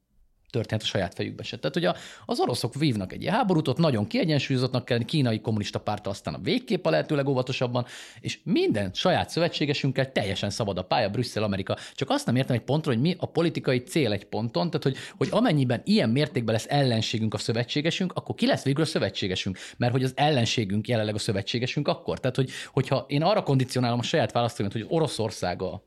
történet 0.50 0.84
a 0.84 0.86
saját 0.86 1.14
fejükbe 1.14 1.42
se. 1.42 1.58
Tehát, 1.58 1.96
a, 1.96 2.00
az 2.26 2.40
oroszok 2.40 2.74
vívnak 2.74 3.12
egy 3.12 3.26
háborút, 3.26 3.68
ott 3.68 3.78
nagyon 3.78 4.06
kiegyensúlyozottnak 4.06 4.84
kell 4.84 5.04
kínai 5.04 5.40
kommunista 5.40 5.78
párta 5.78 6.10
aztán 6.10 6.34
a 6.34 6.38
végképp 6.38 6.86
a 6.86 6.90
lehető 6.90 7.14
legóvatosabban, 7.14 7.86
és 8.20 8.38
minden 8.42 8.90
saját 8.94 9.30
szövetségesünkkel 9.30 10.12
teljesen 10.12 10.50
szabad 10.50 10.78
a 10.78 10.82
pálya, 10.82 11.08
Brüsszel, 11.08 11.42
Amerika. 11.42 11.76
Csak 11.94 12.10
azt 12.10 12.26
nem 12.26 12.36
értem 12.36 12.56
egy 12.56 12.62
pontra, 12.62 12.92
hogy 12.92 13.00
mi 13.00 13.16
a 13.18 13.26
politikai 13.26 13.78
cél 13.78 14.12
egy 14.12 14.24
ponton, 14.24 14.70
tehát 14.70 14.82
hogy, 14.82 14.96
hogy 15.16 15.28
amennyiben 15.30 15.80
ilyen 15.84 16.10
mértékben 16.10 16.54
lesz 16.54 16.66
ellenségünk 16.68 17.34
a 17.34 17.38
szövetségesünk, 17.38 18.12
akkor 18.12 18.34
ki 18.34 18.46
lesz 18.46 18.64
végül 18.64 18.82
a 18.82 18.86
szövetségesünk? 18.86 19.58
Mert 19.76 19.92
hogy 19.92 20.04
az 20.04 20.12
ellenségünk 20.16 20.88
jelenleg 20.88 21.14
a 21.14 21.18
szövetségesünk 21.18 21.88
akkor. 21.88 22.20
Tehát, 22.20 22.36
hogy, 22.36 22.50
hogyha 22.72 23.04
én 23.08 23.22
arra 23.22 23.42
kondicionálom 23.42 23.98
a 23.98 24.02
saját 24.02 24.32
választóimat, 24.32 24.74
hogy 24.74 24.86
Oroszország 24.88 25.62
a, 25.62 25.82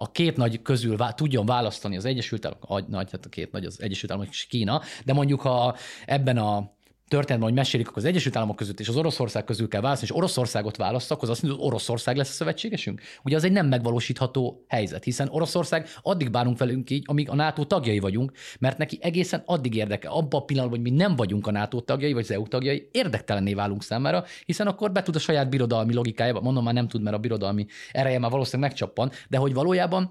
a 0.00 0.10
két 0.10 0.36
nagy 0.36 0.62
közül 0.62 0.96
vá- 0.96 1.16
tudjon 1.16 1.46
választani 1.46 1.96
az 1.96 2.04
Egyesült 2.04 2.44
Államok, 2.44 2.70
a 2.70 2.90
nagy, 2.90 3.10
hát 3.10 3.24
a 3.24 3.28
két 3.28 3.52
nagy 3.52 3.64
az 3.64 3.82
Egyesült 3.82 4.10
Államok 4.10 4.30
és 4.32 4.46
Kína, 4.46 4.82
de 5.04 5.12
mondjuk 5.12 5.40
ha 5.40 5.76
ebben 6.06 6.38
a 6.38 6.76
történetben, 7.08 7.48
hogy 7.48 7.58
mesélik, 7.58 7.88
akkor 7.88 8.02
az 8.02 8.08
Egyesült 8.08 8.36
Államok 8.36 8.56
között 8.56 8.80
és 8.80 8.88
az 8.88 8.96
Oroszország 8.96 9.44
közül 9.44 9.68
kell 9.68 9.80
választani, 9.80 10.10
és 10.10 10.16
Oroszországot 10.16 10.76
választak, 10.76 11.22
az 11.22 11.28
azt 11.28 11.42
mondja, 11.42 11.60
hogy 11.60 11.70
Oroszország 11.70 12.16
lesz 12.16 12.28
a 12.28 12.32
szövetségesünk? 12.32 13.00
Ugye 13.24 13.36
az 13.36 13.44
egy 13.44 13.52
nem 13.52 13.66
megvalósítható 13.66 14.64
helyzet, 14.68 15.04
hiszen 15.04 15.28
Oroszország 15.30 15.88
addig 16.02 16.30
bánunk 16.30 16.58
velünk 16.58 16.90
így, 16.90 17.04
amíg 17.06 17.30
a 17.30 17.34
NATO 17.34 17.64
tagjai 17.64 17.98
vagyunk, 17.98 18.32
mert 18.58 18.78
neki 18.78 18.98
egészen 19.00 19.42
addig 19.46 19.74
érdeke. 19.74 20.08
Abban 20.08 20.40
a 20.40 20.44
pillanatban, 20.44 20.80
hogy 20.80 20.90
mi 20.90 20.96
nem 20.96 21.16
vagyunk 21.16 21.46
a 21.46 21.50
NATO 21.50 21.80
tagjai, 21.80 22.12
vagy 22.12 22.22
az 22.22 22.30
EU 22.30 22.46
tagjai, 22.48 22.88
érdektelenné 22.92 23.54
válunk 23.54 23.82
számára, 23.82 24.24
hiszen 24.44 24.66
akkor 24.66 24.92
be 24.92 25.02
tud 25.02 25.16
a 25.16 25.18
saját 25.18 25.50
birodalmi 25.50 25.94
logikájába, 25.94 26.40
mondom 26.40 26.64
már 26.64 26.74
nem 26.74 26.88
tud, 26.88 27.02
mert 27.02 27.16
a 27.16 27.20
birodalmi 27.20 27.66
ereje 27.92 28.18
már 28.18 28.30
valószínűleg 28.30 28.70
megcsappan, 28.70 29.10
de 29.28 29.38
hogy 29.38 29.54
valójában 29.54 30.10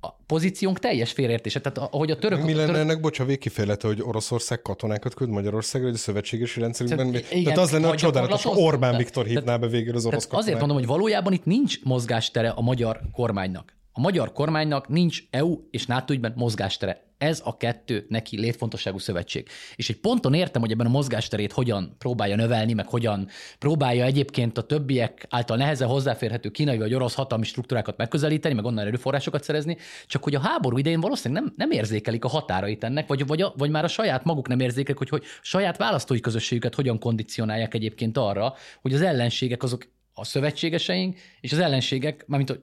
a 0.00 0.12
pozíciónk 0.26 0.78
teljes 0.78 1.12
félreértése. 1.12 1.60
Tehát 1.60 1.90
ahogy 1.92 2.10
a 2.10 2.18
török... 2.18 2.42
Mi 2.42 2.54
lenne 2.54 2.66
török 2.66 2.80
ennek, 2.80 3.00
bocs, 3.00 3.18
a 3.18 3.24
végkifejlete, 3.24 3.86
hogy 3.86 4.02
Oroszország 4.02 4.62
katonákat 4.62 5.14
küld 5.14 5.30
Magyarországra, 5.30 5.86
hogy 5.88 5.96
a 5.96 6.00
szövetségesi 6.00 6.60
rendszerünkben? 6.60 7.10
Tehát, 7.10 7.30
igen, 7.30 7.44
tehát 7.44 7.58
az 7.58 7.70
lenne 7.70 7.88
a 7.88 7.94
csodálatos, 7.94 8.42
ha 8.42 8.50
Orbán 8.50 8.80
tehát- 8.80 8.98
Viktor 8.98 9.24
tehát- 9.24 9.38
hívná 9.38 9.56
be 9.56 9.66
végül 9.66 9.96
az 9.96 10.06
orosz 10.06 10.28
azért 10.30 10.58
mondom, 10.58 10.76
hogy 10.76 10.86
valójában 10.86 11.32
itt 11.32 11.44
nincs 11.44 11.82
mozgástere 11.84 12.48
a 12.48 12.60
magyar 12.60 13.00
kormánynak. 13.12 13.74
A 13.92 14.00
magyar 14.00 14.32
kormánynak 14.32 14.88
nincs 14.88 15.22
EU 15.30 15.58
és 15.70 15.86
NATO 15.86 16.12
ügyben 16.12 16.32
mozgástere. 16.36 17.05
Ez 17.18 17.42
a 17.44 17.56
kettő 17.56 18.06
neki 18.08 18.38
létfontosságú 18.38 18.98
szövetség. 18.98 19.48
És 19.76 19.88
egy 19.88 20.00
ponton 20.00 20.34
értem, 20.34 20.60
hogy 20.60 20.70
ebben 20.70 20.86
a 20.86 20.90
mozgásterét 20.90 21.52
hogyan 21.52 21.94
próbálja 21.98 22.36
növelni, 22.36 22.72
meg 22.72 22.86
hogyan 22.88 23.28
próbálja 23.58 24.04
egyébként 24.04 24.58
a 24.58 24.62
többiek 24.62 25.26
által 25.28 25.56
nehezen 25.56 25.88
hozzáférhető 25.88 26.48
kínai 26.48 26.78
vagy 26.78 26.94
orosz 26.94 27.14
hatalmi 27.14 27.44
struktúrákat 27.44 27.96
megközelíteni, 27.96 28.54
meg 28.54 28.64
onnan 28.64 28.86
erőforrásokat 28.86 29.42
szerezni, 29.42 29.76
csak 30.06 30.24
hogy 30.24 30.34
a 30.34 30.40
háború 30.40 30.78
idején 30.78 31.00
valószínűleg 31.00 31.42
nem, 31.42 31.52
nem 31.56 31.70
érzékelik 31.70 32.24
a 32.24 32.28
határait 32.28 32.84
ennek, 32.84 33.06
vagy, 33.06 33.26
vagy, 33.26 33.42
a, 33.42 33.54
vagy 33.56 33.70
már 33.70 33.84
a 33.84 33.88
saját 33.88 34.24
maguk 34.24 34.48
nem 34.48 34.60
érzékelik, 34.60 34.98
hogy, 34.98 35.08
hogy 35.08 35.24
saját 35.42 35.76
választói 35.76 36.20
közösségüket 36.20 36.74
hogyan 36.74 36.98
kondicionálják 36.98 37.74
egyébként 37.74 38.16
arra, 38.16 38.54
hogy 38.80 38.94
az 38.94 39.00
ellenségek 39.02 39.62
azok 39.62 39.88
a 40.14 40.24
szövetségeseink, 40.24 41.18
és 41.40 41.52
az 41.52 41.58
ellenségek, 41.58 42.24
mármint 42.26 42.60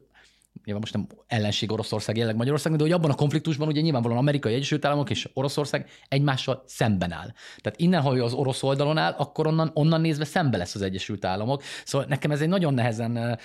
nyilván 0.63 0.83
most 0.83 0.93
nem 0.93 1.07
ellenség 1.27 1.71
Oroszország, 1.71 2.15
jelenleg 2.15 2.37
Magyarország, 2.37 2.75
de 2.75 2.83
hogy 2.83 2.91
abban 2.91 3.11
a 3.11 3.15
konfliktusban 3.15 3.67
ugye 3.67 3.81
nyilvánvalóan 3.81 4.19
Amerikai 4.19 4.53
Egyesült 4.53 4.85
Államok 4.85 5.09
és 5.09 5.29
Oroszország 5.33 5.89
egymással 6.07 6.63
szemben 6.65 7.11
áll. 7.11 7.33
Tehát 7.61 7.79
innen, 7.79 8.01
ha 8.01 8.15
ő 8.15 8.23
az 8.23 8.33
orosz 8.33 8.63
oldalon 8.63 8.97
áll, 8.97 9.15
akkor 9.17 9.47
onnan, 9.47 9.71
onnan 9.73 10.01
nézve 10.01 10.25
szembe 10.25 10.57
lesz 10.57 10.75
az 10.75 10.81
Egyesült 10.81 11.25
Államok. 11.25 11.63
Szóval 11.85 12.07
nekem 12.07 12.31
ez 12.31 12.41
egy 12.41 12.47
nagyon 12.47 12.73
nehezen 12.73 13.17
eh, 13.17 13.37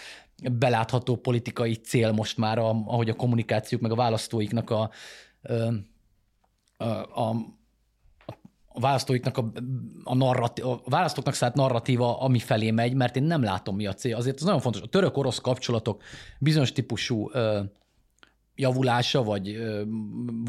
belátható 0.52 1.16
politikai 1.16 1.74
cél 1.74 2.12
most 2.12 2.36
már, 2.36 2.58
ahogy 2.58 3.08
a 3.08 3.14
kommunikációk, 3.14 3.80
meg 3.80 3.90
a 3.90 3.94
választóiknak 3.94 4.70
a, 4.70 4.90
ö, 5.42 5.68
a, 6.76 6.84
a 7.22 7.57
választóiknak 8.80 9.38
a, 9.38 9.52
a, 10.04 10.14
narrati- 10.14 10.62
a 10.62 10.80
választóknak 10.84 11.34
szállt 11.34 11.54
narratíva, 11.54 12.20
ami 12.20 12.38
felé 12.38 12.70
megy, 12.70 12.94
mert 12.94 13.16
én 13.16 13.22
nem 13.22 13.42
látom, 13.42 13.76
mi 13.76 13.86
a 13.86 13.94
cél. 13.94 14.16
Azért 14.16 14.36
ez 14.36 14.42
nagyon 14.42 14.60
fontos. 14.60 14.82
A 14.82 14.86
török-orosz 14.86 15.38
kapcsolatok 15.38 16.02
bizonyos 16.38 16.72
típusú 16.72 17.30
ö, 17.32 17.60
javulása, 18.58 19.22
vagy, 19.22 19.58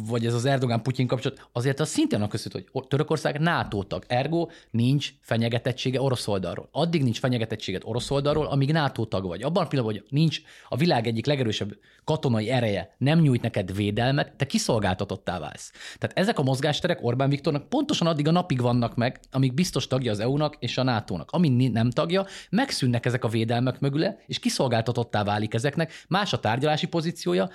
vagy 0.07 0.25
ez 0.25 0.33
az 0.33 0.45
Erdogán-Putyin 0.45 1.07
kapcsolat, 1.07 1.49
azért 1.51 1.79
az 1.79 1.89
szintén 1.89 2.17
annak 2.17 2.29
köszönhető, 2.29 2.69
hogy 2.71 2.87
Törökország 2.87 3.39
NATO 3.39 3.83
tag, 3.83 4.03
ergo 4.07 4.47
nincs 4.71 5.13
fenyegetettsége 5.21 6.01
orosz 6.01 6.27
oldalról. 6.27 6.69
Addig 6.71 7.03
nincs 7.03 7.19
fenyegetettséget 7.19 7.81
orosz 7.85 8.11
oldalról, 8.11 8.45
amíg 8.45 8.71
NATO 8.71 9.05
tag 9.05 9.25
vagy. 9.25 9.43
Abban 9.43 9.63
a 9.63 9.67
pillanatban, 9.67 10.01
hogy 10.01 10.11
nincs 10.11 10.41
a 10.69 10.75
világ 10.75 11.07
egyik 11.07 11.25
legerősebb 11.25 11.77
katonai 12.03 12.49
ereje, 12.49 12.95
nem 12.97 13.19
nyújt 13.19 13.41
neked 13.41 13.75
védelmet, 13.75 14.33
te 14.37 14.45
kiszolgáltatottá 14.45 15.39
válsz. 15.39 15.71
Tehát 15.97 16.17
ezek 16.17 16.39
a 16.39 16.43
mozgásterek 16.43 17.03
Orbán 17.03 17.29
Viktornak 17.29 17.69
pontosan 17.69 18.07
addig 18.07 18.27
a 18.27 18.31
napig 18.31 18.61
vannak 18.61 18.95
meg, 18.95 19.19
amíg 19.31 19.53
biztos 19.53 19.87
tagja 19.87 20.11
az 20.11 20.19
EU-nak 20.19 20.55
és 20.59 20.77
a 20.77 20.83
NATO-nak. 20.83 21.31
Amíg 21.31 21.71
nem 21.71 21.89
tagja, 21.89 22.25
megszűnnek 22.49 23.05
ezek 23.05 23.23
a 23.23 23.27
védelmek 23.27 23.79
mögüle, 23.79 24.17
és 24.27 24.39
kiszolgáltatottá 24.39 25.23
válik 25.23 25.53
ezeknek, 25.53 26.05
más 26.07 26.33
a 26.33 26.39
tárgyalási 26.39 26.87
pozíciója, 26.87 27.49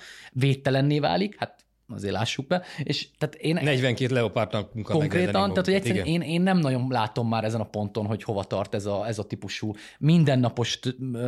védtelenné 0.45 0.99
válik, 0.99 1.35
hát 1.39 1.64
azért 1.93 2.13
lássuk 2.13 2.47
be, 2.47 2.63
és 2.83 3.07
tehát 3.17 3.35
én 3.35 3.53
42 3.53 4.13
leopártnak 4.13 4.69
konkrétan, 4.83 5.49
tehát 5.49 5.65
hogy 5.65 5.73
egyszerűen 5.73 6.05
én, 6.05 6.21
én, 6.21 6.41
nem 6.41 6.57
nagyon 6.57 6.87
látom 6.89 7.27
már 7.27 7.43
ezen 7.43 7.61
a 7.61 7.63
ponton, 7.63 8.05
hogy 8.05 8.23
hova 8.23 8.43
tart 8.43 8.73
ez 8.73 8.85
a, 8.85 9.07
ez 9.07 9.19
a 9.19 9.23
típusú 9.23 9.73
mindennapos, 9.99 10.79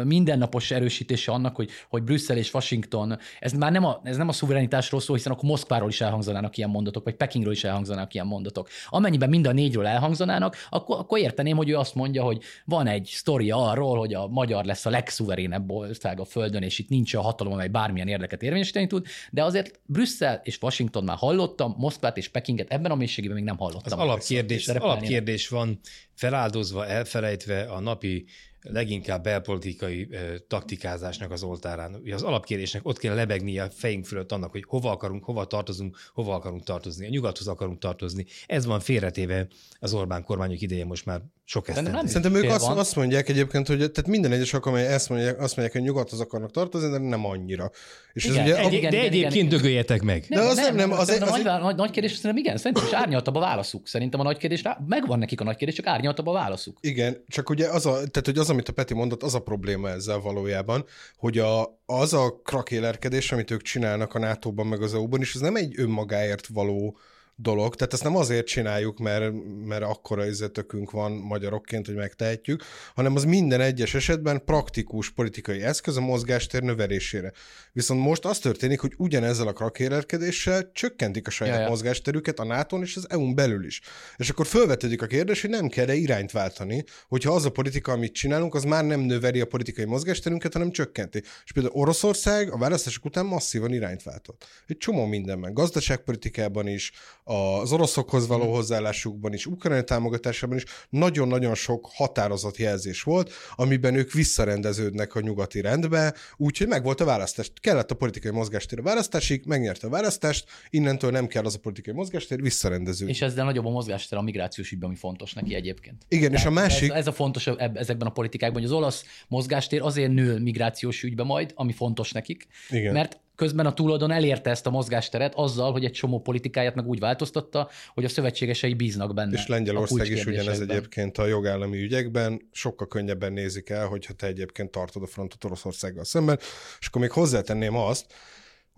mindennapos 0.03 0.72
erősítése 0.72 1.32
annak, 1.32 1.55
hogy, 1.55 1.70
hogy 1.89 2.03
Brüsszel 2.03 2.38
és 2.38 2.53
Washington, 2.53 3.18
ez 3.39 3.51
már 3.51 3.72
nem 3.72 3.86
a, 3.86 4.01
ez 4.03 4.18
nem 4.18 4.28
a 4.28 4.32
szuverenitásról 4.32 5.01
szól, 5.01 5.16
hiszen 5.16 5.32
akkor 5.32 5.49
Moszkváról 5.49 5.89
is 5.89 6.01
elhangzanának 6.01 6.58
ilyen 6.58 6.70
mondatok, 6.70 7.03
vagy 7.03 7.16
Pekingről 7.16 7.53
is 7.53 7.64
elhangzanának 7.64 8.14
ilyen 8.14 8.28
mondatok. 8.28 8.70
Amennyiben 8.88 9.30
mind 9.30 9.47
a 9.47 9.51
négyről 9.51 9.88
elhangzanának, 9.88 10.55
akkor, 10.70 10.99
akkor 10.99 11.20
érteném, 11.20 11.58
hogy 11.58 11.70
ő 11.70 11.76
azt 11.76 11.95
mondja, 11.95 12.24
hogy 12.24 12.41
van 12.66 12.88
egy 12.88 13.10
sztoria 13.14 13.70
arról, 13.70 13.97
hogy 13.97 14.14
a 14.14 14.28
magyar 14.28 14.66
lesz 14.66 14.86
a 14.86 14.89
legszuverénebb 14.89 15.72
ország 15.72 16.20
a 16.20 16.26
Földön, 16.26 16.64
és 16.64 16.80
itt 16.80 16.89
nincs 16.89 17.14
a 17.14 17.22
hatalom, 17.22 17.53
amely 17.53 17.68
bármilyen 17.68 18.08
érdeket 18.08 18.43
érvényesíteni 18.43 18.88
tud, 18.88 19.05
de 19.32 19.43
azért 19.43 19.80
Brüsszel 19.86 20.41
és 20.47 20.61
Washington 20.61 21.03
már 21.03 21.17
hallottam, 21.17 21.75
Moszkvát 21.77 22.17
és 22.17 22.27
Pekinget 22.27 22.71
ebben 22.71 22.91
a 22.91 22.95
mélységében 22.95 23.35
még 23.35 23.45
nem 23.45 23.57
hallottam. 23.57 23.99
Az 23.99 24.05
alapkérdés, 24.05 24.67
az 24.67 24.75
alapkérdés 24.75 25.47
van 25.47 25.79
feláldozva, 26.13 26.85
elfelejtve 26.85 27.61
a 27.61 27.79
napi 27.79 28.25
leginkább 28.61 29.23
belpolitikai 29.23 30.07
ö, 30.11 30.35
taktikázásnak 30.47 31.31
az 31.31 31.43
oltárán. 31.43 31.95
Ugye 31.95 32.13
az 32.13 32.23
alapkérdésnek 32.23 32.85
ott 32.85 32.97
kell 32.97 33.15
lebegnie 33.15 33.63
a 33.63 33.69
fejünk 33.69 34.05
fölött 34.05 34.31
annak, 34.31 34.51
hogy 34.51 34.63
hova 34.67 34.91
akarunk, 34.91 35.23
hova 35.23 35.45
tartozunk, 35.45 35.97
hova 36.13 36.35
akarunk 36.35 36.63
tartozni. 36.63 37.05
A 37.05 37.09
nyugathoz 37.09 37.47
akarunk 37.47 37.79
tartozni. 37.79 38.25
Ez 38.45 38.65
van 38.65 38.79
félretéve 38.79 39.47
az 39.79 39.93
Orbán 39.93 40.23
kormányok 40.23 40.61
ideje 40.61 40.85
most 40.85 41.05
már 41.05 41.21
sok 41.49 41.67
ezt. 41.67 41.81
Nem 41.81 42.05
Szerintem 42.05 42.35
ők 42.35 42.51
azt, 42.51 42.67
azt, 42.67 42.95
mondják 42.95 43.29
egyébként, 43.29 43.67
hogy 43.67 43.77
tehát 43.77 44.07
minden 44.07 44.31
egyes 44.31 44.53
alkalommal 44.53 44.87
ezt 44.87 45.09
mondják, 45.09 45.39
azt 45.39 45.55
mondják, 45.55 45.71
hogy 45.77 45.81
nyugathoz 45.87 46.19
akarnak 46.19 46.51
tartozni, 46.51 46.89
de 46.89 46.97
nem 46.97 47.25
annyira. 47.25 47.71
És 48.13 48.25
igen, 48.25 48.37
ez 48.37 48.43
ugye, 48.45 48.57
egy, 48.57 48.73
igen, 48.73 48.89
de 48.89 48.97
igen, 48.97 49.07
egyébként 49.07 49.49
dögöljetek 49.49 50.01
meg. 50.01 50.25
Nem, 50.27 50.41
de 50.41 50.47
az 50.47 50.55
nem, 50.55 50.75
nem, 50.75 50.91
az, 50.91 50.99
az, 50.99 51.09
az, 51.09 51.21
a 51.21 51.29
nagy, 51.29 51.43
nagy, 51.43 51.75
nagy 51.75 51.91
kérdés 51.91 52.11
szerintem 52.11 52.37
igen, 52.37 52.57
szerintem 52.57 52.85
is 52.85 52.93
árnyaltabb 52.93 53.35
a 53.35 53.39
válaszuk. 53.39 53.87
Szerintem 53.87 54.19
a 54.19 54.23
nagy 54.23 54.37
kérdés, 54.37 54.61
megvan 54.87 55.19
nekik 55.19 55.41
a 55.41 55.43
nagy 55.43 55.55
kérdés, 55.55 55.75
csak 55.75 55.87
árnyaltabb 55.87 56.27
a 56.27 56.31
válaszuk. 56.31 56.77
Igen, 56.81 57.23
csak 57.27 57.49
ugye 57.49 57.67
az, 57.67 57.85
a, 57.85 57.91
tehát, 57.91 58.25
hogy 58.25 58.37
az, 58.37 58.49
amit 58.49 58.69
a 58.69 58.73
Peti 58.73 58.93
mondott, 58.93 59.23
az 59.23 59.35
a 59.35 59.39
probléma 59.39 59.89
ezzel 59.89 60.19
valójában, 60.19 60.85
hogy 61.17 61.37
a, 61.37 61.79
az 61.85 62.13
a 62.13 62.41
krakélerkedés, 62.43 63.31
amit 63.31 63.51
ők 63.51 63.61
csinálnak 63.61 64.13
a 64.13 64.19
NATO-ban 64.19 64.67
meg 64.67 64.81
az 64.81 64.93
EU-ban, 64.93 65.19
és 65.19 65.35
ez 65.35 65.41
nem 65.41 65.55
egy 65.55 65.73
önmagáért 65.77 66.47
való 66.47 66.97
dolog. 67.39 67.75
Tehát 67.75 67.93
ezt 67.93 68.03
nem 68.03 68.15
azért 68.15 68.47
csináljuk, 68.47 68.99
mert, 68.99 69.33
mert 69.65 69.83
akkora 69.83 70.25
izzetökünk 70.25 70.91
van 70.91 71.11
magyarokként, 71.11 71.85
hogy 71.85 71.95
megtehetjük, 71.95 72.63
hanem 72.95 73.15
az 73.15 73.23
minden 73.23 73.61
egyes 73.61 73.93
esetben 73.93 74.45
praktikus 74.45 75.09
politikai 75.09 75.61
eszköz 75.61 75.97
a 75.97 76.01
mozgástér 76.01 76.61
növelésére. 76.61 77.31
Viszont 77.73 78.01
most 78.01 78.25
az 78.25 78.39
történik, 78.39 78.79
hogy 78.79 78.93
ugyanezzel 78.97 79.47
a 79.47 79.53
krakérerkedéssel 79.53 80.71
csökkentik 80.71 81.27
a 81.27 81.29
saját 81.29 81.55
ja, 81.55 81.61
ja. 81.61 81.69
mozgásterüket 81.69 82.39
a 82.39 82.43
nato 82.45 82.81
és 82.81 82.95
az 82.95 83.09
EU-n 83.09 83.35
belül 83.35 83.65
is. 83.65 83.81
És 84.15 84.29
akkor 84.29 84.45
felvetődik 84.45 85.01
a 85.01 85.05
kérdés, 85.05 85.41
hogy 85.41 85.49
nem 85.49 85.67
kell-e 85.67 85.93
irányt 85.93 86.31
váltani, 86.31 86.83
hogyha 87.07 87.33
az 87.33 87.45
a 87.45 87.51
politika, 87.51 87.91
amit 87.91 88.13
csinálunk, 88.13 88.55
az 88.55 88.63
már 88.63 88.85
nem 88.85 88.99
növeli 88.99 89.41
a 89.41 89.45
politikai 89.45 89.85
mozgásterünket, 89.85 90.53
hanem 90.53 90.71
csökkenti. 90.71 91.23
És 91.43 91.51
például 91.53 91.75
Oroszország 91.75 92.51
a 92.51 92.57
választások 92.57 93.05
után 93.05 93.25
masszívan 93.25 93.73
irányt 93.73 94.03
váltott. 94.03 94.45
Egy 94.67 94.77
csomó 94.77 95.05
mindenben. 95.05 95.53
Gazdaságpolitikában 95.53 96.67
is, 96.67 96.91
az 97.28 97.71
oroszokhoz 97.71 98.28
való 98.28 98.53
hozzáállásukban 98.53 99.34
is, 99.34 99.45
ukrajnai 99.45 99.84
támogatásában 99.84 100.57
is 100.57 100.63
nagyon-nagyon 100.89 101.55
sok 101.55 101.89
határozott 101.93 102.57
jelzés 102.57 103.03
volt, 103.03 103.32
amiben 103.55 103.95
ők 103.95 104.11
visszarendeződnek 104.11 105.15
a 105.15 105.19
nyugati 105.19 105.61
rendbe, 105.61 106.13
úgyhogy 106.38 106.67
meg 106.67 106.84
volt 106.84 107.01
a 107.01 107.05
választás. 107.05 107.51
Kellett 107.61 107.91
a 107.91 107.95
politikai 107.95 108.32
mozgástér 108.32 108.80
a 108.80 108.82
választásig, 108.82 109.43
megnyerte 109.45 109.88
a 109.88 109.89
választást, 109.89 110.45
innentől 110.69 111.11
nem 111.11 111.28
kell 111.28 111.45
az 111.45 111.55
a 111.55 111.59
politikai 111.59 111.93
mozgástér, 111.93 112.41
visszarendeződni. 112.41 113.13
És 113.13 113.21
ezzel 113.21 113.45
nagyobb 113.45 113.65
a 113.65 113.69
mozgástér 113.69 114.17
a 114.17 114.21
migrációs 114.21 114.71
ügyben, 114.71 114.89
ami 114.89 114.97
fontos 114.97 115.34
neki 115.34 115.55
egyébként. 115.55 116.05
Igen, 116.07 116.32
Tehát 116.32 116.45
és 116.45 116.51
a 116.51 116.53
másik... 116.53 116.89
Ez, 116.89 116.97
ez 116.97 117.07
a 117.07 117.11
fontos 117.11 117.47
ezekben 117.73 118.07
a 118.07 118.11
politikákban, 118.11 118.61
hogy 118.61 118.71
az 118.71 118.78
olasz 118.78 119.05
mozgástér 119.28 119.82
azért 119.82 120.11
nő 120.11 120.39
migrációs 120.39 121.03
ügybe 121.03 121.23
majd, 121.23 121.51
ami 121.55 121.71
fontos 121.71 122.11
nekik, 122.11 122.47
Igen. 122.69 122.93
mert 122.93 123.19
közben 123.38 123.65
a 123.65 123.73
túloldon 123.73 124.11
elérte 124.11 124.49
ezt 124.49 124.65
a 124.65 124.69
mozgásteret 124.69 125.33
azzal, 125.35 125.71
hogy 125.71 125.85
egy 125.85 125.91
csomó 125.91 126.21
politikáját 126.21 126.75
meg 126.75 126.88
úgy 126.88 126.99
változtatta, 126.99 127.69
hogy 127.93 128.05
a 128.05 128.09
szövetségesei 128.09 128.73
bíznak 128.73 129.13
benne. 129.13 129.33
És 129.33 129.47
Lengyelország 129.47 130.09
is 130.09 130.25
ugyanez 130.25 130.59
egyébként 130.59 131.17
a 131.17 131.25
jogállami 131.25 131.81
ügyekben, 131.81 132.41
sokkal 132.51 132.88
könnyebben 132.88 133.33
nézik 133.33 133.69
el, 133.69 133.88
hogyha 133.88 134.13
te 134.13 134.27
egyébként 134.27 134.71
tartod 134.71 135.03
a 135.03 135.07
frontot 135.07 135.43
Oroszországgal 135.43 136.03
szemben, 136.03 136.39
és 136.79 136.88
akkor 136.88 137.01
még 137.01 137.11
hozzátenném 137.11 137.75
azt, 137.75 138.05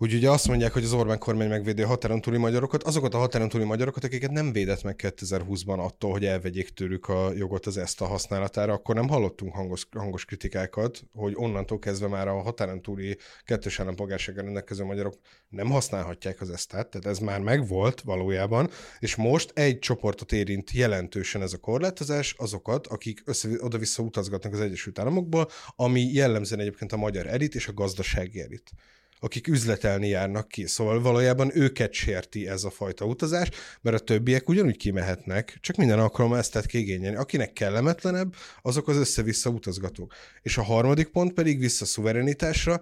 úgy 0.02 0.14
ugye 0.14 0.30
azt 0.30 0.48
mondják, 0.48 0.72
hogy 0.72 0.84
az 0.84 0.92
Orbán 0.92 1.18
kormány 1.18 1.48
megvédi 1.48 1.82
a 1.82 1.86
határon 1.86 2.20
túli 2.20 2.36
magyarokat, 2.36 2.82
azokat 2.82 3.14
a 3.14 3.18
határon 3.18 3.48
túli 3.48 3.64
magyarokat, 3.64 4.04
akiket 4.04 4.30
nem 4.30 4.52
védett 4.52 4.82
meg 4.82 5.00
2020-ban 5.02 5.78
attól, 5.78 6.10
hogy 6.10 6.24
elvegyék 6.24 6.68
tőlük 6.68 7.08
a 7.08 7.32
jogot 7.36 7.66
az 7.66 7.76
ezt 7.76 8.00
a 8.00 8.06
használatára, 8.06 8.72
akkor 8.72 8.94
nem 8.94 9.08
hallottunk 9.08 9.54
hangos, 9.54 9.86
hangos 9.90 10.24
kritikákat, 10.24 11.02
hogy 11.12 11.32
onnantól 11.36 11.78
kezdve 11.78 12.08
már 12.08 12.28
a 12.28 12.42
határon 12.42 12.82
túli 12.82 13.18
kettős 13.44 13.80
állampolgársággal 13.80 14.44
rendelkező 14.44 14.84
magyarok 14.84 15.14
nem 15.48 15.70
használhatják 15.70 16.40
az 16.40 16.50
ezt, 16.50 16.68
tehát 16.68 17.06
ez 17.06 17.18
már 17.18 17.40
megvolt 17.40 18.00
valójában, 18.00 18.70
és 18.98 19.16
most 19.16 19.50
egy 19.54 19.78
csoportot 19.78 20.32
érint 20.32 20.70
jelentősen 20.70 21.42
ez 21.42 21.52
a 21.52 21.58
korlátozás, 21.58 22.34
azokat, 22.38 22.86
akik 22.86 23.22
össze, 23.24 23.48
oda-vissza 23.58 24.02
utazgatnak 24.02 24.52
az 24.52 24.60
Egyesült 24.60 24.98
Államokból, 24.98 25.48
ami 25.76 26.00
jellemzően 26.00 26.60
egyébként 26.60 26.92
a 26.92 26.96
magyar 26.96 27.26
elit 27.26 27.54
és 27.54 27.68
a 27.68 27.72
gazdasági 27.72 28.40
elit 28.40 28.72
akik 29.20 29.48
üzletelni 29.48 30.08
járnak 30.08 30.48
ki. 30.48 30.66
Szóval 30.66 31.00
valójában 31.00 31.50
őket 31.54 31.92
sérti 31.92 32.48
ez 32.48 32.64
a 32.64 32.70
fajta 32.70 33.04
utazás, 33.04 33.48
mert 33.80 33.96
a 33.96 34.04
többiek 34.04 34.48
ugyanúgy 34.48 34.76
kimehetnek, 34.76 35.58
csak 35.60 35.76
minden 35.76 35.98
alkalommal 35.98 36.38
ezt 36.38 36.52
tett 36.52 36.66
kigényelni. 36.66 37.16
Akinek 37.16 37.52
kellemetlenebb, 37.52 38.34
azok 38.62 38.88
az 38.88 38.96
össze-vissza 38.96 39.50
utazgatók. 39.50 40.14
És 40.42 40.58
a 40.58 40.62
harmadik 40.62 41.08
pont 41.08 41.32
pedig 41.32 41.58
vissza 41.58 41.84
szuverenitásra, 41.84 42.80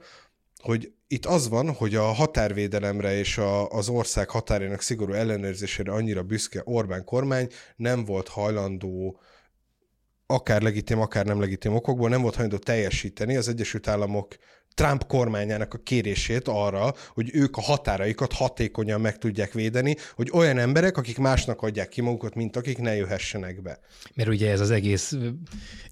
hogy 0.62 0.92
itt 1.06 1.26
az 1.26 1.48
van, 1.48 1.72
hogy 1.72 1.94
a 1.94 2.02
határvédelemre 2.02 3.18
és 3.18 3.38
a, 3.38 3.68
az 3.68 3.88
ország 3.88 4.30
határának 4.30 4.80
szigorú 4.80 5.12
ellenőrzésére 5.12 5.92
annyira 5.92 6.22
büszke 6.22 6.62
Orbán 6.64 7.04
kormány 7.04 7.48
nem 7.76 8.04
volt 8.04 8.28
hajlandó 8.28 9.20
akár 10.30 10.62
legitim, 10.62 11.00
akár 11.00 11.26
nem 11.26 11.40
legitim 11.40 11.74
okokból 11.74 12.08
nem 12.08 12.22
volt 12.22 12.34
hajlandó 12.34 12.58
teljesíteni 12.58 13.36
az 13.36 13.48
Egyesült 13.48 13.88
Államok 13.88 14.36
Trump 14.74 15.06
kormányának 15.06 15.74
a 15.74 15.78
kérését 15.78 16.48
arra, 16.48 16.94
hogy 17.08 17.30
ők 17.32 17.56
a 17.56 17.60
határaikat 17.60 18.32
hatékonyan 18.32 19.00
meg 19.00 19.18
tudják 19.18 19.52
védeni, 19.52 19.96
hogy 20.14 20.30
olyan 20.32 20.58
emberek, 20.58 20.96
akik 20.96 21.18
másnak 21.18 21.62
adják 21.62 21.88
ki 21.88 22.00
magukat, 22.00 22.34
mint 22.34 22.56
akik 22.56 22.78
ne 22.78 22.94
jöhessenek 22.94 23.62
be. 23.62 23.78
Mert 24.14 24.28
ugye 24.28 24.50
ez 24.50 24.60
az 24.60 24.70
egész 24.70 25.16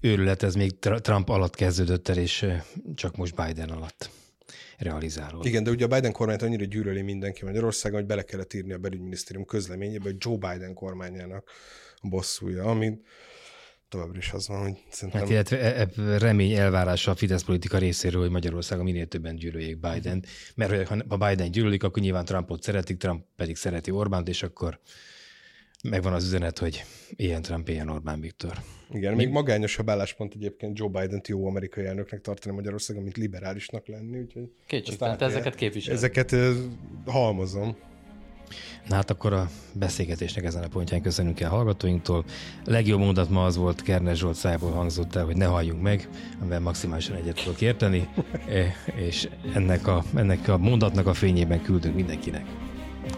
őrület, 0.01 0.43
ez 0.43 0.55
még 0.55 0.79
Trump 0.79 1.29
alatt 1.29 1.55
kezdődött 1.55 2.07
el, 2.07 2.17
és 2.17 2.45
csak 2.95 3.15
most 3.15 3.35
Biden 3.35 3.69
alatt 3.69 4.09
realizálódott. 4.77 5.45
Igen, 5.45 5.63
de 5.63 5.69
ugye 5.69 5.85
a 5.85 5.87
Biden 5.87 6.11
kormányt 6.11 6.41
annyira 6.41 6.65
gyűlöli 6.65 7.01
mindenki 7.01 7.45
Magyarországon, 7.45 7.99
hogy 7.99 8.07
bele 8.07 8.23
kellett 8.23 8.53
írni 8.53 8.73
a 8.73 8.77
belügyminisztérium 8.77 9.45
közleményébe, 9.45 10.03
hogy 10.03 10.15
Joe 10.19 10.37
Biden 10.37 10.73
kormányának 10.73 11.49
bosszúja, 12.01 12.63
ami 12.63 12.99
továbbra 13.89 14.17
is 14.17 14.31
az 14.31 14.47
van, 14.47 14.61
hogy 14.61 14.83
szerintem... 14.89 15.21
Hát 15.21 15.29
illetve 15.29 15.75
e, 15.75 15.87
e, 15.97 16.17
remény 16.17 16.51
elvárása 16.51 17.11
a 17.11 17.15
Fidesz 17.15 17.43
politika 17.43 17.77
részéről, 17.77 18.21
hogy 18.21 18.29
Magyarországon 18.29 18.83
minél 18.83 19.07
többen 19.07 19.35
gyűlöljék 19.35 19.79
Biden, 19.79 20.23
mert 20.55 20.87
ha 20.87 21.17
Biden 21.17 21.51
gyűlölik, 21.51 21.83
akkor 21.83 22.03
nyilván 22.03 22.25
Trumpot 22.25 22.63
szeretik, 22.63 22.97
Trump 22.97 23.25
pedig 23.35 23.55
szereti 23.55 23.91
Orbánt, 23.91 24.27
és 24.27 24.43
akkor 24.43 24.79
megvan 25.83 26.13
az 26.13 26.25
üzenet, 26.25 26.59
hogy 26.59 26.83
ilyen 27.09 27.41
Trump, 27.41 27.69
ilyen 27.69 27.89
Orbán 27.89 28.19
Viktor. 28.19 28.53
Igen, 28.91 29.13
még 29.13 29.29
magányosabb 29.29 29.89
álláspont 29.89 30.33
egyébként 30.33 30.79
Joe 30.79 30.89
Biden-t 30.89 31.27
jó 31.27 31.47
amerikai 31.47 31.85
elnöknek 31.85 32.21
tartani 32.21 32.55
Magyarországon, 32.55 33.03
mint 33.03 33.17
liberálisnak 33.17 33.87
lenni, 33.87 34.19
úgyhogy... 34.19 34.51
Kétségtelen, 34.67 35.19
ezeket 35.19 35.55
képviselni. 35.55 35.97
Ezeket 35.97 36.35
halmozom. 37.05 37.77
Na 38.87 38.95
hát 38.95 39.09
akkor 39.09 39.33
a 39.33 39.49
beszélgetésnek 39.73 40.43
ezen 40.43 40.63
a 40.63 40.67
pontján 40.67 41.01
köszönünk 41.01 41.39
el 41.39 41.49
hallgatóinktól. 41.49 42.25
Legjobb 42.65 42.99
mondat 42.99 43.29
ma 43.29 43.45
az 43.45 43.55
volt, 43.55 43.81
Kerner 43.81 44.15
Zsolt 44.15 44.35
szájából 44.35 44.71
hangzott 44.71 45.15
el, 45.15 45.25
hogy 45.25 45.37
ne 45.37 45.45
halljunk 45.45 45.81
meg, 45.81 46.09
amivel 46.39 46.59
maximálisan 46.59 47.15
egyet 47.15 47.41
tudok 47.43 47.61
érteni, 47.61 48.07
e, 48.49 48.75
és 48.95 49.29
ennek 49.53 49.87
a, 49.87 50.03
ennek 50.15 50.47
a 50.47 50.57
mondatnak 50.57 51.07
a 51.07 51.13
fényében 51.13 51.61
küldünk 51.61 51.95
mindenkinek. 51.95 52.45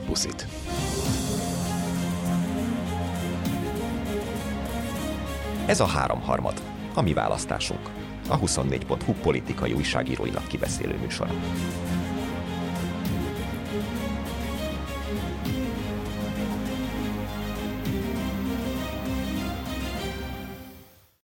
Puszit! 0.06 0.48
Ez 5.66 5.80
a 5.80 5.86
háromharmad, 5.86 6.62
a 6.94 7.02
mi 7.02 7.14
választásunk. 7.14 7.90
A 8.28 8.40
24.hu 8.40 9.14
politikai 9.14 9.74
újságíróinak 9.74 10.48
kibeszélő 10.48 10.98
műsora. 11.02 11.32